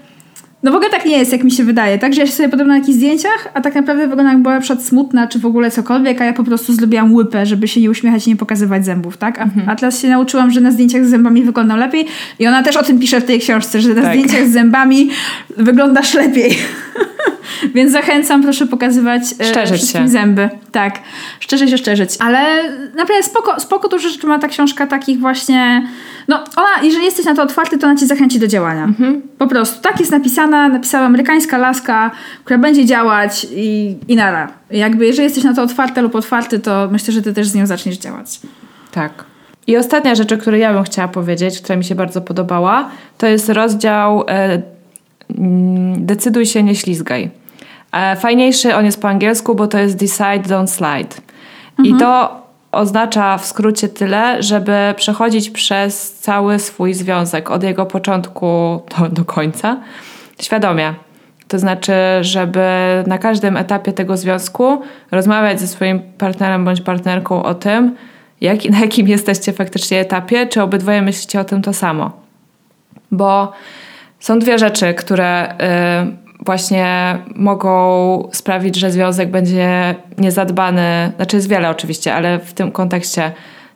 no 0.64 0.72
w 0.72 0.76
ogóle 0.76 0.90
tak 0.90 1.06
nie 1.06 1.18
jest, 1.18 1.32
jak 1.32 1.44
mi 1.44 1.52
się 1.52 1.64
wydaje, 1.64 2.00
tak? 2.00 2.14
Że 2.14 2.22
ja 2.22 2.28
się 2.28 2.34
sobie 2.34 2.50
podobno 2.50 2.74
na 2.74 2.80
jakichś 2.80 2.96
zdjęciach, 2.96 3.50
a 3.54 3.62
tak 3.62 3.76
naprawdę 3.76 4.08
wygląda 4.08 4.32
jak 4.32 4.42
była 4.42 4.56
na 4.56 4.62
przykład 4.62 4.86
smutna, 4.86 5.28
czy 5.28 5.40
w 5.40 5.46
ogóle 5.46 5.72
cokolwiek, 5.72 6.22
a 6.22 6.26
ja 6.26 6.34
po 6.34 6.44
prostu 6.44 6.74
zrobiłam 6.74 7.14
łypę, 7.14 7.46
żeby 7.46 7.68
się 7.68 7.82
nie 7.82 7.90
uśmiechać 7.90 8.28
i 8.28 8.30
nie 8.30 8.36
pokazywać 8.36 8.86
zębów, 8.86 9.18
tak? 9.18 9.40
A, 9.40 9.44
mhm. 9.44 9.78
teraz 9.78 10.02
się 10.02 10.10
nauczyłam, 10.10 10.52
że 10.52 10.62
na 10.62 10.72
zdjęciach 10.72 11.06
z 11.06 11.10
zębami 11.10 11.44
wyglądam 11.44 11.80
lepiej 11.80 12.06
i 12.40 12.48
ona 12.48 12.64
też 12.64 12.78
o 12.78 12.84
tym 12.84 13.00
pisze 13.00 13.22
w 13.22 13.26
tej 13.26 13.40
książce, 13.40 13.82
że 13.82 13.90
na 13.90 14.02
tak. 14.02 14.12
zdjęciach 14.12 14.48
z 14.48 14.52
zębami 14.52 15.10
wyglądasz 15.58 16.14
lepiej. 16.14 16.58
Więc 17.76 17.92
zachęcam, 17.92 18.44
proszę 18.44 18.68
pokazywać 18.68 19.22
e, 19.40 19.66
wszystkim 19.66 20.02
się. 20.02 20.10
zęby. 20.10 20.50
Tak, 20.72 21.00
szczerze 21.40 21.68
się 21.68 21.78
szczerzyć. 21.78 22.10
Ale 22.20 22.40
naprawdę 22.96 23.24
spoko, 23.24 23.60
spoko 23.60 23.88
dużo 23.88 24.10
rzeczy 24.10 24.28
ma 24.28 24.40
ta 24.40 24.48
książka 24.48 24.88
takich 24.88 25.20
właśnie... 25.20 25.88
No 26.28 26.44
ona, 26.56 26.84
jeżeli 26.84 27.06
jesteś 27.06 27.26
na 27.26 27.36
to 27.36 27.44
otwarty, 27.44 27.78
to 27.78 27.88
ona 27.88 27.96
cię 27.96 28.08
zachęci 28.08 28.40
do 28.40 28.48
działania. 28.48 28.84
Mhm. 28.84 29.22
Po 29.38 29.48
prostu. 29.48 29.82
Tak 29.82 30.00
jest 30.00 30.12
napisana, 30.12 30.70
napisała 30.70 31.06
amerykańska 31.06 31.58
laska, 31.58 32.12
która 32.44 32.60
będzie 32.60 32.86
działać 32.86 33.48
i, 33.56 33.98
i 34.08 34.16
nara. 34.16 34.52
Jakby 34.72 35.06
jeżeli 35.06 35.24
jesteś 35.24 35.44
na 35.44 35.54
to 35.54 35.64
otwarty 35.64 36.02
lub 36.02 36.16
otwarty, 36.16 36.60
to 36.60 36.88
myślę, 36.92 37.14
że 37.14 37.22
ty 37.22 37.34
też 37.34 37.48
z 37.48 37.56
nią 37.56 37.66
zaczniesz 37.66 37.98
działać. 37.98 38.40
Tak. 38.92 39.24
I 39.68 39.78
ostatnia 39.78 40.16
rzecz, 40.16 40.32
o 40.32 40.38
której 40.38 40.62
ja 40.62 40.74
bym 40.74 40.84
chciała 40.84 41.08
powiedzieć, 41.08 41.62
która 41.62 41.76
mi 41.76 41.84
się 41.84 41.96
bardzo 41.96 42.22
podobała, 42.22 42.90
to 43.18 43.28
jest 43.28 43.50
rozdział 43.50 44.24
e, 44.28 44.62
mm, 45.40 46.06
Decyduj 46.06 46.46
się, 46.46 46.64
nie 46.64 46.76
ślizgaj. 46.76 47.30
E, 47.92 48.16
fajniejszy 48.16 48.76
on 48.76 48.86
jest 48.86 49.02
po 49.02 49.10
angielsku, 49.10 49.56
bo 49.56 49.68
to 49.68 49.78
jest 49.78 49.96
Decide, 49.96 50.56
Don't 50.56 50.68
Slide. 50.68 51.16
Mhm. 51.80 51.96
I 51.96 52.00
to 52.00 52.43
oznacza 52.74 53.38
w 53.38 53.46
skrócie 53.46 53.90
tyle, 53.90 54.44
żeby 54.44 54.94
przechodzić 54.96 55.50
przez 55.50 56.14
cały 56.14 56.60
swój 56.60 56.94
związek 56.94 57.52
od 57.52 57.64
jego 57.64 57.86
początku 57.86 58.82
do, 58.98 59.10
do 59.10 59.26
końca 59.26 59.78
świadomie. 60.42 60.94
To 61.48 61.60
znaczy, 61.60 61.94
żeby 62.22 62.64
na 63.08 63.18
każdym 63.18 63.58
etapie 63.58 63.94
tego 63.94 64.18
związku 64.18 64.82
rozmawiać 65.12 65.60
ze 65.60 65.68
swoim 65.68 66.00
partnerem 66.18 66.66
bądź 66.66 66.82
partnerką 66.82 67.44
o 67.44 67.54
tym, 67.54 67.96
jak, 68.42 68.66
na 68.66 68.80
jakim 68.80 69.08
jesteście 69.08 69.54
faktycznie 69.54 70.00
etapie, 70.00 70.48
czy 70.48 70.62
obydwoje 70.62 71.02
myślicie 71.02 71.40
o 71.40 71.44
tym 71.44 71.62
to 71.62 71.74
samo. 71.74 72.12
Bo 73.12 73.52
są 74.20 74.40
dwie 74.40 74.60
rzeczy, 74.60 74.94
które 74.94 75.52
y, 75.52 76.23
właśnie 76.46 77.18
mogą 77.36 78.30
sprawić, 78.32 78.76
że 78.76 78.92
związek 78.92 79.32
będzie 79.32 79.96
niezadbany. 80.18 81.12
Znaczy 81.16 81.36
jest 81.36 81.50
wiele 81.50 81.70
oczywiście, 81.70 82.14
ale 82.14 82.40
w 82.40 82.54
tym 82.54 82.72
kontekście 82.72 83.32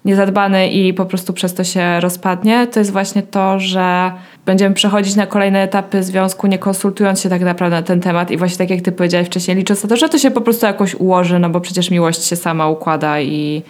niezadbany 0.05 0.69
i 0.69 0.93
po 0.93 1.05
prostu 1.05 1.33
przez 1.33 1.53
to 1.53 1.63
się 1.63 1.99
rozpadnie, 1.99 2.67
to 2.67 2.79
jest 2.79 2.91
właśnie 2.91 3.23
to, 3.23 3.59
że 3.59 4.11
będziemy 4.45 4.75
przechodzić 4.75 5.15
na 5.15 5.27
kolejne 5.27 5.61
etapy 5.61 6.03
związku, 6.03 6.47
nie 6.47 6.57
konsultując 6.57 7.21
się 7.21 7.29
tak 7.29 7.41
naprawdę 7.41 7.75
na 7.75 7.81
ten 7.81 7.99
temat 7.99 8.31
i 8.31 8.37
właśnie 8.37 8.57
tak 8.57 8.69
jak 8.69 8.81
ty 8.81 8.91
powiedziałeś 8.91 9.27
wcześniej, 9.27 9.57
licząc 9.57 9.83
na 9.83 9.89
to, 9.89 9.97
że 9.97 10.09
to 10.09 10.17
się 10.17 10.31
po 10.31 10.41
prostu 10.41 10.65
jakoś 10.65 10.95
ułoży, 10.95 11.39
no 11.39 11.49
bo 11.49 11.61
przecież 11.61 11.91
miłość 11.91 12.25
się 12.25 12.35
sama 12.35 12.67
układa 12.67 13.21
i, 13.21 13.63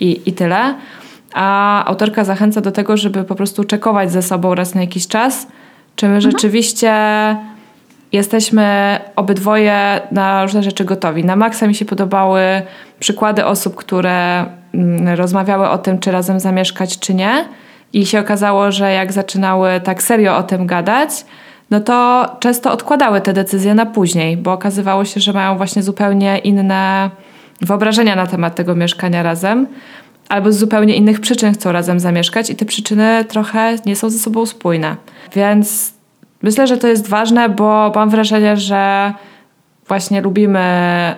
i, 0.00 0.20
i 0.26 0.32
tyle. 0.32 0.74
A 1.34 1.84
autorka 1.84 2.24
zachęca 2.24 2.60
do 2.60 2.72
tego, 2.72 2.96
żeby 2.96 3.24
po 3.24 3.34
prostu 3.34 3.64
czekować 3.64 4.12
ze 4.12 4.22
sobą 4.22 4.54
raz 4.54 4.74
na 4.74 4.80
jakiś 4.80 5.08
czas, 5.08 5.46
czy 5.96 6.08
my 6.08 6.16
mhm. 6.16 6.32
rzeczywiście 6.32 6.92
jesteśmy 8.12 8.98
obydwoje 9.16 10.00
na 10.12 10.42
różne 10.42 10.62
rzeczy 10.62 10.84
gotowi. 10.84 11.24
Na 11.24 11.36
maksa 11.36 11.66
mi 11.66 11.74
się 11.74 11.84
podobały 11.84 12.42
przykłady 13.00 13.44
osób, 13.44 13.76
które 13.76 14.46
mm, 14.74 15.08
rozmawiały 15.08 15.68
o 15.68 15.78
tym, 15.78 15.98
czy 15.98 16.10
razem 16.10 16.40
zamieszkać, 16.40 16.98
czy 16.98 17.14
nie. 17.14 17.44
I 17.92 18.06
się 18.06 18.20
okazało, 18.20 18.72
że 18.72 18.92
jak 18.92 19.12
zaczynały 19.12 19.80
tak 19.84 20.02
serio 20.02 20.36
o 20.36 20.42
tym 20.42 20.66
gadać, 20.66 21.10
no 21.70 21.80
to 21.80 22.26
często 22.40 22.72
odkładały 22.72 23.20
te 23.20 23.32
decyzje 23.32 23.74
na 23.74 23.86
później, 23.86 24.36
bo 24.36 24.52
okazywało 24.52 25.04
się, 25.04 25.20
że 25.20 25.32
mają 25.32 25.56
właśnie 25.56 25.82
zupełnie 25.82 26.38
inne 26.38 27.10
wyobrażenia 27.60 28.16
na 28.16 28.26
temat 28.26 28.54
tego 28.54 28.74
mieszkania 28.74 29.22
razem, 29.22 29.66
albo 30.28 30.52
z 30.52 30.56
zupełnie 30.56 30.96
innych 30.96 31.20
przyczyn 31.20 31.54
chcą 31.54 31.72
razem 31.72 32.00
zamieszkać 32.00 32.50
i 32.50 32.56
te 32.56 32.64
przyczyny 32.64 33.24
trochę 33.28 33.76
nie 33.86 33.96
są 33.96 34.10
ze 34.10 34.18
sobą 34.18 34.46
spójne. 34.46 34.96
Więc 35.34 35.99
Myślę, 36.42 36.66
że 36.66 36.76
to 36.76 36.88
jest 36.88 37.08
ważne, 37.08 37.48
bo 37.48 37.92
mam 37.94 38.10
wrażenie, 38.10 38.56
że 38.56 39.12
właśnie 39.88 40.20
lubimy. 40.20 41.14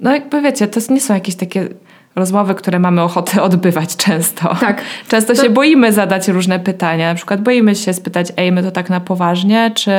No, 0.00 0.12
jakby 0.12 0.42
wiecie, 0.42 0.66
to 0.66 0.80
nie 0.90 1.00
są 1.00 1.14
jakieś 1.14 1.34
takie 1.34 1.68
rozmowy, 2.16 2.54
które 2.54 2.78
mamy 2.78 3.02
ochotę 3.02 3.42
odbywać 3.42 3.96
często. 3.96 4.56
Tak. 4.60 4.82
Często 5.08 5.34
to... 5.34 5.42
się 5.42 5.50
boimy 5.50 5.92
zadać 5.92 6.28
różne 6.28 6.60
pytania. 6.60 7.08
Na 7.08 7.14
przykład 7.14 7.42
boimy 7.42 7.74
się 7.74 7.94
spytać, 7.94 8.32
ej, 8.36 8.52
my 8.52 8.62
to 8.62 8.70
tak 8.70 8.90
na 8.90 9.00
poważnie, 9.00 9.70
czy, 9.74 9.92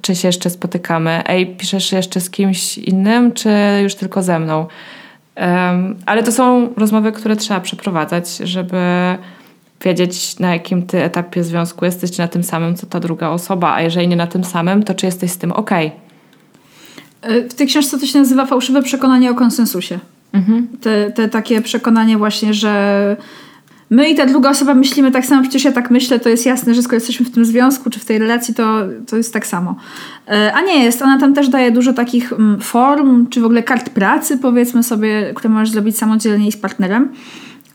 czy 0.00 0.16
się 0.16 0.28
jeszcze 0.28 0.50
spotykamy? 0.50 1.22
Ej, 1.26 1.46
piszesz 1.56 1.92
jeszcze 1.92 2.20
z 2.20 2.30
kimś 2.30 2.78
innym, 2.78 3.32
czy 3.32 3.50
już 3.82 3.94
tylko 3.94 4.22
ze 4.22 4.38
mną? 4.38 4.66
Um, 5.36 5.96
ale 6.06 6.22
to 6.22 6.32
są 6.32 6.74
rozmowy, 6.76 7.12
które 7.12 7.36
trzeba 7.36 7.60
przeprowadzać, 7.60 8.36
żeby 8.36 8.78
wiedzieć, 9.82 10.38
na 10.38 10.52
jakim 10.52 10.86
ty 10.86 11.02
etapie 11.02 11.44
związku 11.44 11.84
jesteś, 11.84 12.10
czy 12.10 12.18
na 12.18 12.28
tym 12.28 12.44
samym, 12.44 12.74
co 12.74 12.86
ta 12.86 13.00
druga 13.00 13.28
osoba, 13.28 13.74
a 13.74 13.82
jeżeli 13.82 14.08
nie 14.08 14.16
na 14.16 14.26
tym 14.26 14.44
samym, 14.44 14.82
to 14.82 14.94
czy 14.94 15.06
jesteś 15.06 15.30
z 15.30 15.38
tym 15.38 15.52
ok. 15.52 15.70
W 17.50 17.54
tej 17.54 17.66
książce 17.66 17.98
to 17.98 18.06
się 18.06 18.18
nazywa 18.18 18.46
fałszywe 18.46 18.82
przekonanie 18.82 19.30
o 19.30 19.34
konsensusie. 19.34 19.98
Mhm. 20.32 20.68
Te, 20.80 21.10
te 21.10 21.28
takie 21.28 21.60
przekonanie 21.60 22.18
właśnie, 22.18 22.54
że 22.54 23.16
my 23.92 24.10
i 24.10 24.14
ta 24.14 24.26
druga 24.26 24.50
osoba 24.50 24.74
myślimy 24.74 25.10
tak 25.10 25.26
samo, 25.26 25.42
przecież 25.42 25.64
ja 25.64 25.72
tak 25.72 25.90
myślę, 25.90 26.20
to 26.20 26.28
jest 26.28 26.46
jasne, 26.46 26.74
że 26.74 26.82
skoro 26.82 26.96
jesteśmy 26.96 27.26
w 27.26 27.30
tym 27.30 27.44
związku 27.44 27.90
czy 27.90 28.00
w 28.00 28.04
tej 28.04 28.18
relacji, 28.18 28.54
to, 28.54 28.78
to 29.06 29.16
jest 29.16 29.32
tak 29.32 29.46
samo. 29.46 29.76
E, 30.28 30.52
a 30.54 30.62
nie 30.62 30.84
jest. 30.84 31.02
Ona 31.02 31.20
tam 31.20 31.34
też 31.34 31.48
daje 31.48 31.70
dużo 31.70 31.92
takich 31.92 32.32
mm, 32.32 32.60
form, 32.60 33.26
czy 33.26 33.40
w 33.40 33.44
ogóle 33.44 33.62
kart 33.62 33.90
pracy, 33.90 34.38
powiedzmy 34.38 34.82
sobie, 34.82 35.32
które 35.34 35.54
możesz 35.54 35.70
zrobić 35.70 35.98
samodzielnie 35.98 36.48
i 36.48 36.52
z 36.52 36.56
partnerem. 36.56 37.08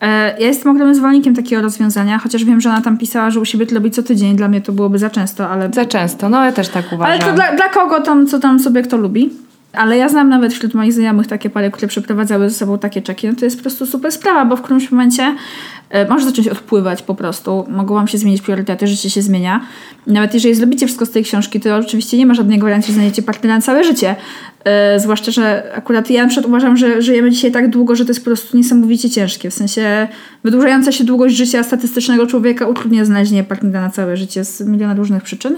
E, 0.01 0.39
ja 0.39 0.47
jestem 0.47 0.71
ogromnym 0.71 0.95
zwolennikiem 0.95 1.35
takiego 1.35 1.61
rozwiązania, 1.61 2.17
chociaż 2.17 2.43
wiem, 2.43 2.61
że 2.61 2.69
ona 2.69 2.81
tam 2.81 2.97
pisała, 2.97 3.29
że 3.29 3.39
u 3.39 3.45
siebie 3.45 3.65
to 3.65 3.75
robi 3.75 3.91
co 3.91 4.03
tydzień. 4.03 4.35
Dla 4.35 4.47
mnie 4.47 4.61
to 4.61 4.71
byłoby 4.71 4.99
za 4.99 5.09
często, 5.09 5.49
ale... 5.49 5.69
Za 5.73 5.85
często, 5.85 6.29
no 6.29 6.45
ja 6.45 6.51
też 6.51 6.69
tak 6.69 6.85
uważam. 6.93 7.13
Ale 7.13 7.19
to 7.19 7.33
dla, 7.33 7.55
dla 7.55 7.69
kogo 7.69 8.01
tam, 8.01 8.27
co 8.27 8.39
tam 8.39 8.59
sobie 8.59 8.81
kto 8.81 8.97
lubi. 8.97 9.29
Ale 9.73 9.97
ja 9.97 10.09
znam 10.09 10.29
nawet 10.29 10.53
wśród 10.53 10.73
moich 10.73 10.93
znajomych 10.93 11.27
takie 11.27 11.49
pary, 11.49 11.71
które 11.71 11.87
przeprowadzały 11.87 12.49
ze 12.49 12.55
sobą 12.55 12.77
takie 12.77 13.01
czeki. 13.01 13.27
No 13.27 13.33
to 13.35 13.45
jest 13.45 13.57
po 13.57 13.61
prostu 13.61 13.85
super 13.85 14.11
sprawa, 14.11 14.45
bo 14.45 14.55
w 14.55 14.61
którymś 14.61 14.91
momencie 14.91 15.35
e, 15.89 16.09
może 16.09 16.25
zacząć 16.25 16.47
odpływać 16.47 17.01
po 17.01 17.15
prostu. 17.15 17.65
Mogą 17.69 17.95
wam 17.95 18.07
się 18.07 18.17
zmienić 18.17 18.41
priorytety, 18.41 18.87
życie 18.87 19.09
się 19.09 19.21
zmienia. 19.21 19.61
Nawet 20.07 20.33
jeżeli 20.33 20.55
zrobicie 20.55 20.85
wszystko 20.85 21.05
z 21.05 21.11
tej 21.11 21.23
książki, 21.23 21.59
to 21.59 21.75
oczywiście 21.75 22.17
nie 22.17 22.25
ma 22.25 22.33
żadnej 22.33 22.59
gwarancji, 22.59 22.93
że 22.93 22.99
znajdziecie 22.99 23.21
partnera 23.21 23.55
na 23.55 23.61
całe 23.61 23.83
życie. 23.83 24.15
Yy, 24.93 24.99
zwłaszcza, 24.99 25.31
że 25.31 25.71
akurat 25.75 26.09
ja 26.09 26.23
na 26.23 26.29
przykład 26.29 26.47
uważam, 26.47 26.77
że 26.77 27.01
żyjemy 27.01 27.31
dzisiaj 27.31 27.51
tak 27.51 27.69
długo, 27.69 27.95
że 27.95 28.05
to 28.05 28.09
jest 28.09 28.19
po 28.19 28.25
prostu 28.25 28.57
niesamowicie 28.57 29.09
ciężkie. 29.09 29.49
W 29.49 29.53
sensie 29.53 30.07
wydłużająca 30.43 30.91
się 30.91 31.03
długość 31.03 31.35
życia 31.35 31.63
statystycznego 31.63 32.27
człowieka 32.27 32.67
utrudnia 32.67 33.05
znalezienie 33.05 33.43
partnera 33.43 33.81
na 33.81 33.89
całe 33.89 34.17
życie 34.17 34.45
z 34.45 34.61
miliona 34.61 34.93
różnych 34.93 35.23
przyczyn. 35.23 35.57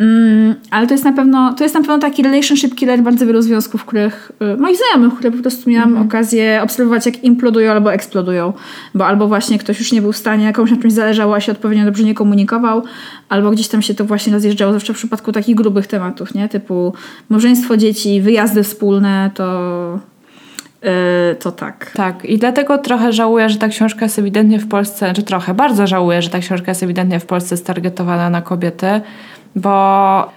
Mm, 0.00 0.54
ale 0.70 0.86
to 0.86 0.94
jest 0.94 1.04
na 1.04 1.12
pewno 1.12 1.54
to 1.54 1.64
jest 1.64 1.74
na 1.74 1.80
pewno 1.80 1.98
taki 1.98 2.22
relationship 2.22 2.74
killer 2.74 3.02
bardzo 3.02 3.26
wielu 3.26 3.42
związków, 3.42 3.84
których 3.84 4.32
y, 4.42 4.56
moich 4.56 4.76
znajomych, 4.76 5.18
które 5.18 5.30
po 5.30 5.42
prostu 5.42 5.70
miałam 5.70 5.88
mm 5.88 6.02
-hmm. 6.02 6.06
okazję 6.06 6.60
obserwować, 6.62 7.06
jak 7.06 7.24
implodują 7.24 7.72
albo 7.72 7.92
eksplodują, 7.92 8.52
bo 8.94 9.06
albo 9.06 9.28
właśnie 9.28 9.58
ktoś 9.58 9.78
już 9.78 9.92
nie 9.92 10.02
był 10.02 10.12
w 10.12 10.16
stanie, 10.16 10.52
komuś 10.52 10.70
na 10.70 10.76
czymś 10.76 10.92
zależało, 10.92 11.34
a 11.34 11.40
się 11.40 11.52
odpowiednio 11.52 11.84
dobrze 11.84 12.04
nie 12.04 12.14
komunikował, 12.14 12.82
albo 13.28 13.50
gdzieś 13.50 13.68
tam 13.68 13.82
się 13.82 13.94
to 13.94 14.04
właśnie 14.04 14.32
rozjeżdżało, 14.32 14.72
zawsze 14.72 14.92
w 14.92 14.96
przypadku 14.96 15.32
takich 15.32 15.56
grubych 15.56 15.86
tematów, 15.86 16.34
nie? 16.34 16.48
Typu 16.48 16.92
małżeństwo, 17.28 17.76
dzieci, 17.76 18.22
wyjazdy 18.40 18.62
wspólne, 18.62 19.30
to 19.34 19.98
Yy, 20.82 21.34
to 21.34 21.52
tak. 21.52 21.92
Tak, 21.94 22.24
i 22.24 22.38
dlatego 22.38 22.78
trochę 22.78 23.12
żałuję, 23.12 23.48
że 23.48 23.58
ta 23.58 23.68
książka 23.68 24.04
jest 24.04 24.18
ewidentnie 24.18 24.58
w 24.58 24.68
Polsce, 24.68 25.12
czy 25.12 25.22
trochę, 25.22 25.54
bardzo 25.54 25.86
żałuję, 25.86 26.22
że 26.22 26.30
ta 26.30 26.38
książka 26.38 26.70
jest 26.70 26.82
ewidentnie 26.82 27.20
w 27.20 27.26
Polsce 27.26 27.56
stargetowana 27.56 28.30
na 28.30 28.42
kobiety, 28.42 29.00
bo 29.56 30.32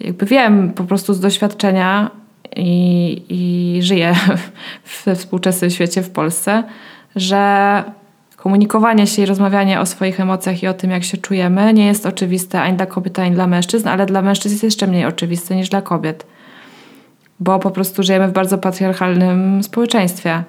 jakby 0.00 0.26
wiem 0.26 0.72
po 0.72 0.84
prostu 0.84 1.14
z 1.14 1.20
doświadczenia 1.20 2.10
i, 2.56 3.22
i 3.28 3.82
żyję 3.82 4.14
we 5.04 5.14
współczesnym 5.14 5.70
świecie 5.70 6.02
w 6.02 6.10
Polsce, 6.10 6.64
że 7.16 7.84
komunikowanie 8.36 9.06
się 9.06 9.22
i 9.22 9.26
rozmawianie 9.26 9.80
o 9.80 9.86
swoich 9.86 10.20
emocjach 10.20 10.62
i 10.62 10.66
o 10.66 10.74
tym, 10.74 10.90
jak 10.90 11.04
się 11.04 11.16
czujemy, 11.16 11.74
nie 11.74 11.86
jest 11.86 12.06
oczywiste 12.06 12.62
ani 12.62 12.76
dla 12.76 12.86
kobiet, 12.86 13.18
ani 13.18 13.34
dla 13.34 13.46
mężczyzn, 13.46 13.88
ale 13.88 14.06
dla 14.06 14.22
mężczyzn 14.22 14.54
jest 14.54 14.64
jeszcze 14.64 14.86
mniej 14.86 15.04
oczywiste 15.04 15.56
niż 15.56 15.68
dla 15.68 15.82
kobiet. 15.82 16.26
Bo 17.40 17.58
po 17.58 17.70
prostu 17.70 18.02
żyjemy 18.02 18.28
w 18.28 18.32
bardzo 18.32 18.58
patriarchalnym 18.58 19.62
społeczeństwie. 19.62 20.42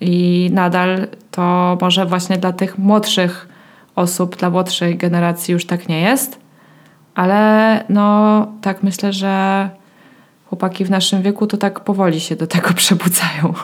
I 0.00 0.50
nadal 0.52 1.08
to 1.30 1.78
może 1.80 2.06
właśnie 2.06 2.38
dla 2.38 2.52
tych 2.52 2.78
młodszych 2.78 3.48
osób, 3.96 4.36
dla 4.36 4.50
młodszej 4.50 4.96
generacji 4.96 5.52
już 5.52 5.66
tak 5.66 5.88
nie 5.88 6.00
jest. 6.00 6.38
Ale 7.14 7.84
no, 7.88 8.46
tak 8.60 8.82
myślę, 8.82 9.12
że 9.12 9.70
chłopaki 10.48 10.84
w 10.84 10.90
naszym 10.90 11.22
wieku 11.22 11.46
to 11.46 11.56
tak 11.56 11.80
powoli 11.80 12.20
się 12.20 12.36
do 12.36 12.46
tego 12.46 12.74
przebudzają. 12.82 13.54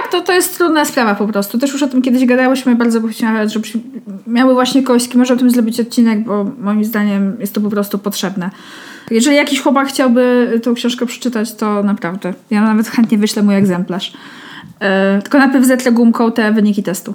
Tak, 0.00 0.12
to, 0.12 0.20
to 0.20 0.32
jest 0.32 0.58
trudna 0.58 0.84
sprawa 0.84 1.14
po 1.14 1.26
prostu. 1.26 1.58
Też 1.58 1.72
już 1.72 1.82
o 1.82 1.88
tym 1.88 2.02
kiedyś 2.02 2.24
gadałyśmy, 2.26 2.76
bardzo 2.76 3.00
bym 3.00 3.10
chciała, 3.10 3.48
żebyśmy 3.48 3.80
miały 4.26 4.54
właśnie 4.54 4.82
kogoś, 4.82 5.08
kim 5.08 5.18
może 5.18 5.34
o 5.34 5.36
tym 5.36 5.50
zrobić 5.50 5.80
odcinek, 5.80 6.24
bo 6.24 6.46
moim 6.58 6.84
zdaniem 6.84 7.36
jest 7.40 7.54
to 7.54 7.60
po 7.60 7.70
prostu 7.70 7.98
potrzebne. 7.98 8.50
Jeżeli 9.10 9.36
jakiś 9.36 9.60
chłopak 9.60 9.88
chciałby 9.88 10.60
tą 10.62 10.74
książkę 10.74 11.06
przeczytać, 11.06 11.54
to 11.54 11.82
naprawdę. 11.82 12.34
Ja 12.50 12.62
nawet 12.62 12.88
chętnie 12.88 13.18
wyślę 13.18 13.42
mój 13.42 13.54
egzemplarz. 13.54 14.12
Yy, 14.80 15.22
tylko 15.22 15.38
najpierw 15.38 15.66
zetrę 15.66 15.92
gumką 15.92 16.32
te 16.32 16.52
wyniki 16.52 16.82
testu. 16.82 17.14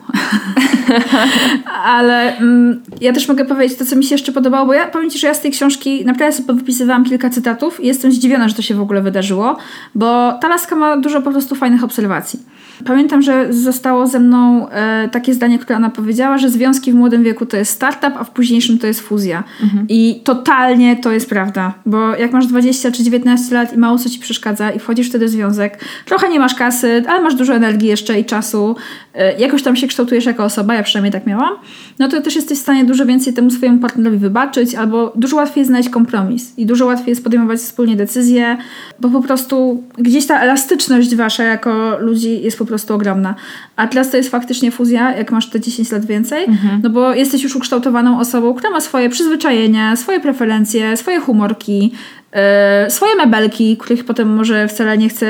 Ale 1.84 2.38
mm, 2.38 2.84
ja 3.01 3.13
też 3.13 3.28
mogę 3.28 3.45
powiedzieć 3.45 3.78
to, 3.78 3.86
co 3.86 3.95
mi 3.95 4.03
się 4.03 4.15
jeszcze 4.15 4.32
podobało, 4.32 4.65
bo 4.65 4.73
ja 4.73 4.88
powiem 4.88 5.09
Ci, 5.09 5.19
że 5.19 5.28
ja 5.28 5.34
z 5.34 5.41
tej 5.41 5.51
książki 5.51 6.05
naprawdę 6.05 6.36
sobie 6.36 6.53
wypisywałam 6.53 7.05
kilka 7.05 7.30
cytatów 7.30 7.84
i 7.84 7.88
jestem 7.88 8.11
zdziwiona, 8.11 8.49
że 8.49 8.55
to 8.55 8.61
się 8.61 8.75
w 8.75 8.82
ogóle 8.82 9.01
wydarzyło, 9.01 9.57
bo 9.95 10.34
ta 10.41 10.47
laska 10.47 10.75
ma 10.75 10.97
dużo 10.97 11.21
po 11.21 11.32
prostu 11.32 11.55
fajnych 11.55 11.84
obserwacji. 11.84 12.39
Pamiętam, 12.86 13.21
że 13.21 13.53
zostało 13.53 14.07
ze 14.07 14.19
mną 14.19 14.69
e, 14.69 15.09
takie 15.11 15.34
zdanie, 15.34 15.59
które 15.59 15.78
ona 15.78 15.89
powiedziała, 15.89 16.38
że 16.38 16.49
związki 16.49 16.91
w 16.91 16.95
młodym 16.95 17.23
wieku 17.23 17.45
to 17.45 17.57
jest 17.57 17.71
startup, 17.71 18.11
a 18.19 18.23
w 18.23 18.30
późniejszym 18.30 18.80
to 18.80 18.88
jest 18.88 19.01
fuzja. 19.01 19.43
Mhm. 19.63 19.86
I 19.89 20.21
totalnie 20.23 20.95
to 20.95 21.11
jest 21.11 21.30
prawda, 21.30 21.73
bo 21.86 22.15
jak 22.15 22.32
masz 22.32 22.47
20 22.47 22.91
czy 22.91 23.03
19 23.03 23.55
lat 23.55 23.73
i 23.73 23.78
mało 23.78 23.97
co 23.97 24.09
ci 24.09 24.19
przeszkadza 24.19 24.71
i 24.71 24.80
wchodzisz 24.80 25.09
wtedy 25.09 25.25
w 25.25 25.30
związek, 25.30 25.80
trochę 26.05 26.30
nie 26.30 26.39
masz 26.39 26.55
kasy, 26.55 27.03
ale 27.07 27.21
masz 27.21 27.36
dużo 27.36 27.53
energii 27.53 27.88
jeszcze 27.88 28.19
i 28.19 28.25
czasu, 28.25 28.75
e, 29.13 29.39
jakoś 29.39 29.63
tam 29.63 29.75
się 29.75 29.88
kształtujesz 29.88 30.25
jako 30.25 30.43
osoba, 30.43 30.73
ja 30.73 30.84
przynajmniej 30.84 31.11
tak 31.11 31.28
miałam, 31.28 31.53
no 31.99 32.07
to 32.07 32.21
też 32.21 32.36
jesteś 32.36 32.57
w 32.57 32.61
stanie 32.61 32.86
dużo 32.86 33.05
więcej 33.05 33.34
temu 33.34 33.51
swojemu 33.51 33.80
partnerowi 33.80 34.17
wybaczyć, 34.17 34.75
albo 34.75 35.13
dużo 35.15 35.36
łatwiej 35.36 35.65
znaleźć 35.65 35.89
kompromis 35.89 36.53
i 36.57 36.65
dużo 36.65 36.86
łatwiej 36.86 37.09
jest 37.09 37.23
podejmować 37.23 37.59
wspólnie 37.59 37.95
decyzje, 37.95 38.57
bo 38.99 39.09
po 39.09 39.21
prostu 39.21 39.84
gdzieś 39.97 40.28
ta 40.28 40.39
elastyczność 40.39 41.15
wasza 41.15 41.43
jako 41.43 41.97
ludzi 41.99 42.41
jest 42.41 42.57
po 42.57 42.65
prostu 42.68 42.93
ogromna. 42.93 43.36
A 43.76 43.88
teraz 43.88 44.11
to 44.11 44.18
jest 44.18 44.30
faktycznie 44.30 44.72
fuzja, 44.72 45.18
jak 45.18 45.32
masz 45.32 45.49
te 45.49 45.59
10 45.59 45.91
lat 45.91 46.05
więcej, 46.05 46.45
mhm. 46.45 46.80
no 46.84 46.89
bo 46.89 47.13
jesteś 47.13 47.43
już 47.43 47.55
ukształtowaną 47.55 48.20
osobą, 48.20 48.53
która 48.53 48.70
ma 48.70 48.82
swoje 48.82 49.09
przyzwyczajenia, 49.09 49.95
swoje 49.95 50.20
preferencje, 50.20 50.97
swoje 50.97 51.20
humorki, 51.20 51.91
yy, 52.34 52.91
swoje 52.91 53.15
mebelki, 53.15 53.78
których 53.78 54.05
potem 54.05 54.36
może 54.36 54.68
wcale 54.68 54.97
nie 54.97 55.09
chce 55.09 55.28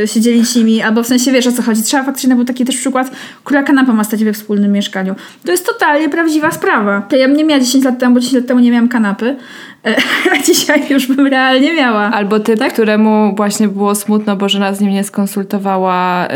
yy, 0.00 0.08
się 0.08 0.20
dzielić 0.20 0.54
nimi, 0.56 0.82
albo 0.82 1.02
w 1.02 1.06
sensie 1.06 1.32
wiesz 1.32 1.46
o 1.46 1.52
co 1.52 1.62
chodzi. 1.62 1.82
Trzeba 1.82 2.04
faktycznie, 2.04 2.34
był 2.34 2.44
taki 2.44 2.64
też 2.64 2.76
przykład, 2.76 3.10
która 3.44 3.62
kanapa 3.62 3.92
ma 3.92 4.04
stać 4.04 4.24
we 4.24 4.32
wspólnym 4.32 4.72
mieszkaniu. 4.72 5.14
To 5.44 5.50
jest 5.50 5.66
totalnie 5.66 6.08
prawdziwa 6.08 6.50
sprawa. 6.50 7.00
To 7.00 7.16
ja 7.16 7.26
nie 7.26 7.44
miała 7.44 7.60
10 7.60 7.84
lat 7.84 7.98
temu, 7.98 8.14
bo 8.14 8.20
10 8.20 8.34
lat 8.34 8.46
temu 8.46 8.60
nie 8.60 8.70
miałam 8.70 8.88
kanapy, 8.88 9.36
dzisiaj 10.46 10.90
już 10.90 11.06
bym 11.06 11.26
realnie 11.26 11.74
miała. 11.74 12.00
Albo 12.00 12.40
ty, 12.40 12.56
tak? 12.56 12.72
któremu 12.72 13.34
właśnie 13.36 13.68
było 13.68 13.94
smutno, 13.94 14.36
bo 14.36 14.48
żona 14.48 14.74
z 14.74 14.80
nim 14.80 14.90
nie 14.90 15.04
skonsultowała, 15.04 16.28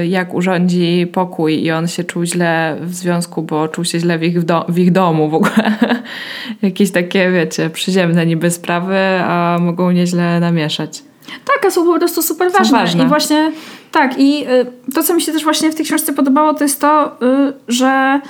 yy, 0.00 0.06
jak 0.06 0.34
urządzi 0.34 1.06
pokój 1.12 1.64
i 1.64 1.70
on 1.70 1.88
się 1.88 2.04
czuł 2.04 2.24
źle 2.24 2.76
w 2.80 2.94
związku, 2.94 3.42
bo 3.42 3.68
czuł 3.68 3.84
się 3.84 4.00
źle 4.00 4.18
w 4.18 4.22
ich, 4.22 4.44
do, 4.44 4.64
w 4.68 4.78
ich 4.78 4.92
domu 4.92 5.28
w 5.30 5.34
ogóle. 5.34 5.72
Jakieś 6.62 6.90
takie, 6.90 7.30
wiecie, 7.30 7.70
przyziemne 7.70 8.26
niby 8.26 8.50
sprawy, 8.50 8.98
a 9.24 9.58
mogą 9.60 9.90
nieźle 9.90 10.40
namieszać. 10.40 11.02
Tak, 11.26 11.66
a 11.66 11.70
są 11.70 11.84
po 11.84 11.98
prostu 11.98 12.22
super 12.22 12.52
ważne. 12.52 12.78
ważne. 12.78 13.04
I 13.04 13.06
właśnie 13.06 13.52
tak, 13.92 14.18
i 14.18 14.44
y, 14.48 14.92
to, 14.94 15.02
co 15.02 15.14
mi 15.14 15.22
się 15.22 15.32
też 15.32 15.44
właśnie 15.44 15.72
w 15.72 15.74
tej 15.74 15.84
książce 15.84 16.12
podobało, 16.12 16.54
to 16.54 16.64
jest 16.64 16.80
to, 16.80 17.16
y, 17.22 17.52
że 17.68 18.20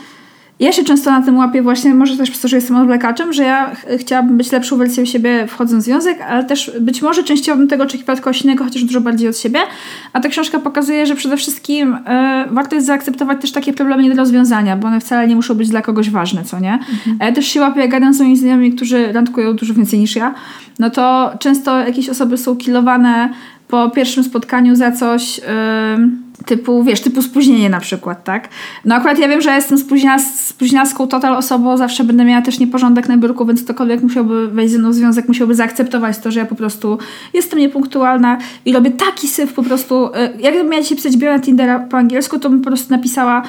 ja 0.60 0.72
się 0.72 0.84
często 0.84 1.10
na 1.10 1.22
tym 1.22 1.36
łapię 1.36 1.62
właśnie, 1.62 1.94
może 1.94 2.16
też 2.16 2.30
przez 2.30 2.42
to, 2.42 2.48
że 2.48 2.56
jestem 2.56 2.76
odwlekaczem, 2.76 3.32
że 3.32 3.42
ja 3.42 3.74
ch 3.74 3.84
chciałabym 3.98 4.36
być 4.36 4.52
lepszą 4.52 4.76
wersją 4.76 5.04
siebie 5.04 5.46
wchodząc 5.46 5.82
w 5.84 5.86
związek, 5.86 6.20
ale 6.20 6.44
też 6.44 6.70
być 6.80 7.02
może 7.02 7.24
częściowo 7.24 7.58
bym 7.58 7.68
tego 7.68 7.84
oczekiwała 7.84 8.18
kogoś 8.18 8.42
innego, 8.42 8.64
chociaż 8.64 8.84
dużo 8.84 9.00
bardziej 9.00 9.28
od 9.28 9.38
siebie. 9.38 9.58
A 10.12 10.20
ta 10.20 10.28
książka 10.28 10.58
pokazuje, 10.58 11.06
że 11.06 11.14
przede 11.14 11.36
wszystkim 11.36 11.94
y, 11.94 11.98
warto 12.50 12.74
jest 12.74 12.86
zaakceptować 12.86 13.40
też 13.40 13.52
takie 13.52 13.72
problemy 13.72 14.02
nie 14.02 14.10
do 14.10 14.16
rozwiązania, 14.16 14.76
bo 14.76 14.88
one 14.88 15.00
wcale 15.00 15.28
nie 15.28 15.36
muszą 15.36 15.54
być 15.54 15.68
dla 15.68 15.82
kogoś 15.82 16.10
ważne, 16.10 16.44
co 16.44 16.60
nie? 16.60 16.72
Mhm. 16.72 17.18
Ja 17.20 17.32
też 17.32 17.46
się 17.46 17.60
łapię, 17.60 17.80
jak 17.80 17.90
gadam 17.90 18.14
z 18.14 18.20
moimi 18.20 18.36
znajomymi, 18.36 18.72
którzy 18.72 19.12
randkują 19.12 19.56
dużo 19.56 19.74
więcej 19.74 19.98
niż 19.98 20.16
ja, 20.16 20.34
no 20.78 20.90
to 20.90 21.32
często 21.40 21.78
jakieś 21.78 22.08
osoby 22.08 22.38
są 22.38 22.56
kilowane 22.56 23.28
po 23.68 23.90
pierwszym 23.90 24.24
spotkaniu 24.24 24.76
za 24.76 24.92
coś... 24.92 25.38
Y, 25.38 25.42
typu, 26.44 26.84
wiesz, 26.84 27.00
typu 27.00 27.22
spóźnienie 27.22 27.70
na 27.70 27.80
przykład, 27.80 28.24
tak? 28.24 28.48
No 28.84 28.94
akurat 28.94 29.18
ja 29.18 29.28
wiem, 29.28 29.40
że 29.40 29.54
jestem 29.54 29.78
spóźniona, 29.78 30.18
spóźniaską 30.18 31.06
total 31.06 31.36
osobą, 31.36 31.76
zawsze 31.76 32.04
będę 32.04 32.24
miała 32.24 32.42
też 32.42 32.58
nieporządek 32.58 33.08
na 33.08 33.16
biurku, 33.16 33.46
więc 33.46 33.62
ktokolwiek 33.62 34.02
musiałby 34.02 34.48
wejść 34.48 34.72
ze 34.72 34.78
mną 34.78 34.90
w 34.90 34.94
związek, 34.94 35.28
musiałby 35.28 35.54
zaakceptować 35.54 36.18
to, 36.18 36.30
że 36.30 36.40
ja 36.40 36.46
po 36.46 36.54
prostu 36.54 36.98
jestem 37.34 37.58
niepunktualna 37.58 38.38
i 38.64 38.72
robię 38.72 38.90
taki 38.90 39.28
syf 39.28 39.52
po 39.52 39.62
prostu. 39.62 40.06
Y, 40.06 40.10
jakbym 40.38 40.68
miała 40.68 40.82
dzisiaj 40.82 40.96
pisać 40.96 41.16
bio 41.16 41.38
Tindera 41.38 41.78
po 41.78 41.96
angielsku, 41.96 42.38
to 42.38 42.50
bym 42.50 42.60
po 42.60 42.66
prostu 42.66 42.92
napisała 42.94 43.42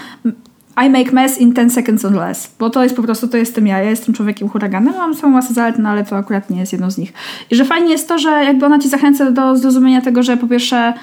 I 0.86 0.90
make 0.90 1.14
mess 1.14 1.42
in 1.42 1.54
10 1.54 1.74
seconds 1.74 2.06
or 2.06 2.14
less. 2.14 2.52
Bo 2.60 2.70
to 2.70 2.84
jest 2.84 2.96
po 2.96 3.04
prostu, 3.04 3.28
to 3.28 3.38
jestem 3.38 3.68
ja. 3.68 3.78
Ja 3.78 3.90
jestem 3.90 4.14
człowiekiem 4.14 4.50
huraganem, 4.50 4.94
mam 4.94 5.16
samą 5.16 5.34
masę 5.34 5.54
zalet, 5.54 5.80
no 5.80 5.90
ale 5.90 6.04
to 6.04 6.18
akurat 6.18 6.50
nie 6.50 6.60
jest 6.60 6.72
jedną 6.72 6.92
z 6.92 6.98
nich. 6.98 7.14
I 7.52 7.56
że 7.56 7.66
fajnie 7.66 7.92
jest 7.92 8.08
to, 8.08 8.20
że 8.20 8.30
jakby 8.30 8.66
ona 8.66 8.80
ci 8.80 8.90
zachęca 8.90 9.32
do 9.32 9.56
zrozumienia 9.56 10.02
tego, 10.02 10.24
że 10.24 10.38
po 10.38 10.48
pierwsze 10.48 10.94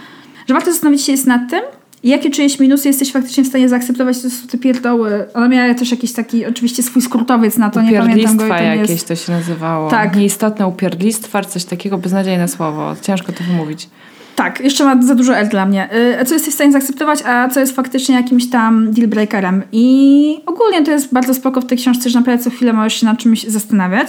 że 0.47 0.55
warto 0.55 0.73
zastanowić 0.73 1.03
się 1.03 1.13
jest 1.13 1.27
nad 1.27 1.51
tym, 1.51 1.61
jakie 2.09 2.31
czyjeś 2.31 2.59
minusy 2.61 2.89
jesteś 2.89 3.13
faktycznie 3.13 3.45
w 3.45 3.47
stanie 3.47 3.69
zaakceptować, 3.69 4.23
to 4.23 4.31
są 4.31 4.47
te 4.47 4.59
pierdoły. 4.59 5.27
Ona 5.35 5.49
miała 5.49 5.75
też 5.75 5.91
jakiś 5.91 6.13
taki, 6.13 6.47
oczywiście 6.47 6.83
swój 6.83 7.03
skrótowiec 7.03 7.57
na 7.57 7.71
to, 7.71 7.83
nie 7.83 7.99
pamiętam 7.99 8.37
go. 8.37 8.47
jakieś 8.47 8.91
jest... 8.91 9.09
to 9.09 9.17
się 9.17 9.33
nazywało. 9.33 9.91
Tak. 9.91 10.17
Nieistotne 10.17 10.67
upierdlistwa, 10.67 11.45
coś 11.45 11.65
takiego, 11.65 11.99
beznadziejne 11.99 12.49
słowo. 12.49 12.97
Ciężko 13.03 13.33
to 13.33 13.45
wymówić. 13.45 13.89
Tak, 14.37 14.61
jeszcze 14.61 14.85
ma 14.85 15.03
za 15.03 15.15
dużo 15.15 15.37
R 15.37 15.49
dla 15.49 15.67
mnie. 15.67 15.89
Y, 16.21 16.25
co 16.25 16.35
jesteś 16.35 16.53
w 16.53 16.55
stanie 16.55 16.73
zaakceptować, 16.73 17.23
a 17.23 17.49
co 17.49 17.61
jest 17.61 17.77
faktycznie 17.77 18.15
jakimś 18.15 18.51
tam 18.51 18.93
dealbreakerem. 18.93 19.63
I 19.73 20.41
ogólnie 20.47 20.83
to 20.83 20.91
jest 20.91 21.13
bardzo 21.13 21.35
spoko 21.35 21.61
w 21.61 21.67
tej 21.67 21.79
książce, 21.79 22.11
że 22.11 22.19
naprawdę 22.19 22.45
co 22.45 22.51
chwilę 22.51 22.73
możesz 22.73 23.01
się 23.01 23.07
nad 23.07 23.19
czymś 23.19 23.45
zastanawiać. 23.45 24.09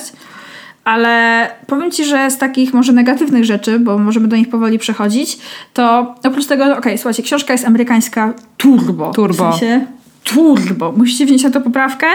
Ale 0.86 1.48
powiem 1.68 1.92
Ci, 1.92 2.06
że 2.06 2.32
z 2.32 2.38
takich 2.38 2.74
może 2.74 2.94
negatywnych 2.94 3.46
rzeczy, 3.46 3.80
bo 3.80 3.98
możemy 3.98 4.28
do 4.28 4.36
nich 4.36 4.50
powoli 4.50 4.80
przechodzić, 4.80 5.38
to 5.74 6.16
oprócz 6.24 6.46
tego, 6.46 6.64
okej, 6.64 6.78
okay, 6.78 6.98
słuchajcie, 6.98 7.24
książka 7.24 7.54
jest 7.54 7.66
amerykańska 7.66 8.34
turbo. 8.58 9.12
Turbo. 9.12 9.52
W 9.52 9.52
sensie 9.52 9.86
turbo. 10.24 10.92
Musicie 10.92 11.26
wziąć 11.26 11.44
na 11.44 11.52
to 11.52 11.62
poprawkę, 11.62 12.08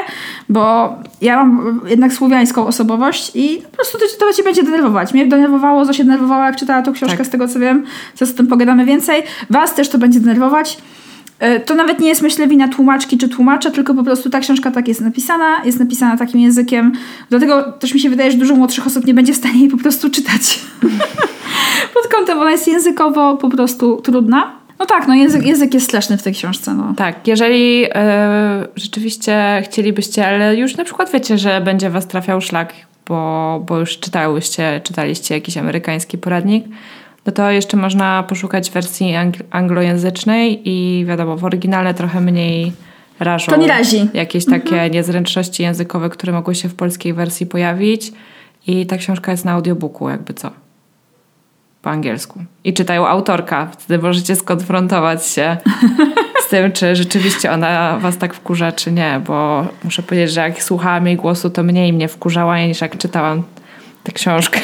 bo 0.49 0.95
ja 1.21 1.37
mam 1.37 1.81
jednak 1.87 2.13
słowiańską 2.13 2.67
osobowość 2.67 3.33
i 3.35 3.63
po 3.71 3.77
prostu 3.77 3.99
to, 3.99 4.05
to 4.19 4.33
cię 4.33 4.43
będzie 4.43 4.63
denerwować. 4.63 5.15
Mnie 5.15 5.27
denerwowało, 5.27 5.87
co 5.87 5.93
się 5.93 6.05
denerwowało, 6.05 6.45
jak 6.45 6.57
czytała 6.57 6.83
tą 6.83 6.93
książkę, 6.93 7.17
tak. 7.17 7.27
z 7.27 7.31
tego 7.31 7.49
co 7.49 7.59
wiem. 7.59 7.85
Co 8.15 8.27
z 8.27 8.35
tym 8.35 8.47
pogadamy 8.47 8.85
więcej. 8.85 9.23
Was 9.51 9.75
też 9.75 9.89
to 9.89 9.99
będzie 9.99 10.21
denerwować. 10.21 10.79
E, 11.41 11.61
to 11.61 11.75
nawet 11.75 12.01
nie 12.01 12.09
jest, 12.09 12.23
myślę, 12.23 12.49
wina 12.49 12.69
tłumaczki 12.69 13.19
czy 13.19 13.29
tłumacza, 13.29 13.71
tylko 13.71 13.95
po 13.95 14.05
prostu 14.05 14.31
ta 14.31 14.41
książka 14.41 14.71
tak 14.71 14.89
jest 14.89 15.01
napisana, 15.01 15.65
jest 15.65 15.81
napisana 15.81 16.17
takim 16.17 16.41
językiem. 16.41 16.93
Dlatego 17.31 17.73
też 17.73 17.95
mi 17.95 18.01
się 18.01 18.11
wydaje, 18.11 18.31
że 18.31 18.39
dużo 18.39 18.55
młodszych 18.55 18.87
osób 18.87 19.07
nie 19.07 19.15
będzie 19.15 19.33
w 19.33 19.37
stanie 19.37 19.61
jej 19.61 19.69
po 19.69 19.77
prostu 19.77 20.11
czytać. 20.11 20.61
Pod 21.95 22.09
kątem 22.13 22.39
ona 22.39 22.51
jest 22.51 22.69
językowo 22.69 23.37
po 23.37 23.49
prostu 23.49 24.01
trudna. 24.01 24.53
No 24.79 24.87
tak, 24.87 25.09
no 25.09 25.15
język, 25.15 25.47
język 25.47 25.75
jest 25.75 25.87
straszny 25.87 26.17
w 26.17 26.23
tej 26.23 26.33
książce. 26.33 26.75
No. 26.75 26.95
Tak, 26.97 27.29
jeżeli 27.29 27.87
e, 27.95 28.69
rzeczywiście 28.77 29.63
chcielibyście, 29.65 30.27
ale 30.27 30.57
już 30.57 30.77
na 30.77 30.85
przykład 30.85 31.13
wiecie, 31.13 31.39
że 31.39 31.61
będzie 31.61 31.91
was 31.91 32.07
trafiał 32.07 32.41
szlak, 32.41 32.73
bo, 33.07 33.63
bo 33.67 33.79
już 33.79 33.99
czytałyście, 33.99 34.81
czytaliście 34.85 35.35
jakiś 35.35 35.57
amerykański 35.57 36.19
poradnik, 36.19 36.65
to 37.33 37.51
jeszcze 37.51 37.77
można 37.77 38.23
poszukać 38.23 38.71
wersji 38.71 39.15
angl 39.15 39.43
anglojęzycznej 39.51 40.61
i 40.65 41.05
wiadomo, 41.09 41.37
w 41.37 41.45
oryginale 41.45 41.95
trochę 41.95 42.21
mniej 42.21 42.73
rażą. 43.21 43.53
To 43.53 43.59
nie 43.59 43.69
razi. 43.69 44.09
Jakieś 44.15 44.45
takie 44.45 44.73
mhm. 44.73 44.93
niezręczności 44.93 45.63
językowe, 45.63 46.11
które 46.11 46.33
mogły 46.33 46.55
się 46.55 46.69
w 46.69 46.75
polskiej 46.75 47.15
wersji 47.15 47.47
pojawić 47.47 48.13
i 48.67 48.87
ta 48.87 48.97
książka 48.97 49.33
jest 49.33 49.45
na 49.45 49.53
audiobooku, 49.53 50.09
jakby 50.09 50.35
co. 50.35 50.51
po 51.83 51.91
angielsku. 51.91 52.41
I 52.65 52.75
czytają 52.75 53.07
autorka. 53.07 53.67
Wtedy 53.79 54.03
możecie 54.03 54.37
skonfrontować 54.37 55.27
się 55.27 55.57
z 56.47 56.49
tym, 56.49 56.73
czy 56.73 56.97
rzeczywiście 56.97 57.53
ona 57.53 57.99
was 57.99 58.19
tak 58.19 58.35
wkurza, 58.35 58.73
czy 58.73 58.93
nie. 58.93 59.21
Bo 59.27 59.67
muszę 59.85 60.03
powiedzieć, 60.03 60.31
że 60.31 60.41
jak 60.41 60.63
słuchałam 60.63 61.07
jej 61.07 61.17
głosu, 61.17 61.51
to 61.51 61.63
mniej 61.63 61.93
mnie 61.93 62.09
wkurzała 62.09 62.59
niż 62.59 62.81
jak 62.81 62.99
czytałam 62.99 63.43
tę 64.05 64.13
książkę. 64.13 64.61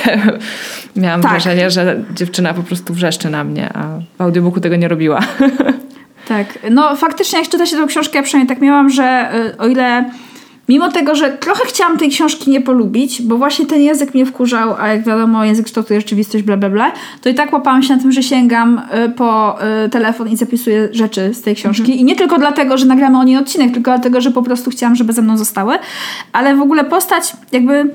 Miałam 0.97 1.21
tak. 1.21 1.31
wrażenie, 1.31 1.71
że 1.71 2.05
dziewczyna 2.15 2.55
po 2.55 2.63
prostu 2.63 2.95
wrzeszczy 2.95 3.31
na 3.31 3.45
mnie, 3.45 3.71
a 3.75 3.99
w 4.19 4.21
audiobooku 4.21 4.61
tego 4.61 4.77
nie 4.77 4.89
robiła. 4.89 5.21
Tak. 6.29 6.59
No 6.71 6.97
faktycznie 6.97 7.39
jak 7.39 7.49
czyta 7.49 7.67
się 7.67 7.77
tę 7.77 7.87
książkę, 7.87 8.19
ja 8.19 8.23
przynajmniej 8.23 8.57
tak 8.57 8.63
miałam, 8.63 8.91
że 8.91 9.31
y, 9.55 9.59
o 9.59 9.67
ile 9.67 10.11
Mimo 10.69 10.91
tego, 10.91 11.15
że 11.15 11.31
trochę 11.31 11.65
chciałam 11.67 11.99
tej 11.99 12.11
książki 12.11 12.51
nie 12.51 12.61
polubić, 12.61 13.23
bo 13.23 13.39
właśnie 13.39 13.67
ten 13.67 13.81
język 13.81 14.15
mnie 14.15 14.27
wkurzał, 14.27 14.75
a 14.81 14.89
jak 14.89 15.05
wiadomo, 15.05 15.45
język 15.45 15.67
kształtuje 15.67 16.01
rzeczywistość, 16.01 16.45
bla, 16.45 16.57
bla, 16.57 16.71
bla, 16.71 16.93
to 17.23 17.29
i 17.29 17.35
tak 17.35 17.53
łapałam 17.53 17.83
się 17.83 17.97
na 17.97 18.03
tym, 18.03 18.13
że 18.13 18.23
sięgam 18.23 18.83
y, 19.07 19.09
po 19.09 19.59
y, 19.85 19.89
telefon 19.89 20.29
i 20.29 20.37
zapisuję 20.37 20.89
rzeczy 20.93 21.35
z 21.35 21.43
tej 21.43 21.55
książki. 21.55 21.83
Mhm. 21.83 21.99
I 21.99 22.05
nie 22.05 22.17
tylko 22.17 22.39
dlatego, 22.39 22.79
że 22.79 22.87
nagramy 22.87 23.19
o 23.19 23.25
niej 23.25 23.37
odcinek, 23.37 23.73
tylko 23.73 23.91
dlatego, 23.91 24.21
że 24.21 24.31
po 24.31 24.43
prostu 24.43 24.71
chciałam, 24.71 24.97
żeby 24.97 25.13
ze 25.13 25.23
mną 25.23 25.39
zostały. 25.39 25.79
Ale 26.33 26.57
w 26.57 26.61
ogóle 26.61 26.85
postać 26.85 27.33
jakby 27.53 27.95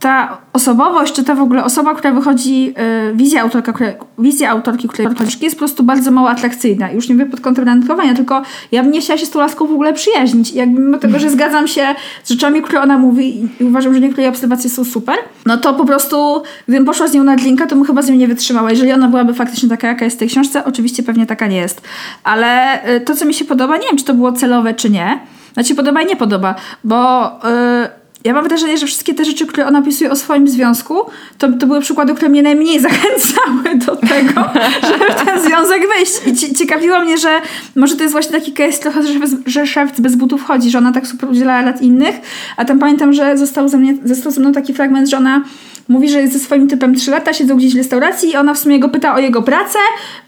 ta 0.00 0.38
osobowość, 0.52 1.12
czy 1.12 1.24
ta 1.24 1.34
w 1.34 1.40
ogóle 1.40 1.64
osoba, 1.64 1.94
która 1.94 2.14
wychodzi, 2.14 2.64
yy, 2.64 2.74
wizja, 3.14 3.42
autorka, 3.42 3.72
która, 3.72 3.92
wizja 4.18 4.50
autorki, 4.50 4.88
której 4.88 5.14
książki 5.14 5.44
jest 5.44 5.56
po 5.56 5.58
prostu 5.58 5.82
bardzo 5.82 6.10
mało 6.10 6.30
atrakcyjna. 6.30 6.90
Już 6.90 7.08
nie 7.08 7.14
mówię 7.14 7.26
pod 7.26 7.40
kątem 7.40 7.64
randkowania, 7.64 8.14
tylko 8.14 8.42
ja 8.72 8.82
bym 8.82 8.92
nie 8.92 9.00
chciała 9.00 9.18
się 9.18 9.26
z 9.26 9.30
tą 9.30 9.38
laską 9.38 9.66
w 9.66 9.72
ogóle 9.72 9.92
przyjaźnić. 9.92 10.52
Jakby 10.52 10.80
mimo 10.80 10.98
tego, 10.98 11.18
że 11.18 11.30
zgadzam 11.30 11.68
się 11.68 11.94
z 12.24 12.30
rzeczami, 12.30 12.62
które 12.62 12.80
ona 12.80 12.98
mówi 12.98 13.48
i 13.60 13.64
uważam, 13.64 13.94
że 13.94 14.00
niektóre 14.00 14.22
jej 14.22 14.30
obserwacje 14.30 14.70
są 14.70 14.84
super, 14.84 15.16
no 15.46 15.56
to 15.56 15.74
po 15.74 15.84
prostu 15.84 16.42
gdybym 16.68 16.84
poszła 16.84 17.08
z 17.08 17.14
nią 17.14 17.24
na 17.24 17.36
drinka, 17.36 17.66
to 17.66 17.76
bym 17.76 17.84
chyba 17.84 18.02
z 18.02 18.10
nią 18.10 18.16
nie 18.16 18.28
wytrzymała. 18.28 18.70
Jeżeli 18.70 18.92
ona 18.92 19.08
byłaby 19.08 19.34
faktycznie 19.34 19.68
taka, 19.68 19.88
jaka 19.88 20.04
jest 20.04 20.16
w 20.16 20.18
tej 20.18 20.28
książce, 20.28 20.64
oczywiście 20.64 21.02
pewnie 21.02 21.26
taka 21.26 21.46
nie 21.46 21.56
jest. 21.56 21.82
Ale 22.24 22.80
yy, 22.86 23.00
to, 23.00 23.14
co 23.14 23.24
mi 23.24 23.34
się 23.34 23.44
podoba, 23.44 23.76
nie 23.76 23.86
wiem, 23.88 23.96
czy 23.96 24.04
to 24.04 24.14
było 24.14 24.32
celowe, 24.32 24.74
czy 24.74 24.90
nie. 24.90 25.18
Znaczy 25.54 25.74
podoba 25.74 26.02
i 26.02 26.06
nie 26.06 26.16
podoba, 26.16 26.54
bo... 26.84 27.30
Yy, 27.44 27.97
ja 28.24 28.34
mam 28.34 28.44
wrażenie, 28.44 28.78
że 28.78 28.86
wszystkie 28.86 29.14
te 29.14 29.24
rzeczy, 29.24 29.46
które 29.46 29.66
ona 29.66 29.78
opisuje 29.78 30.10
o 30.10 30.16
swoim 30.16 30.48
związku, 30.48 30.94
to, 31.38 31.52
to 31.52 31.66
były 31.66 31.80
przykłady, 31.80 32.14
które 32.14 32.28
mnie 32.28 32.42
najmniej 32.42 32.80
zachęcały 32.88 33.78
do 33.86 33.96
tego, 33.96 34.44
żeby 34.82 35.24
ten 35.24 35.40
związek 35.40 35.82
wejść. 35.88 36.42
I 36.50 36.54
ciekawiło 36.54 37.00
mnie, 37.00 37.18
że 37.18 37.40
może 37.76 37.96
to 37.96 38.02
jest 38.02 38.12
właśnie 38.12 38.32
taki 38.32 38.52
case 38.52 38.78
trochę, 38.78 39.02
że, 39.02 39.12
że 39.46 39.66
szewc 39.66 40.00
bez 40.00 40.16
butów 40.16 40.44
chodzi, 40.44 40.70
że 40.70 40.78
ona 40.78 40.92
tak 40.92 41.06
super 41.06 41.30
udziela 41.30 41.62
lat 41.62 41.82
innych, 41.82 42.14
a 42.56 42.64
tam 42.64 42.78
pamiętam, 42.78 43.12
że 43.12 43.38
został 43.38 43.68
ze, 43.68 43.78
mnie, 43.78 43.94
został 44.04 44.32
ze 44.32 44.40
mną 44.40 44.52
taki 44.52 44.74
fragment, 44.74 45.08
że 45.08 45.16
ona 45.16 45.44
mówi, 45.88 46.08
że 46.08 46.20
jest 46.20 46.32
ze 46.32 46.38
swoim 46.38 46.68
typem 46.68 46.94
3 46.94 47.10
lata, 47.10 47.32
siedzą 47.32 47.56
gdzieś 47.56 47.74
w 47.74 47.76
restauracji 47.76 48.30
i 48.30 48.36
ona 48.36 48.54
w 48.54 48.58
sumie 48.58 48.80
go 48.80 48.88
pyta 48.88 49.14
o 49.14 49.18
jego 49.18 49.42
pracę, 49.42 49.78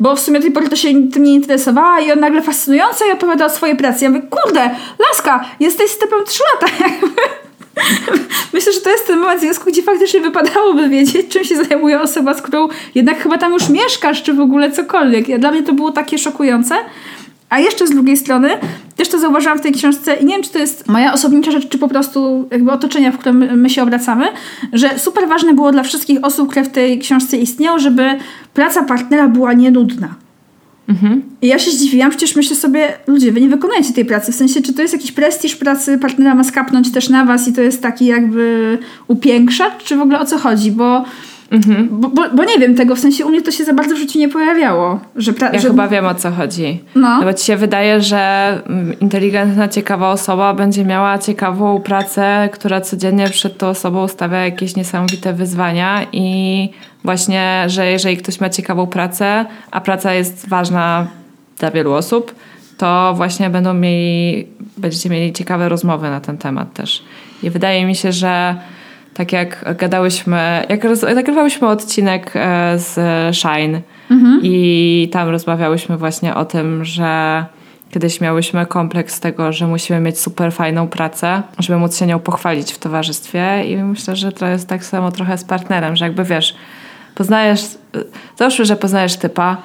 bo 0.01 0.17
w 0.17 0.21
sumie 0.21 0.39
do 0.39 0.43
tej 0.43 0.53
pory 0.53 0.69
to 0.69 0.77
się 0.77 1.09
tym 1.09 1.23
nie 1.23 1.35
interesowała 1.35 2.01
i 2.01 2.13
on 2.13 2.21
nagle 2.21 2.43
fascynująco 2.43 3.05
i 3.09 3.13
opowiada 3.13 3.47
o 3.47 3.51
swojej 3.51 3.77
pracy. 3.77 4.05
Ja 4.05 4.11
mówię, 4.11 4.27
kurde, 4.31 4.71
laska, 5.11 5.45
jesteś 5.61 5.91
z 5.91 5.99
typem 5.99 6.19
3 6.27 6.43
lata, 6.55 6.73
Myślę, 8.55 8.73
że 8.73 8.81
to 8.81 8.91
jest 8.91 9.07
ten 9.07 9.19
moment 9.19 9.41
związku, 9.41 9.71
gdzie 9.71 9.83
faktycznie 9.83 10.21
wypadałoby 10.21 10.89
wiedzieć, 10.89 11.29
czym 11.29 11.45
się 11.45 11.65
zajmuje 11.65 12.01
osoba, 12.01 12.35
z 12.35 12.43
którą 12.43 12.69
jednak 12.95 13.23
chyba 13.23 13.39
tam 13.39 13.53
już 13.53 13.69
mieszkasz, 13.69 14.23
czy 14.23 14.35
w 14.35 14.41
ogóle 14.41 14.71
cokolwiek. 14.71 15.29
Ja, 15.29 15.39
dla 15.39 15.51
mnie 15.51 15.63
to 15.63 15.73
było 15.73 15.93
takie 15.93 16.19
szokujące. 16.19 16.75
A 17.49 17.59
jeszcze 17.59 17.87
z 17.87 17.91
drugiej 17.91 18.17
strony, 18.17 18.51
też 18.97 19.09
to 19.09 19.19
zauważyłam 19.19 19.59
w 19.59 19.63
tej 19.63 19.73
książce 19.73 20.15
i 20.15 20.25
nie 20.25 20.35
wiem, 20.35 20.43
czy 20.43 20.51
to 20.51 20.59
jest 20.59 20.89
moja 20.89 21.13
osobnicza 21.13 21.51
rzecz, 21.51 21.69
czy 21.69 21.79
po 21.79 21.89
prostu 21.89 22.49
jakby 22.51 22.73
otoczenia, 22.73 23.13
w 23.13 23.19
którym 23.19 23.61
my 23.61 23.71
się 23.71 23.83
obracamy, 23.83 24.27
że 24.73 24.99
super 24.99 25.29
ważne 25.29 25.55
było 25.55 25.73
dla 25.73 25.83
wszystkich 25.83 26.25
osób, 26.25 26.51
które 26.51 26.65
w 26.65 26.69
tej 26.69 26.99
książce 26.99 27.37
istnieją, 27.37 27.79
żeby 27.79 28.19
praca 28.55 28.83
partnera 28.83 29.29
była 29.29 29.53
nienudna. 29.53 30.15
Mhm. 30.89 31.23
I 31.43 31.47
ja 31.47 31.59
się 31.59 31.71
zdziwiłam, 31.71 32.11
przecież 32.11 32.37
myślę 32.37 32.57
sobie, 32.57 32.93
ludzie, 33.07 33.33
wy 33.33 33.41
nie 33.41 33.49
wykonujecie 33.49 33.93
tej 33.93 34.05
pracy. 34.05 34.33
W 34.33 34.35
sensie, 34.35 34.63
czy 34.63 34.73
to 34.73 34.83
jest 34.83 34.95
jakiś 34.95 35.13
prestiż 35.13 35.57
pracy, 35.57 35.99
partnera 35.99 36.35
ma 36.35 36.45
skapnąć 36.45 36.93
też 36.93 37.09
na 37.09 37.25
was 37.25 37.49
i 37.49 37.53
to 37.53 37.61
jest 37.61 37.83
taki 37.83 38.07
jakby 38.07 38.79
upiększacz, 39.09 39.85
czy 39.85 39.97
w 39.97 40.01
ogóle 40.01 40.21
o 40.21 40.25
co 40.25 40.39
chodzi? 40.39 40.73
Bo 40.73 41.05
Mhm. 41.51 41.89
Bo, 41.91 42.09
bo, 42.09 42.23
bo, 42.35 42.45
nie 42.45 42.59
wiem 42.59 42.75
tego, 42.75 42.95
w 42.97 42.99
sensie 42.99 43.27
u 43.27 43.29
mnie 43.29 43.43
to 43.43 43.51
się 43.51 43.65
za 43.65 43.75
bardzo 43.75 43.95
w 43.95 43.99
życiu 43.99 44.19
nie 44.19 44.29
pojawiało. 44.29 45.01
Że 45.17 45.33
pra- 45.33 45.53
ja 45.53 45.61
że... 45.61 45.69
chyba 45.69 45.89
wiem 45.89 46.07
o 46.07 46.15
co 46.15 46.31
chodzi. 46.31 46.85
No. 46.95 47.19
no. 47.19 47.25
Bo 47.25 47.35
ci 47.35 47.45
się 47.45 47.57
wydaje, 47.57 48.01
że 48.01 48.53
mm, 48.67 49.01
inteligentna, 49.01 49.69
ciekawa 49.69 50.11
osoba 50.11 50.55
będzie 50.55 50.85
miała 50.85 51.19
ciekawą 51.19 51.81
pracę, 51.81 52.49
która 52.53 52.81
codziennie 52.81 53.29
przed 53.29 53.59
tą 53.59 53.69
osobą 53.69 54.09
stawia 54.09 54.45
jakieś 54.45 54.77
niesamowite 54.77 55.33
wyzwania 55.33 56.07
i 56.13 56.69
właśnie, 57.05 57.65
że 57.67 57.91
jeżeli 57.91 58.17
ktoś 58.17 58.41
ma 58.41 58.51
ciekawą 58.51 58.87
pracę, 58.87 59.47
a 59.71 59.81
praca 59.81 60.15
jest 60.15 60.49
ważna 60.49 61.07
dla 61.61 61.71
wielu 61.71 61.93
osób, 61.93 62.35
to 62.79 63.13
właśnie 63.17 63.51
będą 63.51 63.75
mieli, 63.75 64.47
będziecie 64.77 65.11
mieli 65.11 65.33
ciekawe 65.33 65.69
rozmowy 65.69 66.11
na 66.11 66.21
ten 66.21 66.39
temat 66.39 66.73
też. 66.75 67.03
I 67.43 67.51
wydaje 67.51 67.87
mi 67.87 67.97
się, 67.97 68.13
że 68.13 68.57
tak 69.15 69.33
jak 69.33 69.75
gadałyśmy, 69.79 70.67
jak 70.69 70.85
roz, 70.85 71.03
nagrywałyśmy 71.03 71.69
odcinek 71.69 72.33
e, 72.35 72.79
z 72.79 72.97
Shine 73.37 73.81
mhm. 74.11 74.41
i 74.43 75.09
tam 75.13 75.29
rozmawiałyśmy 75.29 75.97
właśnie 75.97 76.35
o 76.35 76.45
tym, 76.45 76.85
że 76.85 77.45
kiedyś 77.91 78.21
miałyśmy 78.21 78.67
kompleks 78.67 79.21
tego, 79.21 79.53
że 79.53 79.67
musimy 79.67 80.01
mieć 80.01 80.21
super 80.21 80.53
fajną 80.53 80.89
pracę, 80.89 81.43
żeby 81.59 81.79
móc 81.79 81.99
się 81.99 82.07
nią 82.07 82.19
pochwalić 82.19 82.73
w 82.73 82.79
towarzystwie 82.79 83.65
i 83.65 83.77
myślę, 83.77 84.17
że 84.17 84.33
to 84.33 84.47
jest 84.47 84.69
tak 84.69 84.85
samo 84.85 85.13
trochę 85.13 85.39
z 85.39 85.45
partnerem, 85.45 85.97
że 85.97 86.05
jakby 86.05 86.25
wiesz, 86.25 86.55
poznajesz, 87.15 87.61
załóżmy, 88.39 88.65
że 88.65 88.77
poznajesz 88.77 89.17
typa 89.17 89.57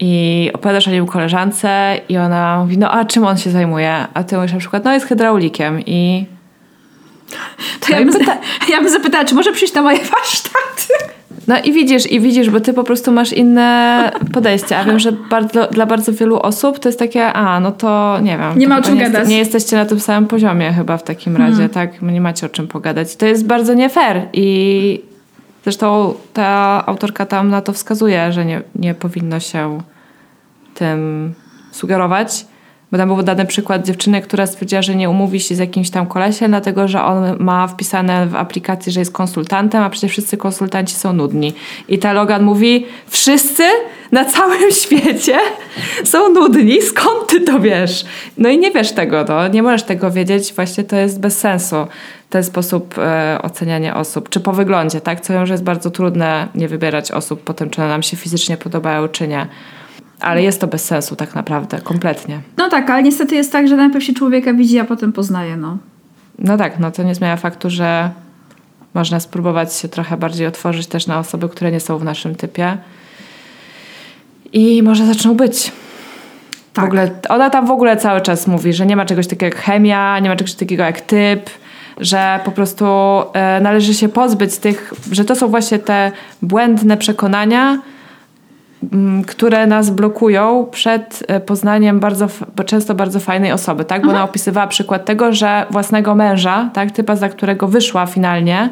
i 0.00 0.50
opowiadasz 0.54 0.88
o 0.88 0.90
nim 0.90 1.06
koleżance 1.06 2.00
i 2.08 2.16
ona 2.16 2.58
mówi, 2.58 2.78
no 2.78 2.90
a 2.90 3.04
czym 3.04 3.24
on 3.24 3.36
się 3.36 3.50
zajmuje? 3.50 4.06
A 4.14 4.24
ty 4.24 4.36
mówisz 4.36 4.52
na 4.52 4.58
przykład, 4.58 4.84
no 4.84 4.92
jest 4.92 5.06
hydraulikiem 5.06 5.80
i 5.80 6.26
to 7.80 7.86
no 7.90 7.98
ja, 7.98 8.04
bym, 8.04 8.14
pyta- 8.14 8.38
ja 8.70 8.80
bym 8.80 8.90
zapytała, 8.90 9.24
czy 9.24 9.34
może 9.34 9.52
przyjść 9.52 9.74
na 9.74 9.82
moje 9.82 9.98
warsztaty? 10.14 11.14
No 11.48 11.58
i 11.64 11.72
widzisz, 11.72 12.12
i 12.12 12.20
widzisz, 12.20 12.50
bo 12.50 12.60
ty 12.60 12.72
po 12.72 12.84
prostu 12.84 13.12
masz 13.12 13.32
inne 13.32 14.12
podejście. 14.32 14.78
A 14.78 14.84
wiem, 14.84 14.98
że 14.98 15.12
bardzo, 15.12 15.66
dla 15.66 15.86
bardzo 15.86 16.12
wielu 16.12 16.38
osób 16.40 16.78
to 16.78 16.88
jest 16.88 16.98
takie, 16.98 17.32
a 17.32 17.60
no 17.60 17.72
to 17.72 18.18
nie 18.22 18.38
wiem. 18.38 18.58
Nie 18.58 18.68
ma 18.68 18.78
o 18.78 18.82
czym 18.82 18.94
nie 18.94 19.00
gadać. 19.00 19.18
Jest, 19.18 19.30
nie 19.30 19.38
jesteście 19.38 19.76
na 19.76 19.86
tym 19.86 20.00
samym 20.00 20.28
poziomie 20.28 20.72
chyba 20.72 20.96
w 20.96 21.02
takim 21.02 21.36
razie, 21.36 21.56
hmm. 21.56 21.70
tak? 21.70 22.02
Nie 22.02 22.20
macie 22.20 22.46
o 22.46 22.48
czym 22.48 22.68
pogadać. 22.68 23.16
To 23.16 23.26
jest 23.26 23.46
bardzo 23.46 23.74
nie 23.74 23.88
fair 23.88 24.22
i 24.32 25.00
zresztą 25.64 26.14
ta 26.32 26.82
autorka 26.86 27.26
tam 27.26 27.48
na 27.48 27.62
to 27.62 27.72
wskazuje, 27.72 28.32
że 28.32 28.44
nie, 28.44 28.62
nie 28.74 28.94
powinno 28.94 29.40
się 29.40 29.80
tym 30.74 31.34
sugerować. 31.72 32.46
Bo 32.94 32.98
tam 32.98 33.08
był 33.08 33.22
dany 33.22 33.46
przykład 33.46 33.86
dziewczyny, 33.86 34.22
która 34.22 34.46
stwierdziła, 34.46 34.82
że 34.82 34.94
nie 34.94 35.10
umówi 35.10 35.40
się 35.40 35.54
z 35.54 35.58
jakimś 35.58 35.90
tam 35.90 36.06
kolesiem, 36.06 36.50
dlatego 36.50 36.88
że 36.88 37.02
on 37.02 37.36
ma 37.38 37.66
wpisane 37.66 38.26
w 38.26 38.36
aplikacji, 38.36 38.92
że 38.92 39.00
jest 39.00 39.12
konsultantem, 39.12 39.82
a 39.82 39.90
przecież 39.90 40.10
wszyscy 40.10 40.36
konsultanci 40.36 40.94
są 40.94 41.12
nudni. 41.12 41.52
I 41.88 41.98
ta 41.98 42.12
Logan 42.12 42.42
mówi, 42.42 42.86
wszyscy 43.06 43.62
na 44.12 44.24
całym 44.24 44.70
świecie 44.82 45.38
są 46.04 46.28
nudni, 46.28 46.82
skąd 46.82 47.26
ty 47.28 47.40
to 47.40 47.60
wiesz? 47.60 48.04
No 48.38 48.48
i 48.48 48.58
nie 48.58 48.70
wiesz 48.70 48.92
tego, 48.92 49.24
no. 49.28 49.48
nie 49.48 49.62
możesz 49.62 49.82
tego 49.82 50.10
wiedzieć, 50.10 50.52
właśnie 50.52 50.84
to 50.84 50.96
jest 50.96 51.20
bez 51.20 51.38
sensu 51.38 51.76
ten 52.30 52.44
sposób 52.44 52.98
e, 52.98 53.38
oceniania 53.42 53.96
osób, 53.96 54.28
czy 54.28 54.40
po 54.40 54.52
wyglądzie, 54.52 55.00
tak? 55.00 55.20
Co 55.20 55.32
wiem, 55.32 55.46
że 55.46 55.54
jest 55.54 55.64
bardzo 55.64 55.90
trudne 55.90 56.48
nie 56.54 56.68
wybierać 56.68 57.12
osób 57.12 57.42
po 57.42 57.54
tym, 57.54 57.70
czy 57.70 57.80
one 57.80 57.90
nam 57.90 58.02
się 58.02 58.16
fizycznie 58.16 58.56
podobają, 58.56 59.08
czy 59.08 59.28
nie. 59.28 59.46
Ale 60.24 60.42
jest 60.42 60.60
to 60.60 60.66
bez 60.66 60.84
sensu 60.84 61.16
tak 61.16 61.34
naprawdę, 61.34 61.80
kompletnie. 61.80 62.40
No 62.56 62.68
tak, 62.68 62.90
ale 62.90 63.02
niestety 63.02 63.34
jest 63.34 63.52
tak, 63.52 63.68
że 63.68 63.76
najpierw 63.76 64.04
się 64.04 64.14
człowieka 64.14 64.54
widzi, 64.54 64.78
a 64.78 64.84
potem 64.84 65.12
poznaje, 65.12 65.56
no. 65.56 65.78
No 66.38 66.56
tak, 66.56 66.78
no 66.78 66.90
to 66.90 67.02
nie 67.02 67.14
zmienia 67.14 67.36
faktu, 67.36 67.70
że 67.70 68.10
można 68.94 69.20
spróbować 69.20 69.74
się 69.74 69.88
trochę 69.88 70.16
bardziej 70.16 70.46
otworzyć 70.46 70.86
też 70.86 71.06
na 71.06 71.18
osoby, 71.18 71.48
które 71.48 71.72
nie 71.72 71.80
są 71.80 71.98
w 71.98 72.04
naszym 72.04 72.34
typie. 72.34 72.78
I 74.52 74.82
może 74.82 75.06
zaczną 75.06 75.34
być. 75.34 75.72
Tak. 76.72 76.84
W 76.84 76.86
ogóle, 76.86 77.10
ona 77.28 77.50
tam 77.50 77.66
w 77.66 77.70
ogóle 77.70 77.96
cały 77.96 78.20
czas 78.20 78.46
mówi, 78.46 78.72
że 78.72 78.86
nie 78.86 78.96
ma 78.96 79.04
czegoś 79.04 79.26
takiego 79.26 79.44
jak 79.44 79.56
chemia, 79.56 80.18
nie 80.18 80.28
ma 80.28 80.36
czegoś 80.36 80.54
takiego 80.54 80.82
jak 80.82 81.00
typ, 81.00 81.50
że 82.00 82.40
po 82.44 82.50
prostu 82.50 82.84
e, 83.32 83.60
należy 83.60 83.94
się 83.94 84.08
pozbyć 84.08 84.58
tych, 84.58 84.94
że 85.12 85.24
to 85.24 85.36
są 85.36 85.48
właśnie 85.48 85.78
te 85.78 86.12
błędne 86.42 86.96
przekonania, 86.96 87.78
które 89.26 89.66
nas 89.66 89.90
blokują 89.90 90.66
przed 90.70 91.22
e, 91.28 91.40
poznaniem 91.40 92.00
bardzo, 92.00 92.26
często 92.66 92.94
bardzo 92.94 93.20
fajnej 93.20 93.52
osoby, 93.52 93.84
tak? 93.84 94.02
Bo 94.02 94.10
ona 94.10 94.24
opisywała 94.24 94.66
przykład 94.66 95.04
tego, 95.04 95.32
że 95.32 95.66
własnego 95.70 96.14
męża, 96.14 96.70
tak? 96.72 96.90
Typa, 96.90 97.16
za 97.16 97.28
którego 97.28 97.68
wyszła 97.68 98.06
finalnie, 98.06 98.70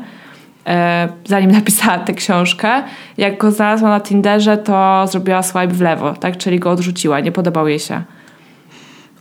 e, 0.66 1.08
zanim 1.24 1.50
napisała 1.60 1.98
tę 1.98 2.14
książkę, 2.14 2.82
jak 3.18 3.38
go 3.38 3.50
znalazła 3.50 3.88
na 3.88 4.00
Tinderze, 4.00 4.58
to 4.58 5.06
zrobiła 5.06 5.42
swipe 5.42 5.66
w 5.68 5.80
lewo, 5.80 6.14
tak? 6.14 6.36
Czyli 6.36 6.58
go 6.58 6.70
odrzuciła, 6.70 7.20
nie 7.20 7.32
podobał 7.32 7.68
jej 7.68 7.78
się. 7.78 8.02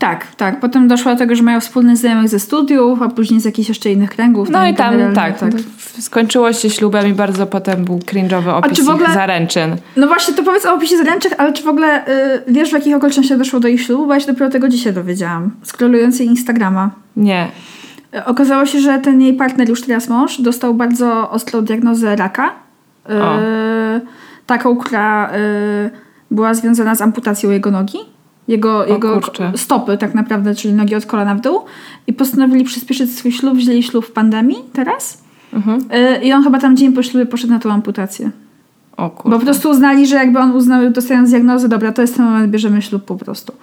Tak, 0.01 0.35
tak. 0.35 0.59
Potem 0.59 0.87
doszło 0.87 1.11
do 1.11 1.17
tego, 1.17 1.35
że 1.35 1.43
mają 1.43 1.59
wspólnych 1.59 1.97
znajomych 1.97 2.29
ze 2.29 2.39
studiów, 2.39 3.01
a 3.01 3.09
później 3.09 3.39
z 3.41 3.45
jakichś 3.45 3.69
jeszcze 3.69 3.91
innych 3.91 4.09
kręgów. 4.09 4.49
No 4.49 4.67
i 4.67 4.75
tam 4.75 4.91
generalnie 4.91 5.15
tak, 5.15 5.39
tak. 5.39 5.51
Skończyło 5.99 6.53
się 6.53 6.69
ślubem 6.69 7.07
i 7.07 7.13
bardzo 7.13 7.45
potem 7.47 7.85
był 7.85 7.97
cringe'owy 7.97 8.49
opis 8.49 8.77
czy 8.77 8.83
w 8.83 8.89
ogóle- 8.89 9.13
zaręczyn. 9.13 9.75
No 9.95 10.07
właśnie, 10.07 10.33
to 10.33 10.43
powiedz 10.43 10.65
o 10.65 10.73
opisie 10.73 10.97
zaręczych, 10.97 11.33
ale 11.37 11.53
czy 11.53 11.63
w 11.63 11.67
ogóle 11.67 12.07
y, 12.07 12.41
wiesz, 12.47 12.69
w 12.69 12.73
jakich 12.73 12.95
okolicznościach 12.95 13.37
doszło 13.37 13.59
do 13.59 13.67
ich 13.67 13.81
ślubu? 13.81 14.07
Bo 14.07 14.13
ja 14.13 14.19
się 14.19 14.27
dopiero 14.27 14.49
tego 14.49 14.69
dzisiaj 14.69 14.93
dowiedziałam. 14.93 15.51
Scrollując 15.63 16.19
jej 16.19 16.27
Instagrama. 16.29 16.89
Nie. 17.15 17.47
Y, 18.15 18.25
Okazało 18.25 18.65
się, 18.65 18.79
że 18.79 18.99
ten 18.99 19.21
jej 19.21 19.33
partner, 19.33 19.69
już 19.69 19.81
teraz 19.81 20.09
mąż, 20.09 20.41
dostał 20.41 20.73
bardzo 20.73 21.29
ostrą 21.31 21.61
diagnozę 21.61 22.15
raka. 22.15 22.51
Y, 23.09 23.23
O. 23.23 23.37
taką, 24.45 24.77
która 24.77 25.31
y, 25.33 25.89
była 26.31 26.53
związana 26.53 26.95
z 26.95 27.01
amputacją 27.01 27.49
jego 27.51 27.71
nogi. 27.71 27.97
Jego, 28.47 28.85
jego 28.85 29.19
kurczę. 29.21 29.51
stopy 29.55 29.97
tak 29.97 30.15
naprawdę, 30.15 30.55
czyli 30.55 30.73
nogi 30.73 30.95
od 30.95 31.05
kolana 31.05 31.35
w 31.35 31.41
dół. 31.41 31.59
I 32.07 32.13
postanowili 32.13 32.63
przyspieszyć 32.63 33.11
swój 33.15 33.31
ślub, 33.31 33.57
wzięli 33.57 33.83
ślub 33.83 34.05
w 34.05 34.11
pandemii 34.11 34.57
teraz. 34.73 35.23
Mhm. 35.53 35.79
Y, 35.79 36.23
I 36.23 36.33
on 36.33 36.43
chyba 36.43 36.59
tam 36.59 36.77
dzień 36.77 36.93
po 36.93 37.03
ślubie 37.03 37.25
poszedł 37.25 37.53
na 37.53 37.59
tą 37.59 37.71
amputację. 37.71 38.31
O 38.97 39.03
Bo 39.03 39.09
kurwa. 39.09 39.37
po 39.39 39.45
prostu 39.45 39.69
uznali, 39.69 40.07
że 40.07 40.15
jakby 40.15 40.39
on 40.39 40.51
uznał, 40.51 40.89
dostając 40.89 41.29
diagnozę, 41.29 41.69
dobra, 41.69 41.91
to 41.91 42.01
jest 42.01 42.15
ten 42.17 42.25
moment, 42.25 42.51
bierzemy 42.51 42.81
ślub 42.81 43.05
po 43.05 43.15
prostu. 43.15 43.53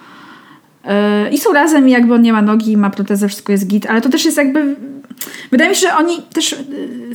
I 1.31 1.37
są 1.37 1.53
razem 1.53 1.89
i 1.89 1.91
jakby 1.91 2.13
on 2.13 2.21
nie 2.21 2.33
ma 2.33 2.41
nogi, 2.41 2.77
ma 2.77 2.89
protezę, 2.89 3.27
wszystko 3.27 3.51
jest 3.51 3.67
git, 3.67 3.85
ale 3.85 4.01
to 4.01 4.09
też 4.09 4.25
jest 4.25 4.37
jakby... 4.37 4.75
Wydaje 5.51 5.69
mi 5.69 5.75
się, 5.75 5.81
że 5.81 5.95
oni 5.95 6.21
też... 6.33 6.55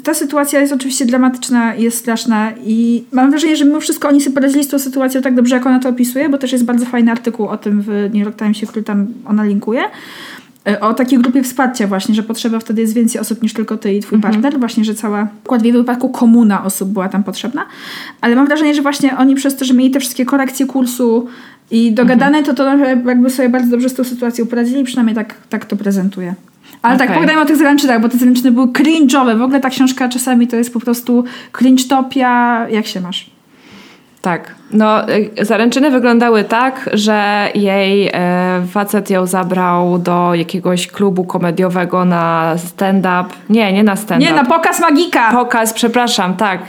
Ta 0.04 0.14
sytuacja 0.14 0.60
jest 0.60 0.72
oczywiście 0.72 1.06
dramatyczna 1.06 1.74
jest 1.74 1.98
straszna 1.98 2.52
i 2.64 3.04
mam 3.12 3.30
wrażenie, 3.30 3.56
że 3.56 3.64
mimo 3.64 3.80
wszystko 3.80 4.08
oni 4.08 4.20
sobie 4.20 4.34
poradzili 4.34 4.64
z 4.64 4.68
tą 4.68 4.78
sytuacją 4.78 5.22
tak 5.22 5.34
dobrze, 5.34 5.54
jak 5.54 5.66
ona 5.66 5.78
to 5.78 5.88
opisuje, 5.88 6.28
bo 6.28 6.38
też 6.38 6.52
jest 6.52 6.64
bardzo 6.64 6.86
fajny 6.86 7.10
artykuł 7.10 7.48
o 7.48 7.56
tym 7.56 7.82
w 7.82 7.88
New 7.88 8.24
York 8.24 8.38
Timesie, 8.38 8.66
który 8.66 8.84
tam 8.84 9.06
ona 9.26 9.44
linkuje. 9.44 9.82
Yy, 10.66 10.80
O 10.80 10.94
takiej 10.94 11.18
grupie 11.18 11.42
wsparcia 11.42 11.86
właśnie, 11.86 12.14
że 12.14 12.22
potrzeba 12.22 12.58
wtedy 12.58 12.80
jest 12.80 12.94
więcej 12.94 13.20
osób 13.20 13.42
niż 13.42 13.52
tylko 13.52 13.76
ty 13.76 13.94
i 13.94 14.00
twój 14.00 14.20
partner. 14.20 14.58
Właśnie, 14.58 14.84
że 14.84 14.94
cała, 14.94 15.28
w 15.58 15.62
wielu 15.62 15.78
wypadku 15.78 16.08
komuna 16.08 16.64
osób 16.64 16.88
była 16.88 17.08
tam 17.08 17.24
potrzebna. 17.24 17.66
Ale 18.20 18.36
mam 18.36 18.46
wrażenie, 18.46 18.74
że 18.74 18.82
właśnie 18.82 19.16
oni 19.16 19.34
przez 19.34 19.56
to, 19.56 19.64
że 19.64 19.74
mieli 19.74 19.90
te 19.90 20.00
wszystkie 20.00 20.24
korekcje 20.24 20.66
kursu 20.66 21.26
i 21.70 21.92
dogadane, 21.92 22.42
to 22.42 22.54
to 22.54 22.76
jakby 23.06 23.30
sobie 23.30 23.48
bardzo 23.48 23.70
dobrze 23.70 23.88
z 23.88 23.94
tą 23.94 24.04
sytuacją 24.04 24.46
poradzili. 24.46 24.84
Przynajmniej 24.84 25.14
tak, 25.16 25.34
tak 25.48 25.64
to 25.64 25.76
prezentuje. 25.76 26.34
Ale 26.82 26.98
tak, 26.98 27.06
Okej. 27.08 27.14
pogadajmy 27.14 27.42
o 27.42 27.46
tych 27.46 27.56
zaręczynach, 27.56 28.00
bo 28.00 28.08
te 28.08 28.18
zaręczyny 28.18 28.52
były 28.52 28.66
cringe'owe. 28.66 29.38
W 29.38 29.42
ogóle 29.42 29.60
ta 29.60 29.70
książka 29.70 30.08
czasami 30.08 30.48
to 30.48 30.56
jest 30.56 30.72
po 30.72 30.80
prostu 30.80 31.24
cringe-topia. 31.52 32.66
Jak 32.70 32.86
się 32.86 33.00
masz? 33.00 33.33
Tak. 34.24 34.54
No, 34.70 35.08
y, 35.08 35.30
zaręczyny 35.44 35.90
wyglądały 35.90 36.44
tak, 36.44 36.90
że 36.92 37.48
jej 37.54 38.10
e, 38.12 38.62
facet 38.70 39.10
ją 39.10 39.26
zabrał 39.26 39.98
do 39.98 40.34
jakiegoś 40.34 40.86
klubu 40.86 41.24
komediowego 41.24 42.04
na 42.04 42.54
stand-up. 42.56 43.24
Nie, 43.50 43.72
nie 43.72 43.84
na 43.84 43.96
stand-up. 43.96 44.30
Nie, 44.30 44.36
na 44.36 44.44
pokaz 44.44 44.80
magika! 44.80 45.32
Pokaz, 45.32 45.72
przepraszam, 45.72 46.36
tak. 46.36 46.60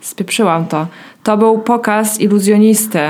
Spieprzyłam 0.00 0.66
to. 0.66 0.86
To 1.22 1.36
był 1.36 1.58
pokaz 1.58 2.20
iluzjonisty. 2.20 3.00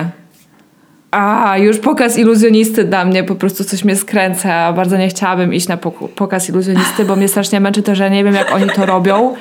A, 1.10 1.54
już 1.58 1.78
pokaz 1.78 2.18
iluzjonisty 2.18 2.84
dla 2.84 3.04
mnie 3.04 3.24
po 3.24 3.34
prostu 3.34 3.64
coś 3.64 3.84
mnie 3.84 3.96
skręca. 3.96 4.72
Bardzo 4.72 4.96
nie 4.96 5.08
chciałabym 5.08 5.54
iść 5.54 5.68
na 5.68 5.76
pok- 5.76 6.08
pokaz 6.08 6.48
iluzjonisty, 6.48 7.04
bo 7.04 7.16
mnie 7.16 7.28
strasznie 7.28 7.60
męczy 7.60 7.82
to, 7.82 7.94
że 7.94 8.10
nie 8.10 8.24
wiem, 8.24 8.34
jak 8.34 8.54
oni 8.54 8.70
to 8.70 8.86
robią. 8.86 9.34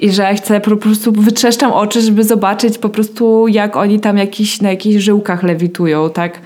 I 0.00 0.10
że 0.12 0.34
chcę 0.34 0.60
po 0.60 0.76
prostu 0.76 1.12
wytrzeszczam 1.12 1.72
oczy, 1.72 2.00
żeby 2.00 2.24
zobaczyć 2.24 2.78
po 2.78 2.88
prostu, 2.88 3.48
jak 3.48 3.76
oni 3.76 4.00
tam 4.00 4.18
jakiś, 4.18 4.60
na 4.60 4.70
jakichś 4.70 5.04
żyłkach 5.04 5.42
lewitują, 5.42 6.10
tak? 6.10 6.40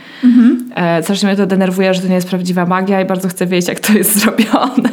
E, 0.75 1.03
strasznie 1.03 1.27
mnie 1.27 1.37
to 1.37 1.47
denerwuje, 1.47 1.95
że 1.95 2.01
to 2.01 2.09
nie 2.09 2.15
jest 2.15 2.29
prawdziwa 2.29 2.67
magia 2.67 3.01
i 3.01 3.05
bardzo 3.05 3.29
chcę 3.29 3.47
wiedzieć, 3.47 3.69
jak 3.69 3.81
to 3.81 3.93
jest 3.93 4.19
zrobione. 4.21 4.91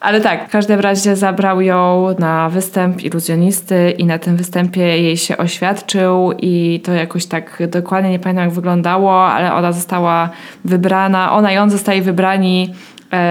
Ale 0.00 0.20
tak, 0.20 0.48
w 0.48 0.50
każdym 0.50 0.80
razie 0.80 1.16
zabrał 1.16 1.60
ją 1.60 2.06
na 2.18 2.48
występ 2.48 3.04
iluzjonisty 3.04 3.90
i 3.90 4.04
na 4.04 4.18
tym 4.18 4.36
występie 4.36 4.80
jej 4.80 5.16
się 5.16 5.36
oświadczył 5.36 6.32
i 6.38 6.80
to 6.84 6.92
jakoś 6.92 7.26
tak 7.26 7.62
dokładnie 7.68 8.10
nie 8.10 8.18
pamiętam 8.18 8.44
jak 8.44 8.54
wyglądało, 8.54 9.26
ale 9.26 9.54
ona 9.54 9.72
została 9.72 10.30
wybrana, 10.64 11.32
ona 11.32 11.52
i 11.52 11.58
on 11.58 11.70
zostali 11.70 12.02
wybrani 12.02 12.74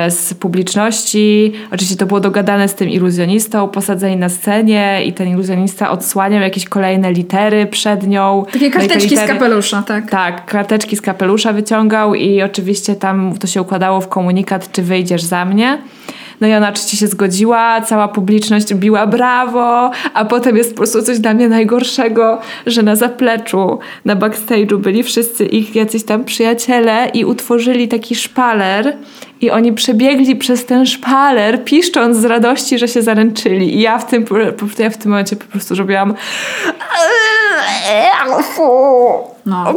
z 0.09 0.33
publiczności. 0.33 1.51
Oczywiście 1.71 1.95
to 1.97 2.05
było 2.05 2.19
dogadane 2.19 2.67
z 2.67 2.75
tym 2.75 2.89
iluzjonistą, 2.89 3.67
posadzeni 3.67 4.17
na 4.17 4.29
scenie 4.29 5.01
i 5.05 5.13
ten 5.13 5.27
iluzjonista 5.27 5.91
odsłaniał 5.91 6.41
jakieś 6.41 6.65
kolejne 6.65 7.11
litery 7.13 7.65
przed 7.65 8.07
nią. 8.07 8.45
Takie 8.51 8.65
No 8.69 8.73
karteczki 8.73 9.09
z 9.09 9.11
litery- 9.19 9.27
kapelusza, 9.27 9.81
tak. 9.87 10.09
tak, 10.11 10.45
karteczki 10.45 10.95
z 10.95 11.01
kapelusza 11.01 11.53
wyciągał 11.53 12.15
i 12.15 12.41
oczywiście 12.41 12.95
tam 12.95 13.33
to 13.39 13.47
się 13.47 13.61
układało 13.61 14.01
w 14.01 14.07
komunikat, 14.07 14.71
czy 14.71 14.81
wyjdziesz 14.83 15.23
za 15.23 15.45
mnie. 15.45 15.77
No 16.41 16.47
i 16.47 16.53
ona 16.53 16.69
oczywiście 16.69 16.97
się 16.97 17.07
zgodziła, 17.07 17.81
cała 17.81 18.07
publiczność 18.07 18.73
biła 18.73 19.07
brawo, 19.07 19.91
a 20.13 20.25
potem 20.25 20.57
jest 20.57 20.69
po 20.71 20.77
prostu 20.77 21.01
coś 21.01 21.19
dla 21.19 21.33
mnie 21.33 21.49
najgorszego, 21.49 22.39
że 22.67 22.83
na 22.83 22.95
zapleczu, 22.95 23.79
na 24.05 24.15
backstage'u 24.15 24.77
byli 24.77 25.03
wszyscy 25.03 25.45
ich 25.45 25.75
jacyś 25.75 26.03
tam 26.03 26.23
przyjaciele 26.25 27.07
i 27.13 27.25
utworzyli 27.25 27.87
taki 27.87 28.15
szpaler 28.15 28.97
i 29.41 29.51
oni 29.51 29.73
przebiegli 29.73 30.35
przez 30.35 30.65
ten 30.65 30.85
szpaler, 30.85 31.63
piszcząc 31.63 32.17
z 32.17 32.25
radości, 32.25 32.79
że 32.79 32.87
się 32.87 33.01
zaręczyli. 33.01 33.75
I 33.75 33.81
ja 33.81 33.97
w 33.97 34.07
tym, 34.07 34.25
ja 34.79 34.89
w 34.89 34.97
tym 34.97 35.11
momencie 35.11 35.35
po 35.35 35.45
prostu 35.45 35.75
robiłam 35.75 36.13
No. 39.45 39.73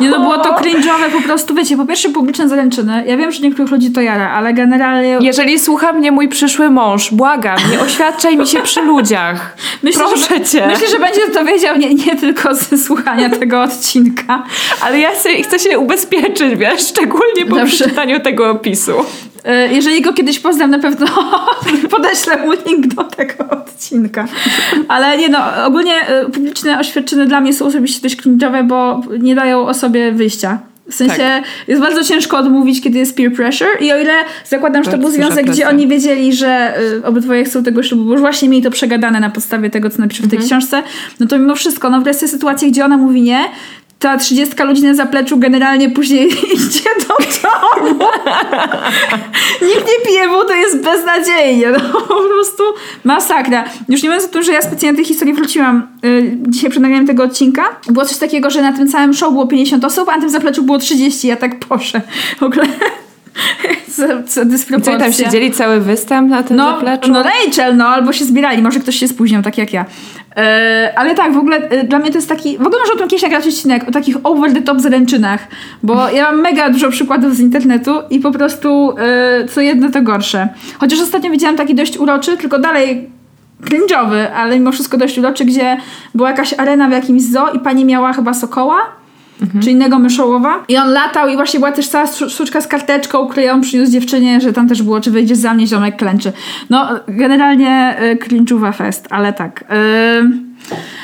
Nie 0.00 0.10
no, 0.10 0.20
było 0.20 0.38
to 0.38 0.52
cringe'owe 0.52 1.10
po 1.12 1.20
prostu, 1.20 1.54
wiecie, 1.54 1.76
po 1.76 1.86
pierwsze 1.86 2.08
publiczne 2.08 2.48
zaręczyny. 2.48 3.04
Ja 3.06 3.16
wiem, 3.16 3.32
że 3.32 3.40
niektórych 3.42 3.70
ludzi 3.70 3.90
to 3.90 4.00
jara, 4.00 4.30
ale 4.30 4.54
generalnie... 4.54 5.18
Jeżeli 5.20 5.58
słucha 5.58 5.92
mnie 5.92 6.12
mój 6.12 6.28
przyszły 6.28 6.70
mąż, 6.70 7.10
błagam, 7.10 7.58
nie 7.70 7.80
oświadczaj 7.80 8.36
mi 8.36 8.46
się 8.46 8.60
przy 8.60 8.82
ludziach. 8.82 9.56
Proszę 9.94 10.38
że, 10.38 10.40
cię. 10.40 10.66
Myślę, 10.66 10.88
że 10.88 10.98
będzie 10.98 11.20
to 11.34 11.44
wiedział 11.44 11.76
nie, 11.76 11.94
nie 11.94 12.16
tylko 12.16 12.54
ze 12.54 12.78
słuchania 12.78 13.30
tego 13.40 13.62
odcinka. 13.62 14.42
Ale 14.82 14.98
ja 14.98 15.14
sobie, 15.14 15.42
chcę 15.42 15.58
się 15.58 15.78
ubezpieczyć, 15.78 16.56
wiesz, 16.56 16.80
szczególnie 16.88 17.46
po 17.48 17.56
Dobrze. 17.56 17.76
przeczytaniu 17.76 18.20
tego 18.20 18.50
opisu. 18.50 18.92
E, 19.44 19.72
Jeżeli 19.72 20.02
go 20.02 20.12
kiedyś 20.12 20.40
poznam, 20.40 20.70
na 20.70 20.78
pewno 20.78 21.06
podeślę 21.90 22.36
mu 22.36 22.52
link 22.66 22.86
do 22.86 23.04
tego 23.04 23.50
odcinka. 23.50 24.28
Ale 24.88 25.18
nie 25.18 25.28
no, 25.28 25.64
ogólnie 25.66 26.06
e, 26.08 26.24
publiczne 26.24 26.78
oświadczyny 26.78 27.26
dla 27.26 27.40
mnie 27.40 27.52
są 27.52 27.66
osobiście 27.66 28.02
dość 28.02 28.16
cringe'owe, 28.16 28.66
bo 28.66 29.02
nie 29.20 29.34
dają 29.34 29.66
osobie 29.66 30.12
wyjścia. 30.12 30.58
W 30.90 30.94
sensie 30.94 31.16
Tak. 31.16 31.44
jest 31.68 31.80
bardzo 31.80 32.04
ciężko 32.04 32.38
odmówić, 32.38 32.82
kiedy 32.82 32.98
jest 32.98 33.16
peer 33.16 33.32
pressure 33.32 33.68
i 33.80 33.92
o 33.92 33.98
ile 33.98 34.12
zakładam, 34.44 34.84
że 34.84 34.90
to 34.90 34.96
Bardzo 34.98 35.08
był 35.08 35.16
związek, 35.16 35.50
gdzie 35.50 35.68
oni 35.68 35.88
wiedzieli, 35.88 36.32
że 36.32 36.74
y, 36.80 37.06
obydwoje 37.06 37.44
chcą 37.44 37.62
tego 37.62 37.82
ślubu, 37.82 38.04
bo 38.04 38.12
już 38.12 38.20
właśnie 38.20 38.48
mieli 38.48 38.62
to 38.62 38.70
przegadane 38.70 39.20
na 39.20 39.30
podstawie 39.30 39.70
tego, 39.70 39.90
co 39.90 39.98
napisze 39.98 40.22
w 40.22 40.30
tej 40.30 40.38
książce, 40.38 40.82
no 41.20 41.26
to 41.26 41.38
mimo 41.38 41.54
wszystko, 41.54 41.90
no 41.90 42.00
wreszcie 42.00 42.28
sytuacje, 42.28 42.70
gdzie 42.70 42.84
ona 42.84 42.96
mówi 42.96 43.22
nie, 43.22 43.40
ta 44.02 44.16
30 44.16 44.54
ludzi 44.62 44.82
na 44.82 44.94
zapleczu 44.94 45.38
generalnie 45.38 45.90
później 45.90 46.28
idzie 46.54 46.90
do 47.08 47.16
domu. 47.42 48.04
Nikt 49.62 49.88
nie 49.88 50.06
pije, 50.06 50.28
to 50.48 50.54
jest 50.54 50.84
beznadziejnie. 50.84 51.66
No, 51.70 52.00
po 52.00 52.14
prostu 52.14 52.62
masakra. 53.04 53.64
Już 53.88 54.02
nie 54.02 54.08
mówiąc 54.08 54.24
o 54.24 54.32
tym, 54.32 54.42
że 54.42 54.52
ja 54.52 54.62
specjalnie 54.62 54.96
tej 54.96 55.04
historii 55.04 55.34
wróciłam 55.34 55.88
y, 56.04 56.36
dzisiaj 56.48 56.70
przed 56.70 56.82
nagraniem 56.82 57.06
tego 57.06 57.22
odcinka. 57.22 57.62
Było 57.86 58.04
coś 58.06 58.18
takiego, 58.18 58.50
że 58.50 58.62
na 58.62 58.72
tym 58.72 58.88
całym 58.88 59.14
show 59.14 59.32
było 59.32 59.46
50 59.46 59.84
osób, 59.84 60.08
a 60.08 60.14
na 60.14 60.20
tym 60.20 60.30
zapleczu 60.30 60.62
było 60.62 60.78
30. 60.78 61.28
Ja 61.28 61.36
tak 61.36 61.58
poszę. 61.58 62.00
W 62.38 62.42
ogóle... 62.42 62.64
co, 63.96 64.02
co 64.26 64.44
dysproporcja. 64.44 64.92
co, 64.92 64.98
tam 64.98 65.12
siedzieli 65.12 65.52
cały 65.52 65.80
występ 65.80 66.30
na 66.30 66.42
tym 66.42 66.56
No, 66.56 66.70
zapleczu? 66.70 67.10
no 67.10 67.22
Rachel, 67.22 67.76
no, 67.76 67.86
albo 67.86 68.12
się 68.12 68.24
zbierali, 68.24 68.62
może 68.62 68.80
ktoś 68.80 68.96
się 68.96 69.08
spóźniał, 69.08 69.42
tak 69.42 69.58
jak 69.58 69.72
ja. 69.72 69.84
E, 70.36 70.92
ale 70.96 71.14
tak, 71.14 71.32
w 71.32 71.38
ogóle 71.38 71.56
e, 71.56 71.84
dla 71.84 71.98
mnie 71.98 72.10
to 72.10 72.18
jest 72.18 72.28
taki, 72.28 72.58
w 72.58 72.66
ogóle 72.66 72.80
może 72.80 72.92
o 72.92 72.96
tym 72.96 73.08
kiedyś 73.08 73.22
nagrać 73.22 73.46
odcinek, 73.46 73.88
o 73.88 73.90
takich 73.90 74.16
over 74.24 74.52
the 74.52 74.62
top 74.62 74.80
zaręczynach, 74.80 75.48
bo 75.82 76.10
ja 76.10 76.24
mam 76.24 76.40
mega 76.40 76.70
dużo 76.70 76.90
przykładów 76.90 77.34
z 77.36 77.40
internetu 77.40 77.94
i 78.10 78.20
po 78.20 78.30
prostu 78.30 78.94
e, 78.98 79.48
co 79.48 79.60
jedno 79.60 79.90
to 79.90 80.02
gorsze. 80.02 80.48
Chociaż 80.78 81.00
ostatnio 81.00 81.30
widziałam 81.30 81.56
taki 81.56 81.74
dość 81.74 81.98
uroczy, 81.98 82.36
tylko 82.36 82.58
dalej 82.58 83.10
cringe'owy, 83.62 84.26
ale 84.36 84.58
mimo 84.58 84.72
wszystko 84.72 84.96
dość 84.96 85.18
uroczy, 85.18 85.44
gdzie 85.44 85.76
była 86.14 86.30
jakaś 86.30 86.54
arena 86.58 86.88
w 86.88 86.92
jakimś 86.92 87.22
zoo 87.22 87.48
i 87.48 87.58
pani 87.58 87.84
miała 87.84 88.12
chyba 88.12 88.34
sokoła, 88.34 88.76
czy 89.62 89.70
innego 89.70 89.98
myszołowa. 89.98 90.64
I 90.68 90.76
on 90.76 90.92
latał 90.92 91.28
i 91.28 91.36
właśnie 91.36 91.60
była 91.60 91.72
też 91.72 91.88
cała 91.88 92.04
sztu- 92.06 92.28
sztuczka 92.28 92.60
z 92.60 92.66
karteczką, 92.66 93.26
której 93.26 93.50
on 93.50 93.60
przyniósł 93.60 93.92
dziewczynie, 93.92 94.40
że 94.40 94.52
tam 94.52 94.68
też 94.68 94.82
było, 94.82 95.00
czy 95.00 95.10
wyjdziesz 95.10 95.38
za 95.38 95.54
mnie, 95.54 95.66
ziomek 95.66 95.96
klęczy. 95.96 96.32
No, 96.70 96.88
generalnie 97.08 97.96
y, 98.02 98.16
cringe'uwa 98.16 98.74
fest, 98.76 99.06
ale 99.10 99.32
tak. 99.32 99.60
Y, 99.62 100.52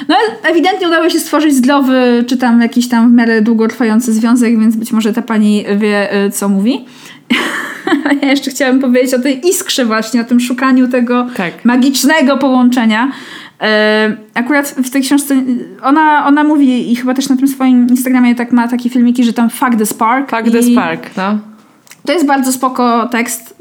no, 0.09 0.17
ewidentnie 0.51 0.89
udało 0.89 1.11
się 1.11 1.21
stworzyć 1.21 1.55
zdrowy, 1.55 2.25
czy 2.27 2.37
tam 2.37 2.61
jakiś 2.61 2.89
tam 2.89 3.11
w 3.11 3.15
miarę 3.15 3.43
długotrwający 3.43 4.13
związek, 4.13 4.61
więc 4.61 4.77
być 4.77 4.93
może 4.93 5.13
ta 5.13 5.23
pani 5.23 5.65
wie, 5.77 6.25
y, 6.27 6.31
co 6.31 6.49
mówi. 6.49 6.85
ja 8.23 8.31
jeszcze 8.31 8.51
chciałam 8.51 8.79
powiedzieć 8.81 9.15
o 9.15 9.19
tej 9.19 9.49
iskrze 9.49 9.85
właśnie, 9.85 10.21
o 10.21 10.25
tym 10.25 10.41
szukaniu 10.41 10.89
tego 10.89 11.27
Tak. 11.37 11.65
magicznego 11.65 12.37
połączenia. 12.39 13.13
Akurat 14.35 14.69
w 14.69 14.91
tej 14.91 15.03
książce 15.03 15.35
ona, 15.83 16.27
ona 16.27 16.45
mówi 16.45 16.93
i 16.93 16.97
chyba 16.97 17.15
też 17.15 17.29
na 17.29 17.37
tym 17.37 17.49
swoim 17.49 17.87
Instagramie 17.89 18.35
tak 18.35 18.53
ma 18.53 18.69
takie 18.69 18.91
filmiki, 18.91 19.25
że 19.25 19.33
tam 19.33 19.51
fuck 19.51 19.77
the 19.79 19.87
spark. 19.87 20.31
Fuck 20.31 20.53
the 20.53 20.63
spark, 20.63 21.17
no. 21.17 21.39
To 22.09 22.13
jest 22.13 22.27
bardzo 22.27 22.53
spoko 22.53 23.09
tekst, 23.09 23.57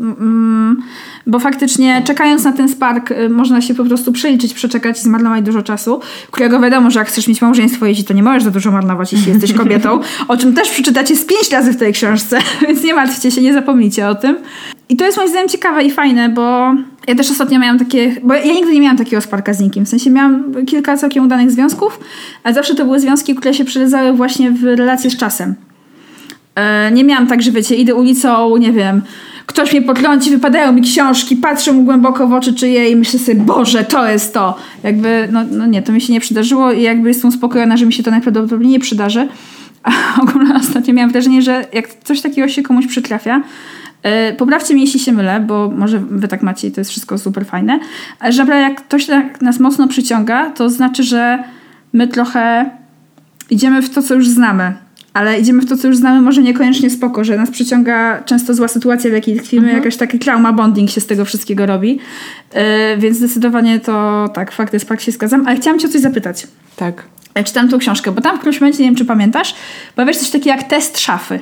bo 1.28 1.40
faktycznie 1.40 2.02
czekając 2.06 2.44
na 2.44 2.52
ten 2.52 2.70
spark 2.70 3.12
y, 3.12 3.30
można 3.30 3.62
się 3.62 3.74
po 3.74 3.86
prostu 3.86 4.12
przeliczyć, 4.12 4.54
przeczekać 4.54 4.98
i 4.98 5.02
zmarnować 5.02 5.46
dużo 5.46 5.64
czasu, 5.64 6.00
którego 6.32 6.60
wiadomo, 6.60 6.92
że 6.92 7.00
jak 7.00 7.08
chcesz 7.08 7.28
mieć 7.28 7.42
małżeństwo, 7.42 7.86
jeśli 7.86 8.04
to 8.04 8.14
nie 8.14 8.24
możesz 8.24 8.44
za 8.44 8.52
dużo 8.52 8.72
marnować, 8.72 9.14
jeśli 9.14 9.32
jesteś 9.32 9.54
kobietą, 9.64 10.00
o 10.28 10.38
czym 10.38 10.54
też 10.54 10.70
przeczytacie 10.70 11.16
z 11.16 11.26
pięć 11.26 11.52
razy 11.52 11.74
w 11.74 11.78
tej 11.78 11.94
książce, 11.94 12.40
więc 12.68 12.84
nie 12.84 12.94
martwcie 12.94 13.32
się, 13.32 13.42
nie 13.42 13.54
zapomnijcie 13.54 14.08
o 14.08 14.16
tym. 14.16 14.38
I 14.90 14.96
to 14.98 15.06
jest 15.06 15.18
moim 15.18 15.30
zdaniem 15.30 15.50
ciekawe 15.50 15.84
i 15.84 15.92
fajne, 15.92 16.30
bo 16.30 16.74
ja 17.08 17.16
też 17.16 17.32
ostatnio 17.32 17.60
miałam 17.60 17.80
takie, 17.80 18.16
bo 18.24 18.34
ja 18.34 18.54
nigdy 18.54 18.74
nie 18.74 18.82
miałam 18.82 18.98
takiego 18.98 19.22
sparka 19.22 19.54
z 19.54 19.60
nikim, 19.60 19.86
w 19.86 19.90
sensie 19.90 20.10
miałam 20.12 20.66
kilka 20.66 20.98
całkiem 20.98 21.26
udanych 21.26 21.52
związków, 21.52 22.00
ale 22.44 22.56
zawsze 22.56 22.76
to 22.76 22.86
były 22.86 23.00
związki, 23.00 23.36
które 23.36 23.54
się 23.54 23.66
przeradzały 23.66 24.14
właśnie 24.14 24.52
w 24.52 24.64
relacje 24.64 25.10
z 25.10 25.18
czasem. 25.18 25.56
E, 26.58 26.92
nie 26.92 27.04
miałam 27.04 27.28
tak, 27.28 27.42
że 27.42 27.52
wiecie, 27.52 27.76
idę 27.76 27.96
ulicą, 27.96 28.58
nie 28.58 28.72
wiem, 28.72 29.02
ktoś 29.46 29.72
mnie 29.72 29.82
potrąci, 29.82 30.32
wypadają 30.32 30.72
mi 30.72 30.82
książki, 30.82 31.36
patrzę 31.36 31.74
mu 31.74 31.84
głęboko 31.84 32.28
w 32.28 32.34
oczy 32.34 32.54
czyje 32.54 32.90
i 32.90 32.96
myślę 32.96 33.20
sobie, 33.20 33.36
Boże, 33.36 33.84
to 33.84 34.10
jest 34.10 34.34
to. 34.34 34.56
Jakby, 34.84 35.28
no, 35.32 35.44
no 35.52 35.66
nie, 35.66 35.82
to 35.82 35.92
mi 35.92 36.02
się 36.02 36.14
nie 36.14 36.20
przydarzyło 36.20 36.72
i 36.72 36.82
jakby 36.82 37.08
jestem 37.08 37.30
uspokojona, 37.30 37.78
że 37.78 37.86
mi 37.86 37.94
się 37.94 38.04
to 38.04 38.12
najprawdopodobniej 38.12 38.72
nie 38.72 38.80
przydarzy. 38.80 39.28
A 39.84 39.92
ogólnie 40.22 40.56
ostatnio 40.56 40.94
miałam 40.94 41.12
wrażenie, 41.12 41.42
że 41.42 41.66
jak 41.74 41.88
coś 42.04 42.22
takiego 42.22 42.48
się 42.48 42.64
komuś 42.64 42.88
przytrafia, 42.88 43.42
yy, 44.04 44.12
poprawcie 44.38 44.74
mnie, 44.74 44.84
jeśli 44.84 45.00
się 45.00 45.12
mylę, 45.12 45.40
bo 45.40 45.72
może 45.78 46.00
wy 46.00 46.28
tak 46.28 46.44
macie 46.44 46.68
i 46.68 46.72
to 46.72 46.82
jest 46.82 46.92
wszystko 46.92 47.18
super 47.18 47.46
fajne, 47.46 47.80
że 48.30 48.46
jak 48.46 48.82
ktoś 48.82 49.06
tak 49.06 49.42
nas 49.42 49.60
mocno 49.60 49.88
przyciąga, 49.88 50.50
to 50.50 50.70
znaczy, 50.70 51.04
że 51.04 51.44
my 51.94 52.08
trochę 52.08 52.70
idziemy 53.50 53.82
w 53.82 53.90
to, 53.90 54.02
co 54.02 54.16
już 54.16 54.28
znamy 54.28 54.87
ale 55.18 55.40
idziemy 55.40 55.62
w 55.62 55.70
to, 55.70 55.78
co 55.78 55.88
już 55.88 55.98
znamy, 55.98 56.22
może 56.22 56.42
niekoniecznie 56.42 56.90
spoko, 56.90 57.24
że 57.24 57.38
nas 57.38 57.52
przyciąga 57.52 58.24
często 58.24 58.54
zła 58.54 58.68
sytuacja, 58.68 59.10
w 59.10 59.14
jakiej 59.14 59.40
tkwimy, 59.40 59.64
mhm. 59.64 59.78
jakaś 59.78 59.98
taki 59.98 60.20
trauma 60.20 60.54
bonding 60.54 60.90
się 60.90 61.02
z 61.02 61.06
tego 61.06 61.26
wszystkiego 61.26 61.66
robi. 61.66 62.00
Yy, 62.54 62.62
więc 62.98 63.18
zdecydowanie 63.18 63.80
to 63.80 64.30
tak, 64.34 64.52
fakt 64.52 64.74
jest, 64.74 64.88
fakt 64.88 65.04
się 65.04 65.12
zgadzam. 65.12 65.48
Ale 65.48 65.56
chciałam 65.56 65.80
cię 65.80 65.88
o 65.88 65.92
coś 65.92 66.02
zapytać. 66.02 66.48
Tak. 66.76 67.04
Ja 67.36 67.44
czytałam 67.44 67.70
tą 67.70 67.78
książkę, 67.78 68.12
bo 68.12 68.22
tam 68.22 68.36
w 68.36 68.40
którymś 68.40 68.62
momencie, 68.62 68.84
nie 68.84 68.90
wiem 68.90 68.96
czy 68.96 69.06
pamiętasz, 69.06 69.56
pojawia 69.96 70.14
się 70.14 70.20
coś 70.20 70.30
takiego 70.30 70.50
jak 70.50 70.64
test 70.64 71.00
szafy. 71.00 71.40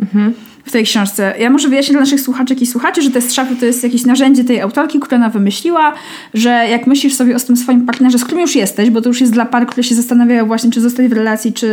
Mhm 0.00 0.34
w 0.64 0.72
tej 0.72 0.84
książce. 0.84 1.34
Ja 1.38 1.50
może 1.50 1.68
wyjaśnię 1.68 1.92
dla 1.92 2.00
naszych 2.00 2.20
słuchaczek 2.20 2.62
i 2.62 2.66
słuchaczy, 2.66 3.02
że 3.02 3.10
test 3.10 3.34
szafy 3.34 3.56
to 3.56 3.66
jest 3.66 3.82
jakieś 3.82 4.04
narzędzie 4.04 4.44
tej 4.44 4.60
autorki, 4.60 5.00
które 5.00 5.16
ona 5.16 5.28
wymyśliła, 5.28 5.94
że 6.34 6.50
jak 6.50 6.86
myślisz 6.86 7.14
sobie 7.14 7.36
o 7.36 7.40
tym 7.40 7.56
swoim 7.56 7.86
partnerze, 7.86 8.18
z 8.18 8.24
którym 8.24 8.40
już 8.40 8.56
jesteś, 8.56 8.90
bo 8.90 9.00
to 9.00 9.08
już 9.08 9.20
jest 9.20 9.32
dla 9.32 9.46
par, 9.46 9.66
które 9.66 9.84
się 9.84 9.94
zastanawiają 9.94 10.46
właśnie, 10.46 10.70
czy 10.70 10.80
zostać 10.80 11.08
w 11.08 11.12
relacji, 11.12 11.52
czy 11.52 11.68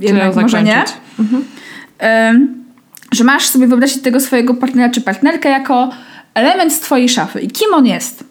jednak 0.00 0.34
czy 0.34 0.40
może 0.40 0.62
nie. 0.62 0.84
Mhm. 1.18 1.44
Um, 2.02 2.64
że 3.12 3.24
masz 3.24 3.46
sobie 3.46 3.66
wyobrazić 3.66 4.02
tego 4.02 4.20
swojego 4.20 4.54
partnera 4.54 4.92
czy 4.92 5.00
partnerkę 5.00 5.48
jako 5.48 5.90
element 6.34 6.72
z 6.72 6.80
twojej 6.80 7.08
szafy 7.08 7.40
i 7.40 7.50
kim 7.50 7.74
on 7.74 7.86
jest. 7.86 8.24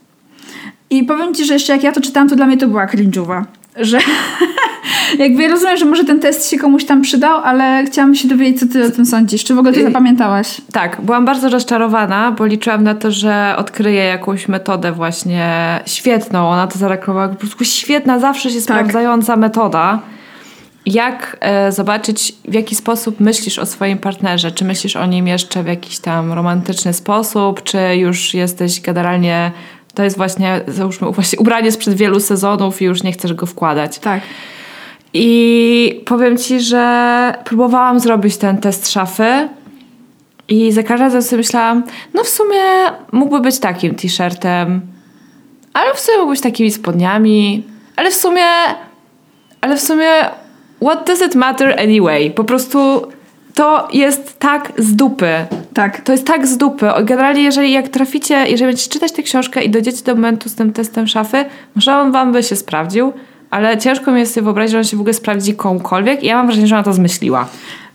I 0.90 1.04
powiem 1.04 1.34
ci, 1.36 1.46
że 1.46 1.54
jeszcze 1.54 1.74
jak 1.74 1.84
ja 1.84 1.92
to 1.92 2.02
czytałam, 2.02 2.30
to 2.30 2.36
dla 2.36 2.46
mnie 2.46 2.58
to 2.58 2.68
była 2.68 2.86
cringe'owa 2.86 3.44
że 3.80 4.00
jakby 5.20 5.48
rozumiem, 5.48 5.78
że 5.78 5.86
może 5.86 6.04
ten 6.04 6.20
test 6.20 6.50
się 6.50 6.58
komuś 6.58 6.86
tam 6.86 7.02
przydał, 7.02 7.42
ale 7.44 7.84
chciałam 7.86 8.16
się 8.16 8.28
dowiedzieć, 8.28 8.60
co 8.60 8.68
ty 8.68 8.86
o 8.86 8.92
tym 8.92 9.06
sądzisz. 9.06 9.44
Czy 9.44 9.56
w 9.56 9.60
ogóle 9.60 9.74
to 9.74 9.84
zapamiętałaś? 9.84 10.62
Tak, 10.72 11.02
byłam 11.02 11.26
bardzo 11.26 11.50
rozczarowana, 11.50 12.32
bo 12.32 12.46
liczyłam 12.46 12.84
na 12.84 12.96
to, 12.96 13.12
że 13.12 13.56
odkryję 13.58 14.04
jakąś 14.04 14.48
metodę 14.48 14.92
właśnie 14.92 15.80
świetną. 15.86 16.50
Ona 16.50 16.68
to 16.68 16.80
zareklamowała, 16.80 17.30
po 17.30 17.36
prostu 17.36 17.66
świetna, 17.66 18.20
zawsze 18.20 18.50
się 18.50 18.56
tak. 18.56 18.64
sprawdzająca 18.64 19.36
metoda. 19.36 20.00
Jak 20.86 21.38
e, 21.40 21.72
zobaczyć, 21.72 22.34
w 22.48 22.54
jaki 22.54 22.76
sposób 22.76 23.20
myślisz 23.20 23.60
o 23.60 23.66
swoim 23.66 23.98
partnerze? 23.98 24.52
Czy 24.52 24.66
myślisz 24.66 24.96
o 24.96 25.06
nim 25.06 25.28
jeszcze 25.28 25.64
w 25.64 25.68
jakiś 25.68 26.00
tam 26.00 26.34
romantyczny 26.34 26.94
sposób, 26.94 27.64
czy 27.64 27.78
już 27.96 28.34
jesteś 28.34 28.82
generalnie 28.82 29.52
to 30.00 30.04
jest 30.04 30.18
właśnie, 30.18 30.62
załóżmy, 30.68 31.12
właśnie 31.12 31.40
ubranie 31.40 31.72
sprzed 31.72 31.94
wielu 31.94 32.20
sezonów 32.20 32.82
i 32.82 32.86
już 32.86 33.04
nie 33.04 33.12
chcesz 33.12 33.34
go 33.34 33.46
wkładać. 33.46 34.00
Tak. 34.00 34.22
I 35.14 36.02
powiem 36.06 36.38
ci, 36.38 36.60
że 36.60 37.34
próbowałam 37.46 38.00
zrobić 38.00 38.38
ten 38.38 38.58
test 38.58 38.92
szafy 38.92 39.50
i 40.48 40.72
za 40.72 40.84
każdym 40.84 41.06
razem 41.06 41.22
sobie 41.22 41.38
myślałam, 41.38 41.84
no 42.14 42.24
w 42.24 42.30
sumie 42.30 42.62
mógłby 43.12 43.42
być 43.42 43.60
takim 43.60 43.96
t-shirtem, 43.96 44.82
ale 45.74 45.94
w 45.94 46.00
sumie 46.00 46.18
mógłby 46.18 46.34
być 46.34 46.42
takimi 46.42 46.72
spodniami, 46.72 47.64
ale 47.96 48.12
w 48.12 48.16
sumie, 48.16 48.46
ale 49.62 49.78
w 49.78 49.82
sumie 49.82 50.10
what 50.82 51.08
does 51.08 51.22
it 51.22 51.36
matter 51.36 51.80
anyway? 51.80 52.32
Po 52.32 52.44
prostu 52.44 53.08
to 53.54 53.88
jest 53.94 54.40
tak 54.40 54.72
z 54.78 54.96
dupy. 54.96 55.46
Tak. 55.74 56.02
To 56.02 56.12
jest 56.12 56.28
tak 56.28 56.48
z 56.48 56.58
dupy. 56.58 56.88
Generalnie, 57.04 57.44
jeżeli 57.44 57.72
jak 57.72 57.90
traficie, 57.90 58.36
jeżeli 58.36 58.66
będziecie 58.66 58.90
czytać 58.90 59.12
tę 59.12 59.24
książkę 59.24 59.64
i 59.64 59.70
dojdziecie 59.70 60.04
do 60.04 60.16
momentu 60.16 60.50
z 60.50 60.56
tym 60.56 60.74
testem 60.74 61.08
szafy, 61.08 61.46
może 61.76 61.98
on 61.98 62.12
wam 62.12 62.32
by 62.32 62.44
się 62.44 62.56
sprawdził, 62.56 63.14
ale 63.50 63.78
ciężko 63.78 64.12
mi 64.12 64.20
jest 64.20 64.34
sobie 64.34 64.44
wyobrazić, 64.44 64.72
że 64.72 64.78
on 64.78 64.84
się 64.84 64.98
w 64.98 65.00
ogóle 65.00 65.14
sprawdzi 65.14 65.56
komukolwiek 65.56 66.24
i 66.24 66.26
ja 66.26 66.36
mam 66.36 66.46
wrażenie, 66.46 66.68
że 66.68 66.76
ona 66.76 66.84
to 66.84 66.94
zmyśliła. 66.94 67.48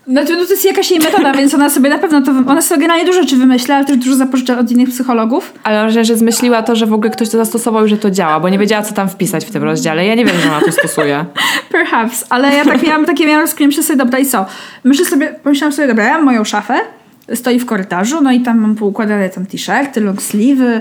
Znaczy, 0.08 0.36
no 0.36 0.44
to 0.44 0.50
jest 0.50 0.64
jakaś 0.64 0.90
jej 0.90 1.00
metoda, 1.00 1.32
więc 1.32 1.54
ona 1.54 1.70
sobie 1.70 1.88
na 1.88 1.98
pewno 1.98 2.22
to, 2.22 2.30
ona 2.30 2.62
sobie 2.62 2.80
generalnie 2.80 3.06
dużo 3.06 3.22
rzeczy 3.22 3.36
wymyśla, 3.36 3.76
ale 3.76 3.84
też 3.84 3.96
dużo 3.96 4.16
zapożycza 4.16 4.58
od 4.58 4.70
innych 4.70 4.88
psychologów. 4.88 5.52
Ale 5.62 5.82
wrażenie, 5.82 6.04
że 6.04 6.16
zmyśliła 6.16 6.62
to, 6.62 6.76
że 6.76 6.86
w 6.86 6.92
ogóle 6.92 7.10
ktoś 7.10 7.28
to 7.30 7.36
zastosował 7.36 7.86
i 7.86 7.88
że 7.88 7.96
to 7.96 8.10
działa, 8.10 8.40
bo 8.40 8.48
nie 8.48 8.58
wiedziała, 8.58 8.82
co 8.82 8.94
tam 8.94 9.08
wpisać 9.08 9.44
w 9.44 9.50
tym 9.50 9.62
rozdziale. 9.62 10.06
Ja 10.06 10.14
nie 10.14 10.24
wiem, 10.24 10.36
że 10.40 10.48
ona 10.48 10.60
to 10.60 10.72
stosuje. 10.72 11.24
Perhaps, 11.72 12.24
ale 12.30 12.56
ja 12.56 12.64
tak 12.64 12.82
miałam 12.82 13.06
takie 13.06 13.26
miałam 13.26 13.46
myślę 13.60 13.82
sobie, 13.82 13.96
dobra 13.96 14.18
i 14.18 14.26
co? 14.26 14.46
Myślę 14.84 15.04
sobie, 15.04 15.34
pomyślałam 15.42 15.72
sobie, 15.72 15.88
dobra, 15.88 16.04
ja 16.04 16.14
mam 16.14 16.24
moją 16.24 16.44
szafę, 16.44 16.80
stoi 17.34 17.58
w 17.58 17.66
korytarzu, 17.66 18.22
no 18.22 18.32
i 18.32 18.40
tam 18.40 18.58
mam 18.58 18.74
poukładane 18.74 19.28
tam 19.28 19.46
t-shirty, 19.46 20.00
long 20.00 20.22
sleeve, 20.22 20.80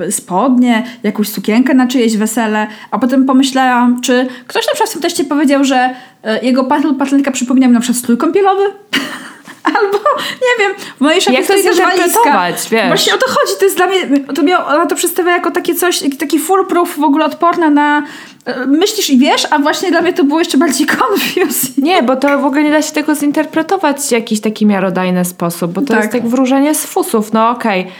y, 0.00 0.12
spodnie, 0.12 0.86
jakąś 1.02 1.28
sukienkę 1.28 1.74
na 1.74 1.86
czyjeś 1.86 2.16
wesele, 2.16 2.66
a 2.90 2.98
potem 2.98 3.24
pomyślałam, 3.26 4.00
czy 4.00 4.26
ktoś 4.46 4.66
na 4.66 4.72
przykład 4.72 4.90
w 4.90 4.92
tym 4.92 5.02
teście 5.02 5.24
powiedział, 5.24 5.64
że 5.64 5.94
y, 6.42 6.46
jego 6.46 6.64
partner, 6.64 6.96
partnerka 6.98 7.30
przypomina 7.30 7.66
mi 7.66 7.72
na 7.72 7.80
przykład 7.80 7.98
strój 7.98 8.16
kąpielowy? 8.16 8.62
Albo, 9.64 9.98
nie 10.18 10.64
wiem, 10.64 10.74
w 10.96 11.00
mojej 11.00 11.20
szafie 11.20 11.36
Jak 11.36 11.46
to 11.46 11.58
zinterpretować, 11.62 12.68
wiesz? 12.70 12.86
Właśnie 12.86 13.14
o 13.14 13.18
to 13.18 13.26
chodzi, 13.26 13.52
to 13.58 13.64
jest 13.64 13.76
dla 13.76 13.86
mnie, 13.86 14.20
to 14.34 14.42
miał, 14.42 14.66
ona 14.66 14.86
to 14.86 14.96
przedstawia 14.96 15.32
jako 15.32 15.50
takie 15.50 15.74
coś, 15.74 16.02
taki 16.18 16.38
foolproof 16.38 16.96
w 16.98 17.02
ogóle 17.02 17.24
odporne 17.24 17.70
na 17.70 18.02
e, 18.44 18.66
myślisz 18.66 19.10
i 19.10 19.18
wiesz, 19.18 19.46
a 19.50 19.58
właśnie 19.58 19.90
dla 19.90 20.00
mnie 20.00 20.12
to 20.12 20.24
było 20.24 20.38
jeszcze 20.38 20.58
bardziej 20.58 20.86
confusing. 21.00 21.76
Nie, 21.78 22.02
bo 22.02 22.16
to 22.16 22.38
w 22.38 22.44
ogóle 22.44 22.62
nie 22.62 22.70
da 22.70 22.82
się 22.82 22.92
tego 22.92 23.14
zinterpretować 23.14 24.00
w 24.00 24.10
jakiś 24.10 24.40
taki 24.40 24.66
miarodajny 24.66 25.24
sposób, 25.24 25.72
bo 25.72 25.80
to 25.80 25.86
tak. 25.86 26.02
jest 26.02 26.14
jak 26.14 26.28
wróżenie 26.28 26.74
z 26.74 26.86
fusów, 26.86 27.32
no 27.32 27.50
okej. 27.50 27.80
Okay 27.80 27.92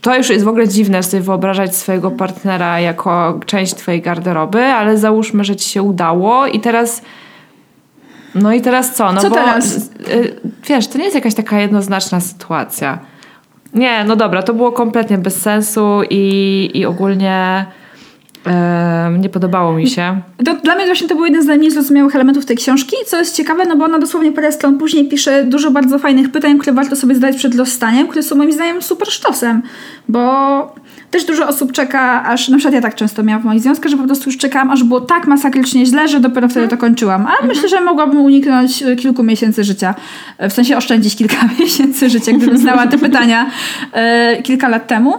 to 0.00 0.16
już 0.16 0.30
jest 0.30 0.44
w 0.44 0.48
ogóle 0.48 0.68
dziwne 0.68 1.02
sobie 1.02 1.22
wyobrażać 1.22 1.76
swojego 1.76 2.10
partnera 2.10 2.80
jako 2.80 3.40
część 3.46 3.74
twojej 3.74 4.00
garderoby, 4.00 4.64
ale 4.64 4.98
załóżmy, 4.98 5.44
że 5.44 5.56
ci 5.56 5.70
się 5.70 5.82
udało 5.82 6.46
i 6.46 6.60
teraz 6.60 7.02
no 8.34 8.52
i 8.52 8.60
teraz 8.60 8.94
co? 8.94 9.12
No 9.12 9.20
co 9.20 9.28
bo, 9.30 9.34
teraz? 9.34 9.76
Y, 9.76 10.40
wiesz, 10.68 10.88
to 10.88 10.98
nie 10.98 11.04
jest 11.04 11.14
jakaś 11.14 11.34
taka 11.34 11.60
jednoznaczna 11.60 12.20
sytuacja. 12.20 12.98
Nie, 13.74 14.04
no 14.04 14.16
dobra, 14.16 14.42
to 14.42 14.54
było 14.54 14.72
kompletnie 14.72 15.18
bez 15.18 15.40
sensu 15.40 16.00
i, 16.10 16.70
i 16.74 16.86
ogólnie 16.86 17.66
nie 19.18 19.28
podobało 19.28 19.72
mi 19.72 19.90
się. 19.90 20.20
To, 20.44 20.54
dla 20.54 20.74
mnie 20.74 20.86
właśnie 20.86 21.08
to 21.08 21.14
był 21.14 21.24
jeden 21.24 21.42
z 21.42 21.46
najmniej 21.46 21.70
zrozumiałych 21.70 22.14
elementów 22.14 22.46
tej 22.46 22.56
książki, 22.56 22.96
co 23.06 23.18
jest 23.18 23.36
ciekawe, 23.36 23.64
no 23.64 23.76
bo 23.76 23.84
ona 23.84 23.98
dosłownie 23.98 24.32
parę 24.32 24.52
stron 24.52 24.78
później 24.78 25.08
pisze 25.08 25.44
dużo 25.44 25.70
bardzo 25.70 25.98
fajnych 25.98 26.32
pytań, 26.32 26.58
które 26.58 26.72
warto 26.72 26.96
sobie 26.96 27.14
zadać 27.14 27.36
przed 27.36 27.54
lostaniem, 27.54 28.08
które 28.08 28.22
są 28.22 28.36
moim 28.36 28.52
zdaniem 28.52 28.82
super 28.82 29.08
sztosem, 29.08 29.62
bo 30.08 30.74
też 31.14 31.24
dużo 31.24 31.48
osób 31.48 31.72
czeka, 31.72 32.24
aż 32.24 32.48
na 32.48 32.56
przykład 32.56 32.74
ja 32.74 32.80
tak 32.80 32.94
często 32.94 33.22
miałam 33.22 33.42
w 33.42 33.44
moich 33.44 33.60
związkach, 33.60 33.90
że 33.90 33.96
po 33.96 34.04
prostu 34.04 34.28
już 34.28 34.38
czekałam, 34.38 34.70
aż 34.70 34.84
było 34.84 35.00
tak 35.00 35.26
masakrycznie 35.26 35.86
źle, 35.86 36.08
że 36.08 36.20
dopiero 36.20 36.48
wtedy 36.48 36.68
to 36.68 36.76
kończyłam. 36.76 37.26
A 37.26 37.30
mhm. 37.30 37.48
myślę, 37.48 37.68
że 37.68 37.80
mogłabym 37.80 38.20
uniknąć 38.20 38.82
e, 38.82 38.96
kilku 38.96 39.22
miesięcy 39.22 39.64
życia. 39.64 39.94
E, 40.38 40.48
w 40.48 40.52
sensie 40.52 40.76
oszczędzić 40.76 41.16
kilka 41.16 41.36
miesięcy 41.60 42.10
życia, 42.10 42.32
gdybym 42.32 42.58
znała 42.58 42.86
te 42.86 42.98
pytania 42.98 43.50
e, 43.92 44.42
kilka 44.42 44.68
lat 44.68 44.86
temu. 44.86 45.14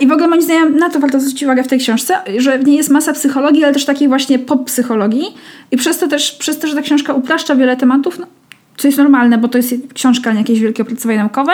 I 0.00 0.06
w 0.06 0.12
ogóle 0.12 0.28
moim 0.28 0.42
zdaniem 0.42 0.76
na 0.76 0.90
to 0.90 1.00
warto 1.00 1.20
zwrócić 1.20 1.42
uwagę 1.42 1.62
w 1.62 1.68
tej 1.68 1.78
książce, 1.78 2.14
że 2.38 2.58
w 2.58 2.66
niej 2.66 2.76
jest 2.76 2.90
masa 2.90 3.12
psychologii, 3.12 3.64
ale 3.64 3.72
też 3.72 3.84
takiej 3.84 4.08
właśnie 4.08 4.38
pop-psychologii. 4.38 5.24
I 5.70 5.76
przez 5.76 5.98
to 5.98 6.08
też, 6.08 6.32
przez 6.32 6.58
to, 6.58 6.66
że 6.66 6.74
ta 6.74 6.82
książka 6.82 7.12
upraszcza 7.12 7.56
wiele 7.56 7.76
tematów, 7.76 8.18
no, 8.18 8.26
co 8.76 8.88
jest 8.88 8.98
normalne, 8.98 9.38
bo 9.38 9.48
to 9.48 9.58
jest 9.58 9.74
książka, 9.94 10.32
nie 10.32 10.38
jakieś 10.38 10.60
wielkie 10.60 10.82
opracowanie 10.82 11.18
naukowe, 11.18 11.52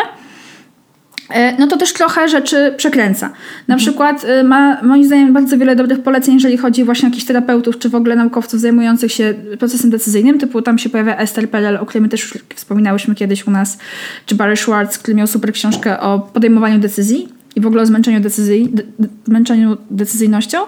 no 1.58 1.66
to 1.66 1.76
też 1.76 1.92
trochę 1.92 2.28
rzeczy 2.28 2.74
przekręca. 2.76 3.26
Na 3.68 3.74
mhm. 3.74 3.78
przykład 3.78 4.24
e, 4.24 4.44
ma 4.44 4.82
moim 4.82 5.04
zdaniem 5.04 5.32
bardzo 5.32 5.58
wiele 5.58 5.76
dobrych 5.76 6.02
poleceń, 6.02 6.34
jeżeli 6.34 6.56
chodzi 6.56 6.84
właśnie 6.84 7.06
o 7.06 7.10
jakichś 7.10 7.26
terapeutów, 7.26 7.78
czy 7.78 7.88
w 7.88 7.94
ogóle 7.94 8.16
naukowców 8.16 8.60
zajmujących 8.60 9.12
się 9.12 9.34
procesem 9.58 9.90
decyzyjnym, 9.90 10.38
typu 10.38 10.62
tam 10.62 10.78
się 10.78 10.88
pojawia 10.88 11.16
Esther 11.16 11.50
Perel, 11.50 11.76
o 11.76 11.86
której 11.86 12.02
my 12.02 12.08
też 12.08 12.22
już 12.22 12.44
wspominałyśmy 12.54 13.14
kiedyś 13.14 13.46
u 13.46 13.50
nas, 13.50 13.78
czy 14.26 14.34
Barry 14.34 14.56
Schwartz, 14.56 14.98
który 14.98 15.14
miał 15.14 15.26
super 15.26 15.52
książkę 15.52 16.00
o 16.00 16.18
podejmowaniu 16.18 16.78
decyzji. 16.78 17.35
I 17.56 17.60
w 17.60 17.66
ogóle 17.66 17.82
o 17.82 17.86
zmęczeniu, 17.86 18.20
decyzji, 18.20 18.68
de, 18.72 18.82
zmęczeniu 19.24 19.76
decyzyjnością, 19.90 20.58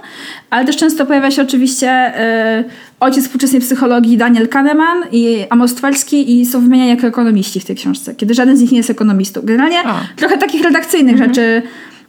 ale 0.50 0.64
też 0.64 0.76
często 0.76 1.06
pojawia 1.06 1.30
się 1.30 1.42
oczywiście 1.42 2.12
y, 2.60 2.64
ojciec 3.00 3.24
współczesnej 3.24 3.60
psychologii 3.60 4.16
Daniel 4.16 4.48
Kahneman 4.48 4.98
i 5.12 5.44
Amos 5.50 5.74
Tversky 5.74 6.40
i 6.40 6.46
są 6.46 6.60
wymieniani 6.60 6.90
jako 6.90 7.06
ekonomiści 7.06 7.60
w 7.60 7.64
tej 7.64 7.76
książce, 7.76 8.14
kiedy 8.14 8.34
żaden 8.34 8.56
z 8.56 8.60
nich 8.60 8.72
nie 8.72 8.78
jest 8.78 8.90
ekonomistą. 8.90 9.40
Generalnie 9.44 9.78
A. 9.84 10.00
trochę 10.16 10.38
takich 10.38 10.62
redakcyjnych 10.62 11.14
mhm. 11.14 11.30
rzeczy 11.30 11.62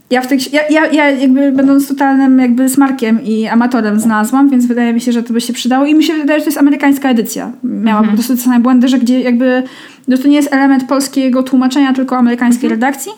ja, 0.09 0.21
w 0.21 0.27
tej, 0.27 0.39
ja, 0.51 0.61
ja, 0.69 0.85
ja 0.85 1.09
jakby 1.09 1.51
będąc 1.51 1.87
totalnym 1.87 2.39
jakby 2.39 2.69
smarkiem 2.69 3.23
i 3.23 3.47
amatorem 3.47 3.99
znalazłam, 3.99 4.49
więc 4.49 4.65
wydaje 4.65 4.93
mi 4.93 5.01
się, 5.01 5.11
że 5.11 5.23
to 5.23 5.33
by 5.33 5.41
się 5.41 5.53
przydało 5.53 5.85
i 5.85 5.95
mi 5.95 6.03
się 6.03 6.13
wydaje, 6.13 6.39
że 6.39 6.43
to 6.43 6.49
jest 6.49 6.57
amerykańska 6.57 7.09
edycja. 7.09 7.51
Miała 7.63 7.99
mhm. 7.99 8.09
po 8.09 8.13
prostu 8.13 8.35
te 8.35 8.41
same 8.41 8.59
błędy, 8.59 8.87
że 8.87 8.99
gdzie 8.99 9.21
jakby 9.21 9.63
no 10.07 10.17
to 10.17 10.27
nie 10.27 10.35
jest 10.35 10.53
element 10.53 10.87
polskiego 10.87 11.43
tłumaczenia, 11.43 11.93
tylko 11.93 12.17
amerykańskiej 12.17 12.71
mhm. 12.71 12.81
redakcji. 12.81 13.11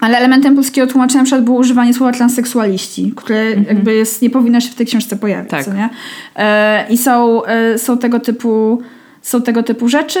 Ale 0.00 0.18
elementem 0.18 0.54
polskiego 0.56 0.86
tłumaczenia 0.86 1.20
na 1.20 1.24
przykład 1.24 1.44
było 1.44 1.58
używanie 1.58 1.94
słowa 1.94 2.12
transseksualiści, 2.12 3.12
które 3.16 3.40
mhm. 3.40 3.66
jakby 3.66 3.94
jest, 3.94 4.22
nie 4.22 4.30
powinno 4.30 4.60
się 4.60 4.68
w 4.68 4.74
tej 4.74 4.86
książce 4.86 5.16
pojawić. 5.16 5.50
Tak. 5.50 5.66
Nie? 5.66 5.88
E, 6.36 6.86
I 6.90 6.98
są, 6.98 7.44
e, 7.44 7.78
są, 7.78 7.98
tego 7.98 8.20
typu, 8.20 8.82
są 9.22 9.42
tego 9.42 9.62
typu 9.62 9.88
rzeczy. 9.88 10.20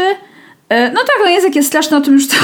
E, 0.68 0.90
no 0.90 1.00
tak, 1.00 1.16
no 1.24 1.30
język 1.30 1.56
jest 1.56 1.68
straszny, 1.68 1.96
o 1.96 2.00
tym 2.00 2.14
już 2.14 2.28
to 2.28 2.36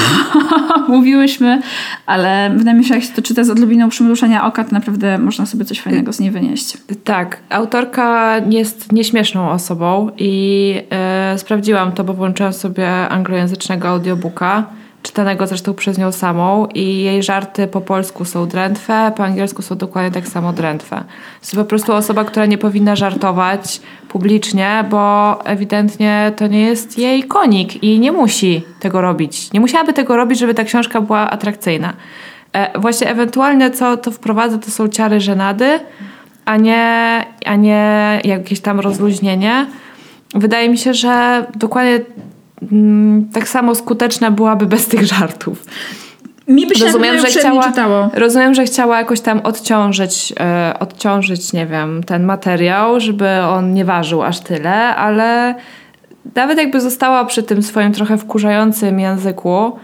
mówiłyśmy, 0.87 1.61
ale 2.05 2.51
wydaje 2.55 2.77
mi 2.77 2.85
się, 2.85 2.95
jak 2.95 3.03
się 3.03 3.13
to 3.13 3.21
czyta 3.21 3.43
z 3.43 3.49
odrobiną 3.49 3.89
przymruszenia 3.89 4.45
oka, 4.45 4.63
to 4.63 4.71
naprawdę 4.71 5.17
można 5.17 5.45
sobie 5.45 5.65
coś 5.65 5.81
fajnego 5.81 6.13
z 6.13 6.19
niej 6.19 6.31
wynieść. 6.31 6.77
Tak, 7.03 7.37
autorka 7.49 8.37
jest 8.49 8.91
nieśmieszną 8.91 9.49
osobą 9.49 10.09
i 10.17 10.75
e, 10.89 11.37
sprawdziłam 11.37 11.91
to, 11.91 12.03
bo 12.03 12.13
włączyłam 12.13 12.53
sobie 12.53 12.89
anglojęzycznego 13.09 13.87
audiobooka 13.87 14.65
czytanego 15.03 15.47
zresztą 15.47 15.73
przez 15.73 15.97
nią 15.97 16.11
samą 16.11 16.67
i 16.73 16.97
jej 16.97 17.23
żarty 17.23 17.67
po 17.67 17.81
polsku 17.81 18.25
są 18.25 18.47
drętwe, 18.47 19.11
po 19.17 19.23
angielsku 19.23 19.61
są 19.61 19.75
dokładnie 19.75 20.11
tak 20.11 20.27
samo 20.27 20.53
drętwe. 20.53 21.03
Jest 21.41 21.55
po 21.55 21.65
prostu 21.65 21.93
osoba, 21.93 22.23
która 22.23 22.45
nie 22.45 22.57
powinna 22.57 22.95
żartować 22.95 23.81
publicznie, 24.09 24.85
bo 24.89 25.39
ewidentnie 25.45 26.31
to 26.35 26.47
nie 26.47 26.61
jest 26.61 26.97
jej 26.97 27.23
konik 27.23 27.83
i 27.83 27.99
nie 27.99 28.11
musi 28.11 28.63
tego 28.79 29.01
robić. 29.01 29.53
Nie 29.53 29.59
musiałaby 29.59 29.93
tego 29.93 30.17
robić, 30.17 30.39
żeby 30.39 30.53
ta 30.53 30.63
książka 30.63 31.01
była 31.01 31.29
atrakcyjna. 31.29 31.93
E, 32.53 32.79
właśnie 32.79 33.09
ewentualnie 33.09 33.71
co 33.71 33.97
to 33.97 34.11
wprowadza, 34.11 34.57
to 34.57 34.71
są 34.71 34.87
ciary 34.87 35.21
żenady, 35.21 35.79
a 36.45 36.57
nie, 36.57 37.25
a 37.45 37.55
nie 37.55 38.21
jakieś 38.23 38.59
tam 38.59 38.79
rozluźnienie. 38.79 39.65
Wydaje 40.35 40.69
mi 40.69 40.77
się, 40.77 40.93
że 40.93 41.45
dokładnie 41.55 41.99
tak 43.33 43.47
samo 43.47 43.75
skuteczna 43.75 44.31
byłaby 44.31 44.65
bez 44.65 44.87
tych 44.87 45.05
żartów. 45.05 45.65
Mi 46.47 46.67
by 46.67 46.75
się 46.75 46.85
rozumiem, 46.85 47.19
że 47.19 47.27
chciała, 47.27 47.63
czytało. 47.63 48.09
rozumiem, 48.13 48.53
że 48.53 48.65
chciała 48.65 48.97
jakoś 48.97 49.21
tam 49.21 49.39
odciążyć, 49.39 50.33
e, 50.39 50.73
odciążyć, 50.79 51.53
nie 51.53 51.65
wiem, 51.65 52.03
ten 52.03 52.23
materiał, 52.23 52.99
żeby 52.99 53.29
on 53.41 53.73
nie 53.73 53.85
ważył 53.85 54.23
aż 54.23 54.39
tyle, 54.39 54.95
ale 54.95 55.55
nawet 56.35 56.57
jakby 56.57 56.81
została 56.81 57.25
przy 57.25 57.43
tym 57.43 57.63
swoim 57.63 57.93
trochę 57.93 58.17
wkurzającym 58.17 58.99
języku, 58.99 59.79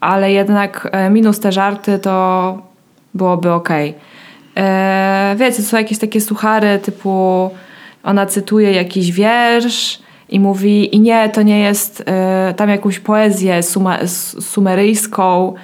ale 0.00 0.32
jednak 0.32 0.88
e, 0.92 1.10
minus 1.10 1.40
te 1.40 1.52
żarty, 1.52 1.98
to 1.98 2.58
byłoby 3.14 3.52
okej. 3.52 3.90
Okay. 3.90 4.64
E, 4.64 5.34
wiecie, 5.38 5.62
są 5.62 5.76
jakieś 5.76 5.98
takie 5.98 6.20
suchary 6.20 6.78
typu 6.78 7.50
ona 8.04 8.26
cytuje 8.26 8.72
jakiś 8.72 9.12
wiersz, 9.12 9.98
i 10.28 10.40
mówi, 10.40 10.96
i 10.96 11.00
nie, 11.00 11.28
to 11.28 11.42
nie 11.42 11.60
jest 11.60 12.00
y, 12.00 12.54
tam 12.54 12.68
jakąś 12.68 12.98
poezję 12.98 13.62
suma, 13.62 13.98
sumeryjską 14.40 15.54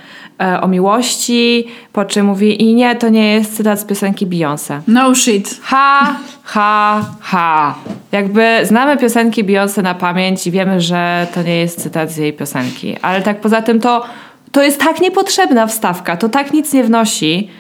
y, 0.43 0.61
o 0.61 0.69
miłości, 0.69 1.67
po 1.93 2.05
czym 2.05 2.27
mówi, 2.27 2.63
i 2.63 2.75
nie, 2.75 2.97
to 2.97 3.09
nie 3.09 3.35
jest 3.35 3.57
cytat 3.57 3.81
z 3.81 3.85
piosenki 3.85 4.27
Beyoncé. 4.27 4.81
No 4.89 5.15
shit. 5.15 5.61
Ha, 5.63 6.17
ha, 6.43 7.05
ha. 7.21 7.75
Jakby 8.13 8.61
znamy 8.63 8.97
piosenki 8.97 9.45
Beyoncé 9.45 9.83
na 9.83 9.95
pamięć 9.95 10.47
i 10.47 10.51
wiemy, 10.51 10.81
że 10.81 11.27
to 11.35 11.43
nie 11.43 11.57
jest 11.57 11.83
cytat 11.83 12.11
z 12.11 12.17
jej 12.17 12.33
piosenki. 12.33 12.97
Ale 13.03 13.23
tak 13.23 13.41
poza 13.41 13.63
tym 13.63 13.81
to, 13.81 14.05
to 14.53 14.63
jest 14.63 14.81
tak 14.81 15.01
niepotrzebna 15.01 15.67
wstawka, 15.67 16.17
to 16.17 16.29
tak 16.29 16.53
nic 16.53 16.73
nie 16.73 16.85
wnosi. 16.85 17.51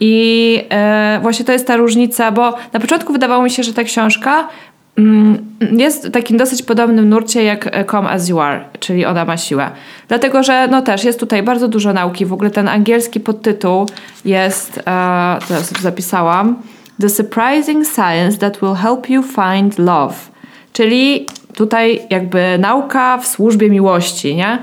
I 0.00 0.58
e, 0.70 1.18
właśnie 1.22 1.44
to 1.44 1.52
jest 1.52 1.66
ta 1.66 1.76
różnica, 1.76 2.32
bo 2.32 2.54
na 2.72 2.80
początku 2.80 3.12
wydawało 3.12 3.42
mi 3.42 3.50
się, 3.50 3.62
że 3.62 3.74
ta 3.74 3.84
książka 3.84 4.48
jest 5.60 6.08
w 6.08 6.10
takim 6.10 6.36
dosyć 6.36 6.62
podobnym 6.62 7.08
nurcie 7.08 7.44
jak 7.44 7.86
Come 7.90 8.10
As 8.10 8.28
You 8.28 8.40
Are, 8.40 8.64
czyli 8.80 9.06
Ona 9.06 9.24
ma 9.24 9.36
siłę. 9.36 9.70
Dlatego, 10.08 10.42
że 10.42 10.68
no 10.70 10.82
też 10.82 11.04
jest 11.04 11.20
tutaj 11.20 11.42
bardzo 11.42 11.68
dużo 11.68 11.92
nauki. 11.92 12.26
W 12.26 12.32
ogóle 12.32 12.50
ten 12.50 12.68
angielski 12.68 13.20
podtytuł 13.20 13.86
jest, 14.24 14.78
e, 14.78 14.82
teraz 15.48 15.72
zapisałam, 15.80 16.62
The 17.00 17.08
Surprising 17.08 17.86
Science 17.86 18.38
That 18.38 18.60
Will 18.60 18.74
Help 18.74 19.10
You 19.10 19.22
Find 19.22 19.78
Love. 19.78 20.14
Czyli 20.72 21.26
tutaj 21.54 22.00
jakby 22.10 22.58
nauka 22.58 23.18
w 23.18 23.26
służbie 23.26 23.70
miłości, 23.70 24.36
nie? 24.36 24.58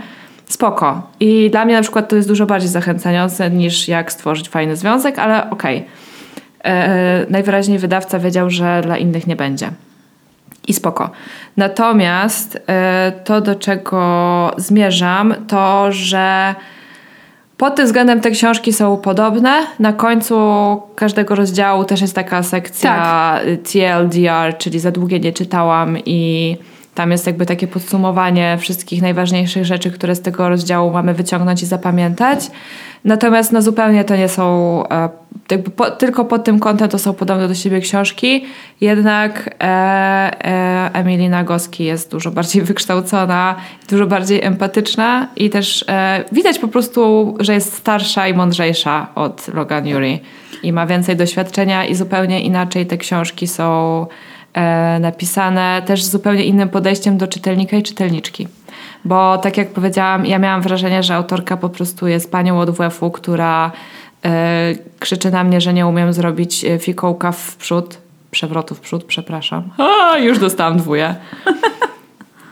Spoko. 0.46 1.02
I 1.20 1.50
dla 1.52 1.66
mnie 1.66 1.76
na 1.76 1.82
przykład 1.82 2.10
to 2.10 2.16
jest 2.16 2.28
dużo 2.28 2.46
bardziej 2.46 2.70
zachęcające 2.70 3.52
niż 3.52 3.88
jak 3.88 4.12
stworzyć 4.12 4.50
fajny 4.50 4.76
związek, 4.76 5.20
ale 5.20 5.50
okej. 5.50 5.78
Okay. 5.78 6.74
E, 6.74 6.88
e, 6.88 7.26
najwyraźniej 7.30 7.80
wydawca 7.80 8.20
wiedział, 8.20 8.50
że 8.50 8.82
dla 8.82 8.98
innych 8.98 9.28
nie 9.28 9.36
będzie 9.36 9.72
i 10.68 10.74
spoko. 10.74 11.10
Natomiast 11.58 12.60
e, 12.68 13.12
to, 13.24 13.42
do 13.42 13.56
czego 13.56 14.52
zmierzam, 14.58 15.36
to, 15.48 15.92
że 15.92 16.56
pod 17.58 17.76
tym 17.76 17.86
względem 17.86 18.22
te 18.22 18.32
książki 18.32 18.74
są 18.74 18.98
podobne. 18.98 19.54
Na 19.80 19.94
końcu 19.94 20.36
każdego 20.96 21.36
rozdziału 21.36 21.86
też 21.86 22.02
jest 22.02 22.16
taka 22.16 22.44
sekcja 22.44 22.96
tak. 22.96 23.44
TLDR, 23.72 24.58
czyli 24.58 24.80
za 24.80 24.92
długie 24.92 25.20
nie 25.20 25.34
czytałam 25.34 25.98
i 26.06 26.58
tam 26.96 27.12
jest 27.12 27.28
jakby 27.28 27.46
takie 27.46 27.68
podsumowanie 27.68 28.58
wszystkich 28.60 29.02
najważniejszych 29.02 29.66
rzeczy, 29.66 29.92
które 29.92 30.16
z 30.16 30.22
tego 30.22 30.50
rozdziału 30.50 30.92
mamy 30.92 31.14
wyciągnąć 31.14 31.64
i 31.64 31.66
zapamiętać. 31.66 32.40
Natomiast 33.06 33.52
no 33.52 33.62
zupełnie 33.62 34.04
to 34.04 34.16
nie 34.16 34.30
są, 34.30 34.84
e, 34.90 35.10
jakby 35.52 35.70
po, 35.72 35.92
tylko 35.92 36.26
pod 36.26 36.44
tym 36.44 36.60
kątem 36.60 36.90
to 36.90 37.00
są 37.00 37.14
podobne 37.14 37.48
do 37.48 37.56
siebie 37.56 37.82
książki, 37.82 38.46
jednak 38.82 39.56
e, 39.60 39.64
e, 39.64 40.90
Emily 40.94 41.30
Nagoski 41.30 41.84
jest 41.84 42.12
dużo 42.12 42.32
bardziej 42.32 42.62
wykształcona, 42.72 43.56
dużo 43.90 44.08
bardziej 44.08 44.44
empatyczna 44.44 45.28
i 45.36 45.50
też 45.50 45.86
e, 45.88 46.24
widać 46.32 46.60
po 46.60 46.68
prostu, 46.68 47.36
że 47.40 47.54
jest 47.54 47.74
starsza 47.74 48.28
i 48.28 48.34
mądrzejsza 48.34 49.08
od 49.16 49.48
Logan 49.54 49.88
Yuri 49.88 50.20
i 50.64 50.74
ma 50.74 50.88
więcej 50.88 51.16
doświadczenia 51.16 51.86
i 51.86 51.96
zupełnie 51.96 52.42
inaczej 52.42 52.86
te 52.86 52.98
książki 52.98 53.48
są 53.48 54.06
e, 54.54 55.00
napisane, 55.00 55.82
też 55.86 56.04
z 56.04 56.12
zupełnie 56.12 56.46
innym 56.46 56.70
podejściem 56.70 57.18
do 57.18 57.28
czytelnika 57.28 57.78
i 57.78 57.84
czytelniczki. 57.84 58.48
Bo 59.06 59.38
tak 59.38 59.58
jak 59.58 59.70
powiedziałam, 59.70 60.26
ja 60.26 60.40
miałam 60.40 60.62
wrażenie, 60.62 61.04
że 61.04 61.16
autorka 61.16 61.58
po 61.58 61.70
prostu 61.70 62.08
jest 62.08 62.32
panią 62.32 62.60
od 62.60 62.70
WF-u, 62.70 63.12
która 63.12 63.72
e, 64.26 64.76
krzyczy 65.00 65.32
na 65.32 65.44
mnie, 65.44 65.62
że 65.62 65.74
nie 65.74 65.88
umiem 65.88 66.14
zrobić 66.14 66.66
e, 66.66 66.80
fikołka 66.80 67.32
w 67.32 67.56
przód, 67.56 67.98
przewrotu 68.32 68.76
w 68.76 68.80
przód, 68.80 69.04
przepraszam. 69.04 69.64
A, 70.14 70.18
już 70.18 70.40
dostałam 70.40 70.78
dwóje. 70.78 71.16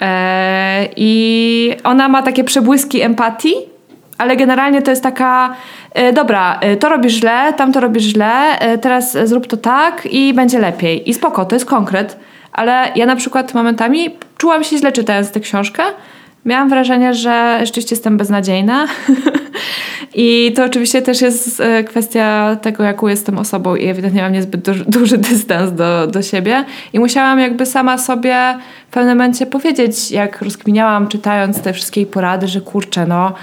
E, 0.01 0.87
I 0.95 1.71
ona 1.83 2.07
ma 2.07 2.23
takie 2.23 2.43
przebłyski 2.43 3.01
empatii, 3.01 3.53
ale 4.17 4.37
generalnie 4.37 4.81
to 4.81 4.91
jest 4.91 5.03
taka, 5.03 5.55
dobra, 6.13 6.59
to 6.79 6.89
robisz 6.89 7.13
źle, 7.13 7.53
tam 7.53 7.73
to 7.73 7.79
robisz 7.79 8.03
źle, 8.03 8.59
teraz 8.81 9.17
zrób 9.23 9.47
to 9.47 9.57
tak 9.57 10.05
i 10.05 10.33
będzie 10.33 10.59
lepiej. 10.59 11.09
I 11.09 11.13
spoko, 11.13 11.45
to 11.45 11.55
jest 11.55 11.65
konkret. 11.65 12.17
Ale 12.55 12.91
ja 12.95 13.05
na 13.05 13.15
przykład 13.15 13.53
momentami 13.53 14.15
czułam 14.37 14.63
się 14.63 14.77
źle 14.77 14.91
czytając 14.91 15.31
tę 15.31 15.39
książkę, 15.39 15.83
miałam 16.45 16.69
wrażenie, 16.69 17.13
że 17.13 17.59
rzeczywiście 17.61 17.95
jestem 17.95 18.17
beznadziejna. 18.17 18.87
I 20.17 20.53
to 20.55 20.65
oczywiście 20.65 21.01
też 21.01 21.21
jest 21.21 21.59
e, 21.59 21.83
kwestia 21.83 22.57
tego, 22.61 22.83
jaką 22.83 23.07
jestem 23.07 23.37
osobą 23.37 23.75
i 23.75 23.87
ewidentnie 23.87 24.21
mam 24.21 24.33
niezbyt 24.33 24.61
duży, 24.61 24.85
duży 24.99 25.17
dystans 25.17 25.71
do, 25.71 26.07
do 26.07 26.21
siebie. 26.21 26.65
I 26.93 26.99
musiałam 26.99 27.39
jakby 27.39 27.65
sama 27.65 27.97
sobie 27.97 28.35
w 28.89 28.93
pewnym 28.93 29.17
momencie 29.17 29.45
powiedzieć, 29.45 30.11
jak 30.11 30.41
rozkminiałam 30.41 31.07
czytając 31.07 31.61
te 31.61 31.73
wszystkie 31.73 32.05
porady, 32.05 32.47
że 32.47 32.61
kurczę, 32.61 33.07
no, 33.07 33.33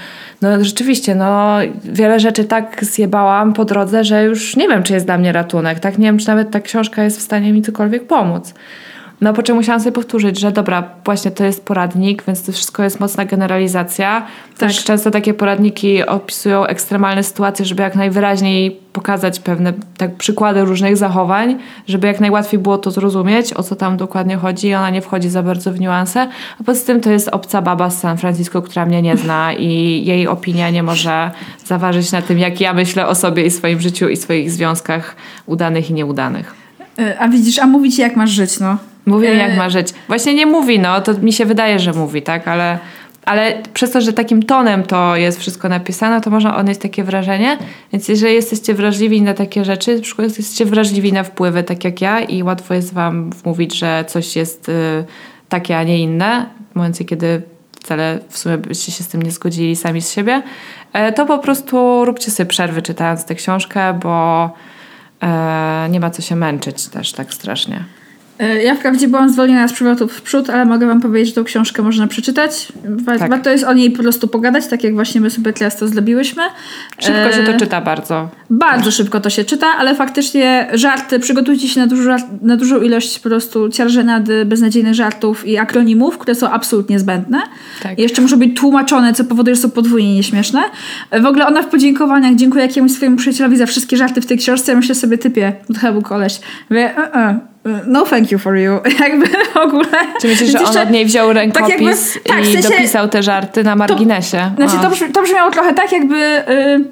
no 0.43 0.65
rzeczywiście, 0.65 1.15
no 1.15 1.57
wiele 1.85 2.21
rzeczy 2.21 2.45
tak 2.45 2.85
zjebałam 2.85 3.53
po 3.53 3.65
drodze, 3.65 4.05
że 4.05 4.25
już 4.25 4.57
nie 4.57 4.69
wiem, 4.69 4.83
czy 4.83 4.93
jest 4.93 5.07
dla 5.07 5.19
mnie 5.19 5.33
ratunek. 5.33 5.81
Tak 5.81 5.99
nie 5.99 6.07
wiem, 6.07 6.19
czy 6.19 6.29
nawet 6.29 6.51
ta 6.51 6.61
książka 6.61 7.05
jest 7.05 7.19
w 7.19 7.23
stanie 7.23 7.53
mi 7.53 7.63
cokolwiek 7.63 8.07
pomóc. 8.07 8.55
No 9.23 9.33
po 9.33 9.43
czym 9.43 9.57
musiałam 9.57 9.81
sobie 9.81 9.93
powtórzyć, 9.93 10.41
że 10.41 10.53
dobra, 10.53 10.85
właśnie 11.05 11.31
to 11.31 11.45
jest 11.45 11.65
poradnik, 11.65 12.25
więc 12.27 12.43
to 12.43 12.53
wszystko 12.53 12.83
jest 12.83 13.01
mocna 13.01 13.25
generalizacja. 13.25 14.27
Też 14.59 14.77
Tak. 14.77 14.85
często 14.85 15.11
takie 15.11 15.35
poradniki 15.35 16.07
opisują 16.07 16.67
ekstremalne 16.67 17.23
sytuacje, 17.23 17.65
żeby 17.65 17.83
jak 17.83 17.97
najwyraźniej 17.97 18.81
pokazać 18.93 19.41
pewne 19.41 19.73
tak, 19.97 20.15
przykłady 20.15 20.65
różnych 20.65 20.97
zachowań, 20.97 21.57
żeby 21.89 22.07
jak 22.07 22.21
najłatwiej 22.21 22.61
było 22.61 22.79
to 22.79 22.91
zrozumieć, 22.91 23.53
o 23.53 23.63
co 23.63 23.77
tam 23.77 23.97
dokładnie 23.97 24.37
chodzi 24.37 24.69
i 24.69 24.75
ona 24.75 24.91
nie 24.91 25.03
wchodzi 25.03 25.29
za 25.29 25.43
bardzo 25.43 25.73
w 25.73 25.81
niuanse. 25.81 26.29
A 26.61 26.65
poza 26.65 26.87
tym 26.87 27.01
to 27.01 27.11
jest 27.11 27.29
obca 27.29 27.63
baba 27.63 27.91
z 27.91 28.01
San 28.01 28.19
Francisco, 28.19 28.63
która 28.63 28.87
mnie 28.87 29.03
nie 29.03 29.17
zna 29.17 29.53
i 29.53 30.03
jej 30.05 30.29
opinia 30.29 30.71
nie 30.71 30.83
może 30.83 31.31
zaważyć 31.65 32.13
na 32.13 32.23
tym, 32.23 32.39
jak 32.39 32.61
ja 32.61 32.73
myślę 32.75 33.07
o 33.07 33.15
sobie 33.15 33.47
i 33.47 33.51
swoim 33.51 33.81
życiu 33.81 34.09
i 34.09 34.17
swoich 34.17 34.51
związkach 34.51 35.17
udanych 35.47 35.91
i 35.91 35.95
nieudanych. 35.95 36.55
Y, 36.99 37.19
A 37.19 37.29
widzisz, 37.29 37.59
a 37.59 37.67
mówi 37.67 37.91
ci 37.93 38.01
jak 38.01 38.17
masz 38.17 38.31
żyć, 38.31 38.61
no. 38.61 38.77
Mówi 39.07 39.27
E, 39.27 39.35
jak 39.35 39.57
ma 39.57 39.71
żyć. 39.71 39.95
Właśnie 40.09 40.35
nie 40.35 40.47
mówi, 40.47 40.79
no 40.79 41.01
to 41.01 41.15
mi 41.15 41.33
się 41.33 41.47
wydaje, 41.47 41.79
że 41.79 41.93
mówi, 41.93 42.23
tak, 42.23 42.49
ale, 42.49 42.79
ale 43.25 43.63
przez 43.75 43.91
to, 43.91 44.01
że 44.01 44.13
takim 44.13 44.43
tonem 44.43 44.83
to 44.83 45.17
jest 45.17 45.41
wszystko 45.41 45.69
napisane, 45.69 46.21
to 46.21 46.31
można 46.31 46.57
odnieść 46.57 46.81
takie 46.81 47.05
wrażenie. 47.05 47.59
Więc 47.93 48.09
jeżeli 48.09 48.35
jesteście 48.35 48.75
wrażliwi 48.75 49.23
na 49.23 49.35
takie 49.35 49.65
rzeczy, 49.65 49.97
na 49.97 50.03
przykład 50.03 50.29
jesteście 50.29 50.67
wrażliwi 50.67 51.13
na 51.13 51.23
wpływy, 51.23 51.63
tak 51.63 51.85
jak 51.85 52.01
ja, 52.01 52.21
i 52.21 52.43
łatwo 52.43 52.75
jest 52.75 52.95
wam 52.95 53.31
wmówić, 53.31 53.79
że 53.79 54.05
coś 54.09 54.37
jest 54.37 54.69
y, 54.69 55.05
takie, 55.49 55.79
a 55.79 55.83
nie 55.83 55.99
inne, 55.99 56.47
w 56.73 56.75
momencie, 56.75 57.05
kiedy 57.05 57.43
wcale 57.83 58.19
w 58.29 58.39
sumie 58.39 58.59
byście 58.59 58.93
się 58.93 59.05
z 59.05 59.09
tym 59.09 59.23
nie 59.23 59.31
zgodzili 59.31 59.77
sami 59.77 60.03
z 60.03 60.13
siebie, 60.13 60.43
e, 60.93 61.13
to 61.13 61.27
po 61.27 61.39
prostu 61.39 62.05
róbcie 62.05 62.31
sobie 62.31 62.47
przerwy 62.47 62.83
czytając 62.83 63.25
tę 63.25 63.35
książkę, 63.35 63.99
bo 64.03 64.51
e, 65.23 65.89
nie 65.91 66.01
ma 66.01 66.11
co 66.11 66.23
się 66.23 66.37
męczyć 66.37 66.89
też 66.89 67.13
tak 67.13 67.35
strasznie. 67.35 67.85
Y, 68.43 68.63
Ja 68.63 68.75
wprawdzie 68.75 69.09
byłam 69.09 69.31
zwolniona 69.33 69.69
z 69.69 69.73
przywrotu 69.73 70.09
w 70.09 70.23
przód, 70.23 70.51
ale 70.51 70.65
mogę 70.65 70.87
wam 70.87 71.01
powiedzieć, 71.01 71.29
że 71.29 71.35
tą 71.35 71.45
książkę 71.45 71.83
można 71.83 72.07
przeczytać. 72.07 72.73
Wa- 72.85 73.19
Tak. 73.19 73.31
Warto 73.31 73.51
jest 73.51 73.65
o 73.65 73.73
niej 73.73 73.91
po 73.91 74.03
prostu 74.03 74.29
pogadać, 74.29 74.67
tak 74.67 74.85
jak 74.85 74.95
właśnie 74.95 75.21
my 75.21 75.31
sobie 75.31 75.53
teraz 75.53 75.77
to 75.77 75.89
zrobiłyśmy. 75.89 76.43
Szybko 76.99 77.33
się 77.33 77.43
to 77.43 77.53
E, 77.53 77.57
czyta 77.57 77.81
bardzo. 77.81 78.29
Bardzo 78.51 78.91
szybko 78.91 79.21
to 79.21 79.31
się 79.31 79.45
czyta, 79.45 79.67
ale 79.79 79.95
faktycznie 79.95 80.69
żarty, 80.75 81.19
przygotujcie 81.21 81.69
się 81.69 81.81
na, 81.81 81.87
dużo, 81.87 82.17
na 82.43 82.57
dużą 82.57 82.81
ilość 82.81 83.19
po 83.19 83.29
prostu 83.29 83.69
ciarżenady, 83.69 84.45
beznadziejnych 84.45 84.95
żartów 84.95 85.47
i 85.47 85.59
akronimów, 85.59 86.19
które 86.19 86.35
są 86.35 86.51
absolutnie 86.51 86.99
zbędne. 86.99 87.43
Tak. 87.83 87.99
I 87.99 88.03
jeszcze 88.03 88.23
muszą 88.23 88.37
być 88.39 88.57
tłumaczone, 88.57 89.15
co 89.15 89.25
powoduje, 89.25 89.57
że 89.57 89.63
są 89.63 89.71
podwójnie 89.71 90.15
nieśmieszne. 90.15 90.61
W 91.23 91.27
ogóle 91.27 91.47
ona 91.47 91.63
w 91.63 91.67
podziękowaniach 91.67 92.35
dziękuję 92.35 92.63
jakiemuś 92.65 92.93
swojemu 92.93 93.17
przyjacielowi 93.17 93.57
za 93.57 93.67
wszystkie 93.67 93.97
żarty 93.97 94.21
w 94.21 94.27
tej 94.27 94.39
książce. 94.39 94.73
Ja 94.73 94.79
myślę 94.79 94.95
sobie, 94.95 95.19
typie, 95.19 95.53
to 95.75 95.81
chyba 95.81 95.93
był 95.93 96.03
koleś. 96.03 96.41
Mówię, 96.71 96.97
"E, 96.99 97.15
e, 97.15 97.15
e, 97.15 97.52
no 97.87 98.05
thank 98.05 98.33
you 98.33 98.39
for 98.39 98.57
you. 98.57 98.73
Jakby 99.05 99.27
w 99.27 99.57
ogóle. 99.57 99.87
Czy 100.21 100.29
myślisz, 100.29 100.51
że 100.51 100.65
on 100.65 100.79
od 100.79 100.91
niej 100.91 101.07
wziął 101.07 101.33
rękopis 101.33 102.15
jakby- 102.15 102.29
tak, 102.29 102.43
w 102.43 102.49
i 102.49 102.53
sensie- 102.53 102.69
dopisał 102.69 103.09
te 103.09 103.23
żarty 103.23 103.65
na 103.65 103.77
marginesie? 103.77 104.51
Znaczy, 104.57 104.77
A. 104.79 104.83
to, 104.83 104.91
brzmi, 104.91 105.09
to 105.13 105.23
brzmiało 105.23 105.51
trochę 105.51 105.75
tak, 105.75 105.93
jakby 105.93 106.17
y, 106.17 106.85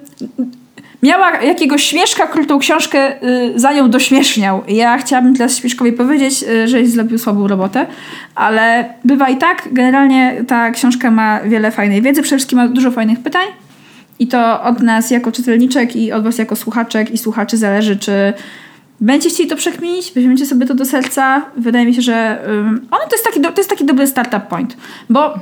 miała 1.03 1.43
jakiegoś 1.43 1.85
śmieszka, 1.85 2.27
który 2.27 2.47
tą 2.47 2.59
książkę 2.59 3.25
y, 3.25 3.53
za 3.61 3.73
nią 3.73 3.91
dośmieszniał. 3.91 4.63
Ja 4.69 4.99
chciałabym 4.99 5.37
teraz 5.37 5.57
Śmieszkowi 5.57 5.93
powiedzieć, 5.93 6.43
y, 6.43 6.69
że 6.69 6.87
zrobił 6.87 7.19
słabą 7.19 7.49
robotę, 7.49 7.87
ale 8.35 8.95
bywa 9.05 9.29
i 9.29 9.37
tak. 9.37 9.69
Generalnie 9.73 10.45
ta 10.49 10.71
książka 10.71 11.11
ma 11.11 11.41
wiele 11.41 11.71
fajnej 11.71 12.03
wiedzy, 12.03 12.23
przede 12.23 12.37
wszystkim 12.37 12.59
ma 12.59 12.69
dużo 12.69 12.91
fajnych 12.91 13.21
pytań. 13.21 13.47
I 14.19 14.27
to 14.27 14.63
od 14.63 14.83
nas 14.83 15.11
jako 15.11 15.33
czytelniczek 15.33 15.97
i 15.97 16.13
od 16.13 16.25
was 16.25 16.39
jako 16.39 16.57
słuchaczek 16.57 17.11
i 17.11 17.19
słuchaczy 17.19 17.57
zależy, 17.57 17.97
czy 17.97 18.33
będziecie 19.01 19.35
chcieli 19.35 19.49
to 19.49 19.57
przekminić, 19.57 20.13
weźmiecie 20.15 20.47
sobie 20.47 20.67
to 20.67 20.75
do 20.75 20.85
serca. 20.85 21.43
Wydaje 21.57 21.87
mi 21.87 21.95
się, 21.95 22.03
że 22.03 22.39
ym, 22.49 22.87
ono 22.91 23.05
to 23.05 23.13
jest 23.13 23.25
taki, 23.25 23.41
do, 23.41 23.53
to 23.53 23.61
jest 23.61 23.71
taki 23.71 23.85
dobry 23.85 24.07
startup 24.07 24.43
point, 24.43 24.77
bo 25.11 25.35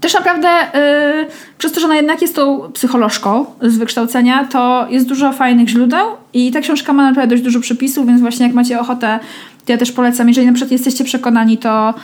też 0.00 0.14
naprawdę 0.14 0.48
y, 0.48 1.26
przez 1.58 1.72
to, 1.72 1.80
że 1.80 1.86
ona 1.86 1.96
jednak 1.96 2.22
jest 2.22 2.34
tą 2.34 2.72
psycholożką 2.72 3.46
z 3.62 3.76
wykształcenia, 3.76 4.44
to 4.44 4.86
jest 4.90 5.06
dużo 5.06 5.32
fajnych 5.32 5.68
źródeł 5.68 6.06
i 6.32 6.52
ta 6.52 6.60
książka 6.60 6.92
ma 6.92 7.02
naprawdę 7.02 7.34
dość 7.34 7.42
dużo 7.42 7.60
przepisów, 7.60 8.06
więc 8.06 8.20
właśnie 8.20 8.46
jak 8.46 8.54
macie 8.54 8.80
ochotę, 8.80 9.18
to 9.66 9.72
ja 9.72 9.78
też 9.78 9.92
polecam, 9.92 10.28
jeżeli 10.28 10.46
na 10.46 10.52
przykład 10.52 10.72
jesteście 10.72 11.04
przekonani, 11.04 11.58
to 11.58 11.94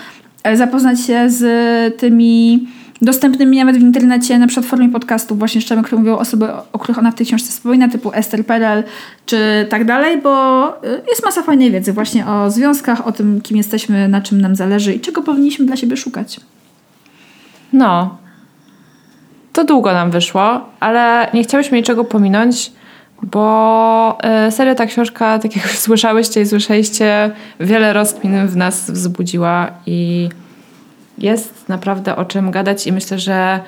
e, 0.42 0.56
zapoznać 0.56 1.00
się 1.00 1.30
z 1.30 1.96
tymi 1.96 2.66
dostępnymi 3.04 3.58
nawet 3.58 3.76
w 3.76 3.80
internecie, 3.80 4.38
na 4.38 4.46
przykład 4.46 4.66
w 4.66 4.68
formie 4.68 4.88
podcastów 4.88 5.38
właśnie 5.38 5.58
jeszcze, 5.58 5.82
które 5.82 5.98
mówią 5.98 6.18
osoby, 6.18 6.48
o 6.72 6.78
których 6.78 6.98
ona 6.98 7.10
w 7.10 7.14
tej 7.14 7.26
książce 7.26 7.50
wspomina, 7.50 7.88
typu 7.88 8.12
Esther 8.12 8.46
Perel 8.46 8.84
czy 9.26 9.66
tak 9.70 9.84
dalej, 9.84 10.20
bo 10.22 10.68
y, 10.84 11.02
jest 11.08 11.24
masa 11.24 11.42
fajnej 11.42 11.70
wiedzy 11.70 11.92
właśnie 11.92 12.26
o 12.26 12.50
związkach, 12.50 13.06
o 13.06 13.12
tym, 13.12 13.40
kim 13.40 13.56
jesteśmy, 13.56 14.08
na 14.08 14.20
czym 14.20 14.40
nam 14.40 14.56
zależy 14.56 14.92
i 14.94 15.00
czego 15.00 15.22
powinniśmy 15.22 15.66
dla 15.66 15.76
siebie 15.76 15.96
szukać. 15.96 16.40
No. 17.72 18.16
To 19.52 19.64
długo 19.64 19.92
nam 19.92 20.10
wyszło, 20.10 20.68
ale 20.80 21.30
nie 21.34 21.42
chciałyśmy 21.42 21.78
niczego 21.78 22.04
pominąć, 22.04 22.72
bo 23.22 24.18
e, 24.22 24.50
serio 24.50 24.74
ta 24.74 24.86
książka, 24.86 25.38
tak 25.38 25.56
jak 25.56 25.70
słyszałyście 25.86 26.40
i 26.40 26.46
słyszeliście, 26.46 27.30
wiele 27.60 27.92
rozkmin 27.92 28.46
w 28.46 28.56
nas 28.56 28.90
wzbudziła 28.90 29.70
i 29.86 30.28
jest 31.18 31.68
naprawdę 31.68 32.16
o 32.16 32.24
czym 32.24 32.50
gadać 32.50 32.86
i 32.86 32.92
myślę, 32.92 33.18
że 33.18 33.60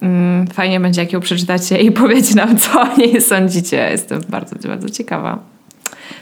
mm, 0.00 0.46
fajnie 0.46 0.80
będzie, 0.80 1.00
jak 1.00 1.12
ją 1.12 1.20
przeczytacie 1.20 1.78
i 1.78 1.92
powiecie 2.02 2.34
nam, 2.34 2.58
co 2.58 2.80
o 2.80 2.96
niej 2.96 3.20
sądzicie. 3.20 3.88
Jestem 3.90 4.20
bardzo, 4.28 4.68
bardzo 4.68 4.90
ciekawa. 4.90 5.38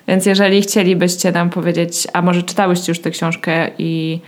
Więc 0.09 0.27
jeżeli 0.27 0.63
chcielibyście 0.63 1.33
nam 1.33 1.51
powiedzieć, 1.51 2.07
a 2.13 2.23
może 2.23 2.43
czytałyście 2.43 2.91
już 2.91 2.99
tę 2.99 3.11
książkę 3.11 3.71
i 3.79 4.21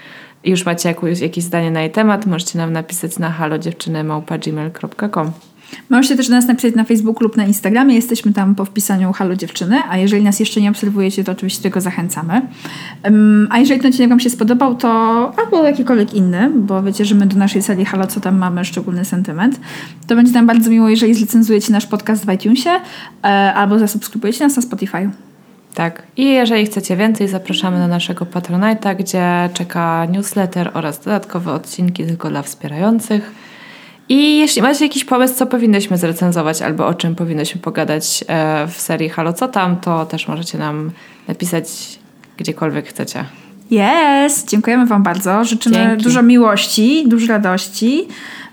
już 0.44 0.66
macie 0.66 0.88
jakieś, 0.88 1.20
jakieś 1.20 1.44
zdanie 1.44 1.70
na 1.70 1.80
jej 1.80 1.90
temat, 1.90 2.26
możecie 2.26 2.58
nam 2.58 2.72
napisać 2.72 3.18
na 3.18 3.30
halodziewczyny.gmail.com 3.30 5.32
Możecie 5.90 6.16
też 6.16 6.28
do 6.28 6.34
nas 6.34 6.46
napisać 6.46 6.74
na 6.74 6.84
Facebooku 6.84 7.22
lub 7.22 7.36
na 7.36 7.44
Instagramie. 7.44 7.94
Jesteśmy 7.94 8.32
tam 8.32 8.54
po 8.54 8.64
wpisaniu 8.64 9.12
Halo 9.12 9.36
Dziewczyny, 9.36 9.76
a 9.90 9.98
jeżeli 9.98 10.24
nas 10.24 10.40
jeszcze 10.40 10.60
nie 10.60 10.70
obserwujecie, 10.70 11.24
to 11.24 11.32
oczywiście 11.32 11.62
tylko 11.62 11.80
zachęcamy. 11.80 12.42
Um, 13.04 13.48
a 13.50 13.58
jeżeli 13.58 13.80
ten 13.80 13.90
odcinek 13.90 14.10
Wam 14.10 14.20
się 14.20 14.30
spodobał, 14.30 14.74
to 14.74 14.88
albo 15.38 15.64
jakikolwiek 15.64 16.14
inny, 16.14 16.50
bo 16.54 16.82
wiecie, 16.82 17.04
że 17.04 17.14
my 17.14 17.26
do 17.26 17.36
naszej 17.36 17.62
serii 17.62 17.84
Halo, 17.84 18.06
co 18.06 18.20
tam 18.20 18.38
mamy 18.38 18.64
szczególny 18.64 19.04
sentyment, 19.04 19.60
to 20.06 20.16
będzie 20.16 20.32
nam 20.32 20.46
bardzo 20.46 20.70
miło, 20.70 20.88
jeżeli 20.88 21.14
zrecenzujecie 21.14 21.72
nasz 21.72 21.86
podcast 21.86 22.26
w 22.26 22.32
iTunesie 22.32 22.70
e, 23.24 23.26
albo 23.54 23.78
zasubskrybujecie 23.78 24.44
nas 24.44 24.56
na 24.56 24.62
Spotify. 24.62 25.10
Tak. 25.74 26.02
I 26.16 26.24
jeżeli 26.24 26.66
chcecie 26.66 26.96
więcej, 26.96 27.28
zapraszamy 27.28 27.78
na 27.78 27.88
naszego 27.88 28.24
Patronite'a, 28.24 28.96
gdzie 28.96 29.48
czeka 29.54 30.06
newsletter 30.06 30.70
oraz 30.74 31.00
dodatkowe 31.00 31.52
odcinki 31.52 32.06
tylko 32.06 32.30
dla 32.30 32.42
wspierających. 32.42 33.45
I 34.08 34.38
jeśli 34.38 34.62
macie 34.62 34.84
jakiś 34.84 35.04
pomysł, 35.04 35.34
co 35.34 35.46
powinnyśmy 35.46 35.98
zrecenzować 35.98 36.62
albo 36.62 36.86
o 36.86 36.94
czym 36.94 37.14
powinnyśmy 37.14 37.60
pogadać 37.60 38.24
e, 38.28 38.66
w 38.66 38.80
serii 38.80 39.08
Halo 39.08 39.32
Co 39.32 39.48
Tam, 39.48 39.76
to 39.76 40.06
też 40.06 40.28
możecie 40.28 40.58
nam 40.58 40.90
napisać 41.28 41.98
gdziekolwiek 42.36 42.88
chcecie. 42.88 43.24
Yes! 43.70 44.44
Dziękujemy 44.44 44.86
Wam 44.86 45.02
bardzo. 45.02 45.44
Życzymy 45.44 45.74
Dzięki. 45.74 46.04
dużo 46.04 46.22
miłości, 46.22 47.04
dużo 47.08 47.26
radości, 47.26 48.08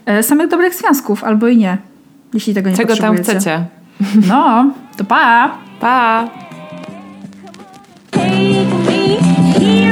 e, 0.06 0.24
samych 0.24 0.48
dobrych 0.48 0.76
związków, 0.76 1.24
albo 1.24 1.48
i 1.48 1.58
nie, 1.58 1.78
jeśli 2.34 2.54
tego 2.54 2.70
nie 2.70 2.78
Czego 2.78 2.98
tam 2.98 3.18
chcecie? 3.18 3.66
No, 4.28 4.72
to 4.98 5.04
pa! 5.04 5.58
Pa! 5.80 6.30
Take 8.12 8.30
me 8.86 9.83